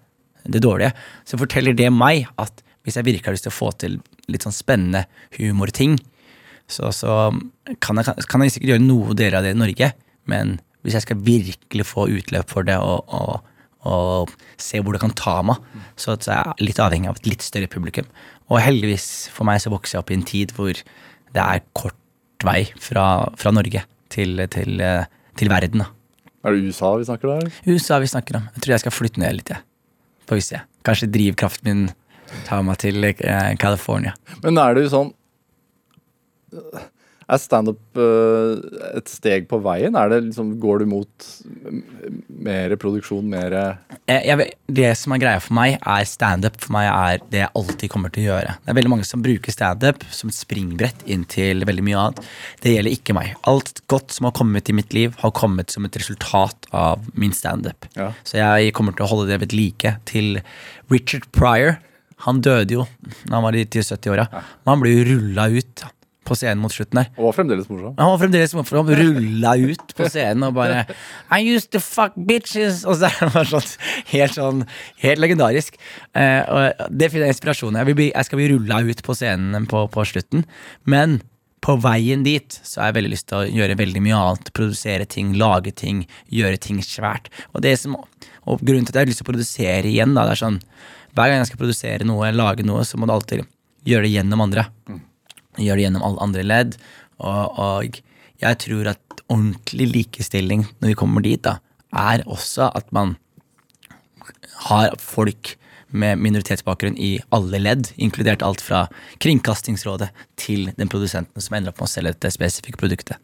det 0.49 0.61
dårlige, 0.63 0.91
så 1.27 1.39
forteller 1.39 1.75
det 1.77 1.89
meg 1.93 2.27
at 2.41 2.63
hvis 2.87 2.97
jeg 2.97 3.07
virkelig 3.07 3.27
har 3.27 3.35
lyst 3.35 3.47
til 3.47 3.53
å 3.53 3.59
få 3.59 3.71
til 3.79 3.99
litt 4.31 4.45
sånn 4.45 4.55
spennende 4.55 5.05
humorting, 5.37 5.97
så, 6.69 6.91
så 6.95 7.29
kan, 7.81 7.99
jeg, 7.99 8.25
kan 8.29 8.43
jeg 8.45 8.55
sikkert 8.55 8.75
gjøre 8.75 8.85
noe 8.85 9.15
deler 9.17 9.39
av 9.39 9.45
det 9.45 9.53
i 9.55 9.59
Norge, 9.59 9.91
men 10.29 10.57
hvis 10.85 10.95
jeg 10.95 11.07
skal 11.07 11.23
virkelig 11.25 11.85
få 11.87 12.07
utløp 12.11 12.51
for 12.51 12.67
det 12.67 12.77
og, 12.79 13.09
og, 13.11 13.47
og 13.89 14.33
se 14.61 14.79
hvor 14.83 14.95
det 14.95 15.03
kan 15.03 15.15
ta 15.17 15.39
meg, 15.45 15.59
så, 15.99 16.15
er 16.15 16.43
jeg 16.43 16.69
litt 16.69 16.81
avhengig 16.83 17.11
av 17.11 17.19
et 17.19 17.31
litt 17.31 17.45
større 17.45 17.69
publikum. 17.71 18.07
Og 18.49 18.61
heldigvis 18.63 19.29
for 19.33 19.47
meg 19.49 19.61
så 19.63 19.73
vokser 19.73 19.97
jeg 19.97 20.03
opp 20.03 20.13
i 20.13 20.19
en 20.19 20.27
tid 20.27 20.53
hvor 20.55 20.71
det 20.73 21.45
er 21.45 21.65
kort 21.77 21.97
vei 22.47 22.63
fra, 22.79 23.05
fra 23.37 23.51
Norge 23.51 23.83
til, 24.09 24.45
til, 24.53 24.83
til 25.39 25.51
verden. 25.51 25.85
da. 25.85 25.89
Er 26.45 26.55
det 26.55 26.69
USA 26.69 26.93
vi 26.97 27.07
snakker 27.07 27.33
om? 27.33 27.49
USA 27.67 27.99
vi 27.99 28.07
snakker 28.07 28.39
om. 28.39 28.45
Jeg 28.55 28.63
tror 28.63 28.75
jeg 28.75 28.83
skal 28.85 28.95
flytte 28.95 29.21
ned 29.23 29.39
litt. 29.39 29.49
jeg. 29.53 29.65
Vi 30.29 30.41
se. 30.45 30.61
Kanskje 30.85 31.09
drivkraften 31.11 31.67
min 31.67 31.89
tar 32.45 32.61
meg 32.65 32.77
til 32.81 33.03
eh, 33.03 33.55
California. 33.59 34.13
Men 34.43 34.59
er 34.61 34.77
det 34.77 34.85
jo 34.85 34.91
sånn 34.93 35.11
Er 37.29 37.37
standup 37.41 37.99
uh, 37.99 38.57
et 38.97 39.09
steg 39.11 39.47
på 39.49 39.59
veien? 39.61 39.95
Er 39.99 40.09
det 40.09 40.23
liksom, 40.29 40.55
går 40.61 40.81
du 40.81 40.89
mot 40.89 41.27
mer 42.39 42.73
produksjon, 42.79 43.27
mer 43.29 43.53
vet- 44.39 44.55
det 44.65 44.89
som 44.97 45.13
er 45.13 45.21
greia 45.21 45.41
for 45.43 45.53
meg, 45.57 45.77
er 45.81 46.07
standup. 46.09 46.57
For 46.61 46.73
meg 46.73 46.87
er 46.89 47.23
det 47.29 47.41
jeg 47.43 47.51
alltid 47.59 47.91
kommer 47.93 48.13
til 48.13 48.25
å 48.25 48.31
gjøre. 48.31 48.55
Det 48.63 48.73
er 48.73 48.77
veldig 48.79 48.93
mange 48.95 49.07
som 49.07 49.23
bruker 49.25 49.53
standup 49.53 50.05
som 50.13 50.31
et 50.31 50.37
springbrett 50.37 51.03
inn 51.09 51.25
til 51.29 51.65
veldig 51.69 51.85
mye 51.85 51.99
annet. 52.03 52.23
Det 52.63 52.73
gjelder 52.75 52.95
ikke 52.97 53.17
meg. 53.17 53.35
Alt 53.49 53.83
godt 53.91 54.15
som 54.15 54.29
har 54.29 54.35
kommet 54.37 54.69
i 54.71 54.77
mitt 54.77 54.95
liv, 54.97 55.13
har 55.21 55.35
kommet 55.37 55.73
som 55.73 55.85
et 55.85 55.99
resultat 55.99 56.69
av 56.73 57.05
min 57.13 57.35
standup. 57.35 57.85
Ja. 57.99 58.11
Så 58.23 58.41
jeg 58.41 58.73
kommer 58.77 58.95
til 58.97 59.05
å 59.05 59.11
holde 59.13 59.29
det 59.29 59.41
ved 59.43 59.55
like 59.57 59.97
til 60.09 60.41
Richard 60.89 61.29
Pryor. 61.35 61.77
Han 62.25 62.41
døde 62.43 62.75
jo 62.75 62.87
da 63.29 63.37
han 63.37 63.45
var 63.45 63.55
i 63.55 63.63
70-åra. 63.69 64.27
Men 64.33 64.73
han 64.73 64.81
ble 64.83 64.97
jo 64.97 65.07
rulla 65.13 65.47
ut 65.53 65.85
på 66.29 66.37
scenen 66.37 66.61
mot 66.61 66.73
slutten 66.73 67.01
der. 67.01 67.09
Og 67.17 67.27
var 67.31 67.35
fremdeles 67.39 67.67
morsom. 67.71 67.95
Han 67.97 68.11
var 68.13 68.19
fremdeles 68.21 68.53
morsom. 68.57 68.83
Han 68.83 68.99
rulla 69.01 69.55
ut 69.73 69.95
på 69.97 70.07
scenen 70.13 70.45
og 70.47 70.53
bare 70.59 70.83
I 71.35 71.41
used 71.55 71.71
to 71.73 71.81
fuck 71.83 72.13
bitches. 72.29 72.83
Og 72.85 72.99
så 73.01 73.09
er 73.09 73.17
det 73.23 73.31
bare 73.33 73.49
sånn 73.49 73.67
helt 74.13 74.37
sånn 74.37 74.61
Helt 75.01 75.23
legendarisk. 75.25 75.75
Eh, 76.13 76.41
og 76.45 76.85
det 76.93 77.09
finner 77.11 77.27
jeg 77.29 77.35
inspirasjon 77.37 77.75
i. 77.75 77.81
Jeg, 77.83 77.97
bli- 77.99 78.11
jeg 78.13 78.29
skal 78.29 78.39
bli 78.43 78.47
rulla 78.53 78.79
ut 78.85 79.03
på 79.05 79.17
scenen 79.17 79.67
på, 79.69 79.83
på 79.91 80.05
slutten. 80.13 80.45
Men 80.89 81.19
på 81.59 81.73
veien 81.83 82.21
dit 82.23 82.55
så 82.63 82.79
har 82.79 82.93
jeg 82.93 82.95
veldig 83.01 83.09
lyst 83.11 83.25
til 83.27 83.41
å 83.41 83.47
gjøre 83.51 83.75
veldig 83.81 84.01
mye 84.05 84.15
annet. 84.21 84.53
Produsere 84.55 85.03
ting, 85.11 85.33
lage 85.41 85.73
ting, 85.75 86.05
gjøre 86.31 86.61
ting 86.63 86.79
svært. 86.85 87.27
Og, 87.51 87.59
det 87.65 87.73
som, 87.81 87.97
og 87.99 88.61
grunnen 88.63 88.87
til 88.87 88.93
at 88.93 89.01
jeg 89.01 89.03
har 89.03 89.11
lyst 89.11 89.19
til 89.23 89.27
å 89.27 89.31
produsere 89.33 89.91
igjen, 89.91 90.15
da, 90.15 90.23
det 90.29 90.37
er 90.37 90.43
sånn 90.45 90.61
Hver 91.17 91.31
gang 91.33 91.41
jeg 91.41 91.49
skal 91.49 91.59
produsere 91.63 92.05
noe, 92.07 92.29
lage 92.31 92.63
noe, 92.63 92.85
så 92.87 92.95
må 93.01 93.07
du 93.09 93.11
alltid 93.17 93.43
gjøre 93.89 94.05
det 94.05 94.11
gjennom 94.13 94.43
andre 94.45 94.67
gjør 95.63 95.79
det 95.79 95.87
gjennom 95.87 96.05
alle 96.07 96.25
andre 96.27 96.45
ledd. 96.45 96.77
Og, 97.19 97.59
og 97.59 98.01
jeg 98.39 98.61
tror 98.65 98.93
at 98.95 99.23
ordentlig 99.29 99.89
likestilling 99.93 100.65
når 100.79 100.93
vi 100.93 100.99
kommer 100.99 101.25
dit, 101.25 101.41
da, 101.43 101.59
er 101.95 102.23
også 102.29 102.71
at 102.77 102.91
man 102.95 103.17
har 104.69 104.95
folk 105.01 105.55
med 105.89 106.19
minoritetsbakgrunn 106.21 106.97
i 107.01 107.15
alle 107.33 107.61
ledd, 107.61 107.89
inkludert 107.97 108.43
alt 108.45 108.61
fra 108.61 108.83
Kringkastingsrådet 109.23 110.11
til 110.37 110.69
den 110.77 110.91
produsenten 110.91 111.41
som 111.41 111.57
ender 111.57 111.73
opp 111.73 111.81
med 111.81 111.89
å 111.89 111.91
selge 111.91 112.13
dette 112.13 112.31
spesifikke 112.35 112.79
produktet. 112.81 113.17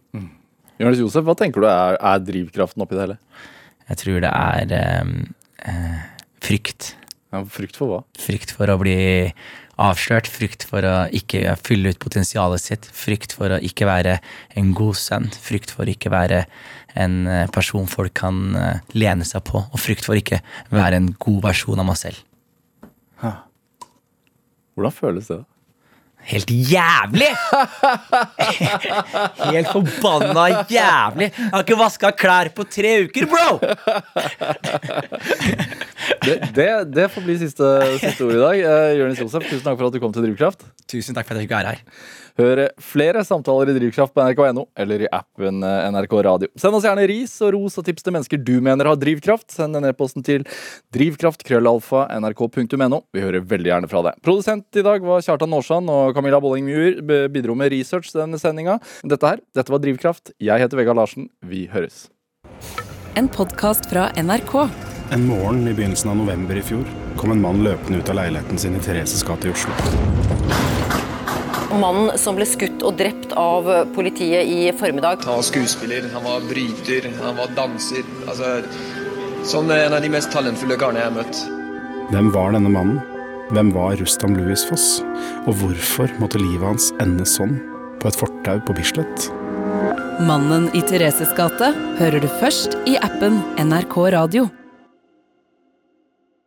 Jonis 0.82 1.00
Josef, 1.00 1.24
hva 1.28 1.36
tenker 1.38 1.64
du 1.64 1.70
er, 1.70 2.00
er 2.02 2.24
drivkraften 2.26 2.84
oppi 2.84 2.98
det 2.98 3.06
hele? 3.06 3.20
Jeg 3.92 4.02
tror 4.02 4.24
det 4.24 4.32
er 4.32 4.74
eh, 4.76 5.12
eh, 5.70 6.00
frykt. 6.44 6.96
Ja, 7.34 7.44
frykt 7.46 7.78
for 7.78 7.92
hva? 7.92 8.02
Frykt 8.20 8.54
for 8.56 8.72
å 8.72 8.80
bli 8.82 8.98
avslørt, 9.82 10.30
frykt 10.32 10.66
for 10.68 10.86
å 10.88 10.94
ikke 11.16 11.56
fylle 11.60 11.92
ut 11.92 12.00
potensialet 12.02 12.64
sitt, 12.64 12.88
frykt 12.96 13.36
for 13.36 13.52
å 13.52 13.62
ikke 13.64 13.88
være 13.90 14.20
en 14.60 14.72
god 14.78 15.00
sønn, 15.00 15.28
frykt 15.32 15.74
for 15.76 15.86
å 15.86 15.96
ikke 15.96 16.12
være 16.14 16.46
en 16.96 17.26
eh, 17.28 17.48
person 17.52 17.90
folk 17.92 18.16
kan 18.16 18.56
eh, 18.56 18.86
lene 18.96 19.28
seg 19.28 19.44
på, 19.50 19.66
og 19.66 19.82
frykt 19.82 20.08
for 20.08 20.20
ikke 20.20 20.42
være 20.72 21.02
en 21.02 21.12
god 21.20 21.42
versjon 21.50 21.82
av 21.84 21.90
meg 21.90 22.00
selv. 22.00 22.24
Hvordan 24.76 24.96
føles 24.96 25.28
det? 25.32 25.42
da? 25.42 25.55
Helt 26.26 26.50
jævlig! 26.50 27.30
Helt 29.54 29.70
forbanna 29.70 30.46
jævlig! 30.72 31.30
Jeg 31.30 31.52
har 31.54 31.62
ikke 31.62 31.78
vaska 31.78 32.12
klær 32.18 32.50
på 32.56 32.66
tre 32.66 32.96
uker, 33.06 33.28
bro! 33.30 33.48
Det, 36.26 36.38
det, 36.56 36.70
det 36.96 37.08
får 37.14 37.26
bli 37.26 37.38
siste, 37.42 37.72
siste 38.02 38.26
ord 38.26 38.34
i 38.34 38.42
dag. 38.42 38.64
Uh, 38.66 38.92
Jonis 39.00 39.22
Josef, 39.22 39.46
tusen 39.46 39.66
takk 39.66 39.78
for 39.78 39.90
at 39.90 39.96
du 39.96 40.02
kom 40.02 40.14
til 40.16 40.26
Drivkraft. 40.26 40.66
Tusen 40.90 41.18
takk 41.18 41.28
for 41.28 41.36
at 41.36 41.44
jeg 41.44 41.48
fikk 41.48 41.58
være 41.60 41.76
her. 41.76 41.84
Hør 42.36 42.66
flere 42.84 43.22
samtaler 43.24 43.70
i 43.72 43.74
Drivkraft 43.78 44.12
på 44.16 44.24
nrk.no 44.24 44.66
eller 44.76 45.06
i 45.06 45.08
appen 45.14 45.64
eh, 45.64 45.92
NRK 45.96 46.14
Radio. 46.28 46.50
Send 46.60 46.76
oss 46.76 46.84
gjerne 46.84 47.08
ris 47.08 47.32
og 47.46 47.54
ros 47.56 47.78
og 47.80 47.86
tips 47.88 48.04
til 48.04 48.14
mennesker 48.16 48.38
du 48.44 48.60
mener 48.64 48.86
har 48.90 48.98
drivkraft. 49.00 49.52
Send 49.56 49.72
den 49.78 49.88
e-posten 49.88 50.24
til 50.26 50.42
drivkraft.krøllalfa.nrk.no. 50.96 53.00
Vi 53.16 53.24
hører 53.24 53.42
veldig 53.56 53.70
gjerne 53.72 53.90
fra 53.92 54.02
deg. 54.10 54.14
Produsent 54.26 54.68
i 54.76 54.84
dag 54.84 55.00
var 55.08 55.24
Kjartan 55.24 55.56
Aarsand, 55.56 55.88
og 55.92 56.16
Camilla 56.18 56.40
Bolling 56.44 56.66
Muir 56.68 56.94
bidro 57.32 57.54
med 57.56 57.72
research 57.72 58.08
til 58.12 58.20
denne 58.26 58.40
sendinga. 58.42 58.76
Dette 59.08 59.28
her, 59.32 59.40
dette 59.56 59.72
var 59.72 59.80
Drivkraft. 59.86 60.26
Jeg 60.44 60.60
heter 60.60 60.78
Vegard 60.82 60.98
Larsen. 61.00 61.30
Vi 61.40 61.72
høres. 61.72 62.10
En 63.16 63.32
podkast 63.32 63.88
fra 63.88 64.12
NRK. 64.20 64.68
En 65.16 65.24
morgen 65.30 65.68
i 65.70 65.74
begynnelsen 65.74 66.10
av 66.12 66.18
november 66.20 66.56
i 66.60 66.62
fjor 66.66 66.84
kom 67.16 67.32
en 67.32 67.40
mann 67.40 67.64
løpende 67.64 68.00
ut 68.02 68.10
av 68.12 68.16
leiligheten 68.20 68.58
sin 68.60 68.76
i 68.76 68.82
Thereses 68.84 69.24
gate 69.24 69.48
i 69.48 69.52
Oslo. 69.56 69.72
Mannen 71.74 72.14
som 72.22 72.38
ble 72.38 72.46
skutt 72.48 72.84
og 72.86 72.98
drept 73.00 73.34
av 73.40 73.68
politiet 73.96 74.48
i 74.48 74.70
formiddag. 74.78 75.24
Han 75.26 75.40
var 75.40 75.48
skuespiller, 75.48 76.06
han 76.14 76.24
var 76.26 76.46
bryter, 76.50 77.10
han 77.22 77.40
var 77.40 77.52
danser. 77.58 78.06
Altså, 78.30 78.52
sånn 79.48 79.72
en 79.74 79.96
av 79.98 80.04
de 80.04 80.12
mest 80.14 80.32
talentfulle 80.34 80.78
karene 80.80 81.02
jeg 81.02 81.10
har 81.10 81.18
møtt. 81.18 81.42
Hvem 82.14 82.32
var 82.36 82.54
denne 82.56 82.72
mannen? 82.72 83.02
Hvem 83.54 83.72
var 83.76 83.98
Rustam 84.00 84.36
Louis 84.38 84.66
Foss? 84.66 85.02
Og 85.46 85.54
hvorfor 85.62 86.10
måtte 86.22 86.42
livet 86.42 86.66
hans 86.66 86.92
ende 87.04 87.26
sånn 87.30 87.58
på 88.02 88.10
et 88.10 88.18
fortau 88.18 88.62
på 88.66 88.78
Bislett? 88.78 89.30
Mannen 90.26 90.70
i 90.78 90.82
Thereses 90.86 91.34
gate 91.38 91.74
hører 92.00 92.24
du 92.24 92.30
først 92.40 92.78
i 92.90 92.96
appen 93.06 93.42
NRK 93.62 93.98
Radio. 94.16 94.48